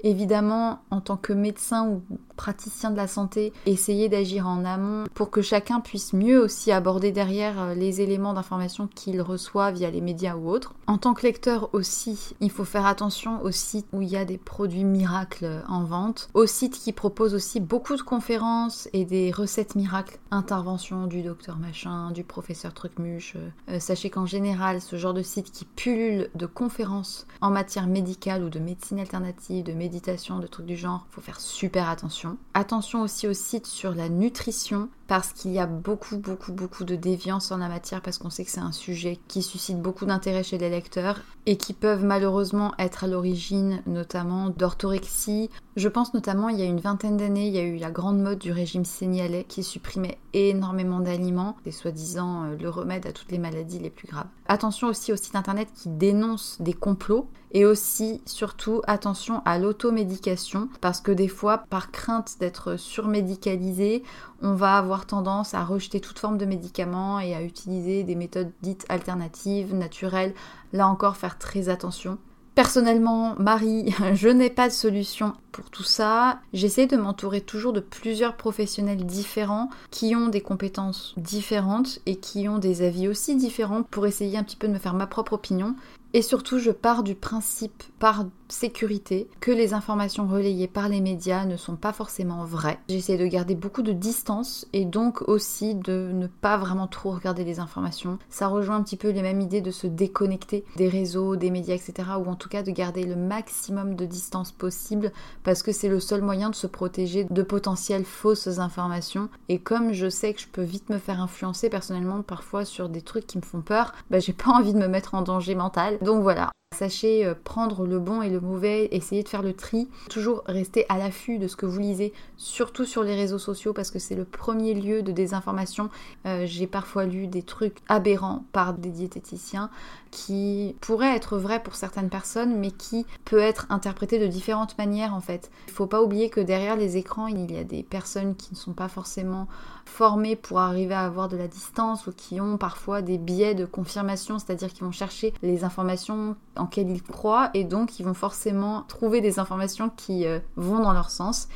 Évidemment, 0.03 0.79
en 0.91 1.01
tant 1.01 1.17
que 1.17 1.33
médecin 1.33 1.87
ou 1.87 2.01
praticien 2.35 2.91
de 2.91 2.97
la 2.97 3.07
santé, 3.07 3.51
essayez 3.65 4.09
d'agir 4.09 4.47
en 4.47 4.63
amont 4.63 5.05
pour 5.13 5.31
que 5.31 5.41
chacun 5.41 5.81
puisse 5.81 6.13
mieux 6.13 6.39
aussi 6.39 6.71
aborder 6.71 7.11
derrière 7.11 7.59
euh, 7.59 7.73
les 7.73 7.99
éléments 7.99 8.33
d'information 8.33 8.87
qu'il 8.87 9.21
reçoit 9.21 9.71
via 9.71 9.89
les 9.89 10.01
médias 10.01 10.35
ou 10.35 10.49
autres. 10.49 10.75
En 10.85 10.97
tant 10.97 11.13
que 11.13 11.23
lecteur 11.23 11.69
aussi, 11.73 12.35
il 12.39 12.51
faut 12.51 12.63
faire 12.63 12.85
attention 12.85 13.41
aux 13.41 13.51
sites 13.51 13.87
où 13.91 14.01
il 14.01 14.09
y 14.09 14.15
a 14.15 14.23
des 14.23 14.37
produits 14.37 14.83
miracles 14.83 15.63
en 15.67 15.83
vente, 15.83 16.29
aux 16.33 16.45
sites 16.45 16.79
qui 16.79 16.93
proposent 16.93 17.33
aussi 17.33 17.59
beaucoup 17.59 17.95
de 17.95 18.01
conférences 18.01 18.87
et 18.93 19.03
des 19.03 19.31
recettes 19.31 19.75
miracles, 19.75 20.19
intervention 20.29 21.07
du 21.07 21.23
docteur 21.23 21.57
machin, 21.57 22.11
du 22.11 22.23
professeur 22.23 22.73
trucmuche. 22.73 23.35
Euh, 23.69 23.79
sachez 23.79 24.09
qu'en 24.09 24.27
général, 24.27 24.79
ce 24.79 24.95
genre 24.95 25.13
de 25.15 25.23
site 25.23 25.51
qui 25.51 25.65
pullule 25.65 26.29
de 26.35 26.45
conférences 26.45 27.25
en 27.41 27.49
matière 27.49 27.87
médicale 27.87 28.43
ou 28.43 28.49
de 28.49 28.59
médecine 28.59 28.99
alternative, 28.99 29.65
de 29.65 29.73
de 29.89 30.47
trucs 30.47 30.65
du 30.65 30.77
genre, 30.77 31.05
faut 31.09 31.21
faire 31.21 31.39
super 31.39 31.89
attention. 31.89 32.37
Attention 32.53 33.01
aussi 33.01 33.27
au 33.27 33.33
site 33.33 33.67
sur 33.67 33.93
la 33.93 34.09
nutrition 34.09 34.89
parce 35.07 35.31
qu'il 35.31 35.51
y 35.51 35.59
a 35.59 35.65
beaucoup, 35.65 36.17
beaucoup, 36.17 36.51
beaucoup 36.51 36.83
de 36.83 36.95
déviance 36.95 37.51
en 37.51 37.57
la 37.57 37.69
matière 37.69 38.01
parce 38.01 38.17
qu'on 38.17 38.29
sait 38.29 38.43
que 38.43 38.51
c'est 38.51 38.59
un 38.59 38.73
sujet 38.73 39.17
qui 39.27 39.41
suscite 39.41 39.81
beaucoup 39.81 40.05
d'intérêt 40.05 40.43
chez 40.43 40.57
les 40.57 40.69
lecteurs 40.69 41.21
et 41.45 41.55
qui 41.55 41.73
peuvent 41.73 42.03
malheureusement 42.03 42.73
être 42.77 43.05
à 43.05 43.07
l'origine 43.07 43.81
notamment 43.87 44.49
d'orthorexie. 44.49 45.49
Je 45.77 45.87
pense 45.87 46.13
notamment 46.13 46.49
il 46.49 46.59
y 46.59 46.61
a 46.61 46.65
une 46.65 46.81
vingtaine 46.81 47.17
d'années, 47.17 47.47
il 47.47 47.53
y 47.53 47.59
a 47.59 47.63
eu 47.63 47.77
la 47.77 47.91
grande 47.91 48.21
mode 48.21 48.39
du 48.39 48.51
régime 48.51 48.83
sénialais 48.83 49.45
qui 49.47 49.63
supprimait 49.63 50.17
énormément 50.33 50.99
d'aliments 50.99 51.55
et 51.65 51.71
soi-disant 51.71 52.43
euh, 52.43 52.57
le 52.59 52.69
remède 52.69 53.07
à 53.07 53.13
toutes 53.13 53.31
les 53.31 53.37
maladies 53.37 53.79
les 53.79 53.89
plus 53.89 54.07
graves. 54.07 54.27
Attention 54.47 54.87
aussi 54.87 55.13
aux 55.13 55.17
sites 55.17 55.35
internet 55.35 55.69
qui 55.73 55.87
dénoncent 55.89 56.57
des 56.59 56.73
complots 56.73 57.29
et 57.51 57.65
aussi 57.65 58.21
surtout 58.25 58.81
attention 58.87 59.41
à 59.45 59.57
l'automédication 59.57 60.69
parce 60.81 61.01
que 61.01 61.11
des 61.11 61.27
fois 61.27 61.59
par 61.69 61.91
crainte 61.91 62.35
d'être 62.39 62.77
surmédicalisé, 62.77 64.03
on 64.41 64.53
va 64.53 64.77
avoir 64.77 65.05
tendance 65.05 65.53
à 65.53 65.63
rejeter 65.63 65.99
toute 65.99 66.19
forme 66.19 66.37
de 66.37 66.45
médicaments 66.45 67.19
et 67.19 67.35
à 67.35 67.41
utiliser 67.41 68.03
des 68.03 68.15
méthodes 68.15 68.51
dites 68.61 68.85
alternatives, 68.89 69.73
naturelles. 69.73 70.33
Là 70.73 70.87
encore, 70.87 71.17
faire 71.17 71.37
très 71.37 71.69
attention. 71.69 72.17
Personnellement, 72.57 73.35
Marie, 73.37 73.93
je 74.15 74.29
n'ai 74.29 74.49
pas 74.49 74.67
de 74.67 74.73
solution 74.73 75.33
pour 75.51 75.69
tout 75.69 75.83
ça. 75.83 76.39
J'essaie 76.53 76.87
de 76.87 76.97
m'entourer 76.97 77.41
toujours 77.41 77.71
de 77.71 77.79
plusieurs 77.79 78.35
professionnels 78.35 79.05
différents 79.05 79.69
qui 79.91 80.15
ont 80.15 80.27
des 80.27 80.41
compétences 80.41 81.13
différentes 81.17 81.99
et 82.07 82.15
qui 82.15 82.49
ont 82.49 82.57
des 82.57 82.81
avis 82.81 83.07
aussi 83.07 83.35
différents 83.35 83.83
pour 83.83 84.07
essayer 84.07 84.39
un 84.39 84.43
petit 84.43 84.55
peu 84.55 84.67
de 84.67 84.73
me 84.73 84.79
faire 84.79 84.95
ma 84.95 85.05
propre 85.05 85.33
opinion. 85.33 85.75
Et 86.13 86.21
surtout, 86.21 86.59
je 86.59 86.71
pars 86.71 87.03
du 87.03 87.15
principe, 87.15 87.83
par 87.99 88.25
sécurité, 88.49 89.27
que 89.41 89.51
les 89.51 89.73
informations 89.73 90.27
relayées 90.27 90.67
par 90.67 90.89
les 90.89 91.01
médias 91.01 91.45
ne 91.45 91.57
sont 91.57 91.75
pas 91.75 91.91
forcément 91.91 92.45
vraies. 92.45 92.79
J'essaie 92.87 93.17
de 93.17 93.25
garder 93.25 93.55
beaucoup 93.55 93.81
de 93.81 93.91
distance 93.91 94.67
et 94.73 94.85
donc 94.85 95.21
aussi 95.27 95.75
de 95.75 96.11
ne 96.13 96.27
pas 96.27 96.57
vraiment 96.57 96.87
trop 96.87 97.11
regarder 97.11 97.43
les 97.43 97.59
informations. 97.59 98.19
Ça 98.29 98.47
rejoint 98.47 98.77
un 98.77 98.83
petit 98.83 98.95
peu 98.95 99.09
les 99.09 99.21
mêmes 99.21 99.41
idées 99.41 99.61
de 99.61 99.71
se 99.71 99.87
déconnecter 99.87 100.63
des 100.75 100.87
réseaux, 100.87 101.35
des 101.35 101.51
médias, 101.51 101.75
etc. 101.75 102.09
Ou 102.19 102.29
en 102.29 102.35
tout 102.35 102.49
cas 102.49 102.63
de 102.63 102.71
garder 102.71 103.03
le 103.03 103.15
maximum 103.15 103.95
de 103.95 104.05
distance 104.05 104.51
possible 104.51 105.11
parce 105.43 105.63
que 105.63 105.71
c'est 105.71 105.89
le 105.89 105.99
seul 105.99 106.21
moyen 106.21 106.49
de 106.49 106.55
se 106.55 106.67
protéger 106.67 107.25
de 107.29 107.43
potentielles 107.43 108.05
fausses 108.05 108.59
informations. 108.59 109.29
Et 109.49 109.59
comme 109.59 109.91
je 109.93 110.09
sais 110.09 110.33
que 110.33 110.41
je 110.41 110.47
peux 110.47 110.63
vite 110.63 110.89
me 110.89 110.99
faire 110.99 111.21
influencer 111.21 111.69
personnellement 111.69 112.21
parfois 112.21 112.65
sur 112.65 112.89
des 112.89 113.01
trucs 113.01 113.27
qui 113.27 113.37
me 113.37 113.43
font 113.43 113.61
peur, 113.61 113.93
bah 114.09 114.19
j'ai 114.19 114.33
pas 114.33 114.51
envie 114.51 114.73
de 114.73 114.79
me 114.79 114.87
mettre 114.87 115.15
en 115.15 115.21
danger 115.21 115.55
mental. 115.55 115.96
Donc 116.01 116.21
voilà, 116.21 116.51
Sachez 116.75 117.25
euh, 117.25 117.33
prendre 117.33 117.87
le 117.87 117.97
bon 117.97 118.21
et 118.21 118.29
le 118.29 118.41
mauvais, 118.41 118.89
essayer 118.91 119.23
de 119.23 119.29
faire 119.29 119.41
le 119.41 119.53
tri, 119.53 119.87
toujours 120.09 120.43
rester 120.45 120.85
à 120.89 120.97
l'affût 120.97 121.39
de 121.39 121.47
ce 121.47 121.55
que 121.55 121.65
vous 121.65 121.79
lisez, 121.79 122.13
surtout 122.35 122.85
sur 122.85 123.03
les 123.03 123.15
réseaux 123.15 123.39
sociaux 123.39 123.73
parce 123.73 123.89
que 123.89 123.99
c'est 123.99 124.15
le 124.15 124.25
premier 124.25 124.73
lieu 124.75 125.01
de 125.01 125.11
désinformation. 125.11 125.89
Euh, 126.25 126.45
j'ai 126.45 126.67
parfois 126.67 127.05
lu 127.05 127.25
des 127.25 127.41
trucs 127.41 127.77
aberrants 127.87 128.43
par 128.51 128.73
des 128.73 128.91
diététiciens 128.91 129.71
qui 130.11 130.75
pourraient 130.81 131.15
être 131.15 131.37
vrais 131.37 131.63
pour 131.63 131.75
certaines 131.75 132.09
personnes 132.09 132.59
mais 132.59 132.71
qui 132.71 133.05
peut 133.25 133.39
être 133.39 133.65
interprété 133.69 134.19
de 134.19 134.27
différentes 134.27 134.77
manières 134.77 135.13
en 135.13 135.21
fait. 135.21 135.49
Il 135.67 135.73
faut 135.73 135.87
pas 135.87 136.03
oublier 136.03 136.29
que 136.29 136.41
derrière 136.41 136.75
les 136.75 136.97
écrans, 136.97 137.27
il 137.27 137.51
y 137.51 137.57
a 137.57 137.63
des 137.63 137.81
personnes 137.81 138.35
qui 138.35 138.53
ne 138.53 138.57
sont 138.57 138.73
pas 138.73 138.87
forcément 138.87 139.47
formées 139.85 140.35
pour 140.35 140.59
arriver 140.59 140.93
à 140.93 141.05
avoir 141.05 141.27
de 141.29 141.37
la 141.37 141.47
distance 141.47 142.07
ou 142.07 142.11
qui 142.11 142.39
ont 142.39 142.57
parfois 142.57 143.01
des 143.01 143.17
biais 143.17 143.55
de 143.55 143.65
confirmation, 143.65 144.37
c'est-à-dire 144.37 144.71
qu'ils 144.71 144.83
vont 144.83 144.91
chercher 144.91 145.33
les 145.41 145.63
informations 145.63 146.35
en 146.57 146.65
quelles 146.65 146.89
ils 146.89 147.03
croient 147.03 147.49
et 147.53 147.63
donc 147.63 147.99
ils 147.99 148.03
vont 148.03 148.13
forcément 148.13 148.83
trouver 148.87 149.21
des 149.21 149.39
informations 149.39 149.89
qui 149.95 150.25
euh, 150.25 150.39
vont 150.55 150.79
dans 150.79 150.93
leur 150.93 151.09
sens. 151.09 151.47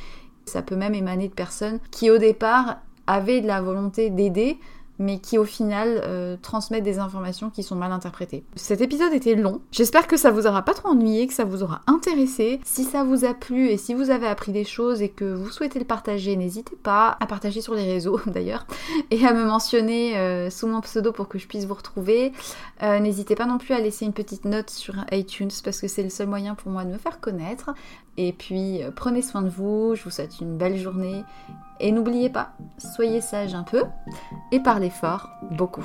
Ça 0.44 0.62
peut 0.62 0.76
même 0.76 0.94
émaner 0.94 1.28
de 1.28 1.34
personnes 1.34 1.78
qui 1.90 2.10
au 2.10 2.18
départ 2.18 2.78
avaient 3.06 3.40
de 3.40 3.46
la 3.46 3.60
volonté 3.60 4.10
d'aider 4.10 4.58
mais 5.02 5.18
qui 5.18 5.36
au 5.36 5.44
final 5.44 6.00
euh, 6.04 6.36
transmettent 6.40 6.84
des 6.84 7.00
informations 7.00 7.50
qui 7.50 7.64
sont 7.64 7.74
mal 7.74 7.90
interprétées. 7.90 8.44
Cet 8.54 8.80
épisode 8.80 9.12
était 9.12 9.34
long. 9.34 9.60
J'espère 9.72 10.06
que 10.06 10.16
ça 10.16 10.30
vous 10.30 10.46
aura 10.46 10.62
pas 10.62 10.74
trop 10.74 10.90
ennuyé, 10.90 11.26
que 11.26 11.34
ça 11.34 11.44
vous 11.44 11.64
aura 11.64 11.80
intéressé. 11.88 12.60
Si 12.64 12.84
ça 12.84 13.02
vous 13.02 13.24
a 13.24 13.34
plu 13.34 13.66
et 13.68 13.76
si 13.76 13.94
vous 13.94 14.10
avez 14.10 14.28
appris 14.28 14.52
des 14.52 14.64
choses 14.64 15.02
et 15.02 15.08
que 15.08 15.24
vous 15.24 15.50
souhaitez 15.50 15.80
le 15.80 15.84
partager, 15.84 16.36
n'hésitez 16.36 16.76
pas 16.76 17.16
à 17.18 17.26
partager 17.26 17.60
sur 17.60 17.74
les 17.74 17.84
réseaux 17.84 18.20
d'ailleurs 18.26 18.64
et 19.10 19.26
à 19.26 19.32
me 19.32 19.44
mentionner 19.44 20.16
euh, 20.16 20.50
sous 20.50 20.68
mon 20.68 20.80
pseudo 20.80 21.10
pour 21.10 21.28
que 21.28 21.38
je 21.38 21.48
puisse 21.48 21.64
vous 21.64 21.74
retrouver. 21.74 22.32
Euh, 22.84 23.00
n'hésitez 23.00 23.34
pas 23.34 23.46
non 23.46 23.58
plus 23.58 23.74
à 23.74 23.80
laisser 23.80 24.04
une 24.04 24.12
petite 24.12 24.44
note 24.44 24.70
sur 24.70 24.94
iTunes 25.10 25.50
parce 25.64 25.80
que 25.80 25.88
c'est 25.88 26.04
le 26.04 26.10
seul 26.10 26.28
moyen 26.28 26.54
pour 26.54 26.70
moi 26.70 26.84
de 26.84 26.90
me 26.90 26.98
faire 26.98 27.18
connaître. 27.18 27.70
Et 28.18 28.32
puis 28.32 28.80
prenez 28.94 29.22
soin 29.22 29.42
de 29.42 29.48
vous, 29.48 29.94
je 29.96 30.04
vous 30.04 30.10
souhaite 30.10 30.40
une 30.40 30.58
belle 30.58 30.78
journée 30.78 31.24
et 31.82 31.92
n'oubliez 31.92 32.30
pas, 32.30 32.52
soyez 32.78 33.20
sage 33.20 33.54
un 33.54 33.64
peu 33.64 33.84
et 34.52 34.60
parlez 34.60 34.88
fort 34.88 35.28
beaucoup. 35.50 35.84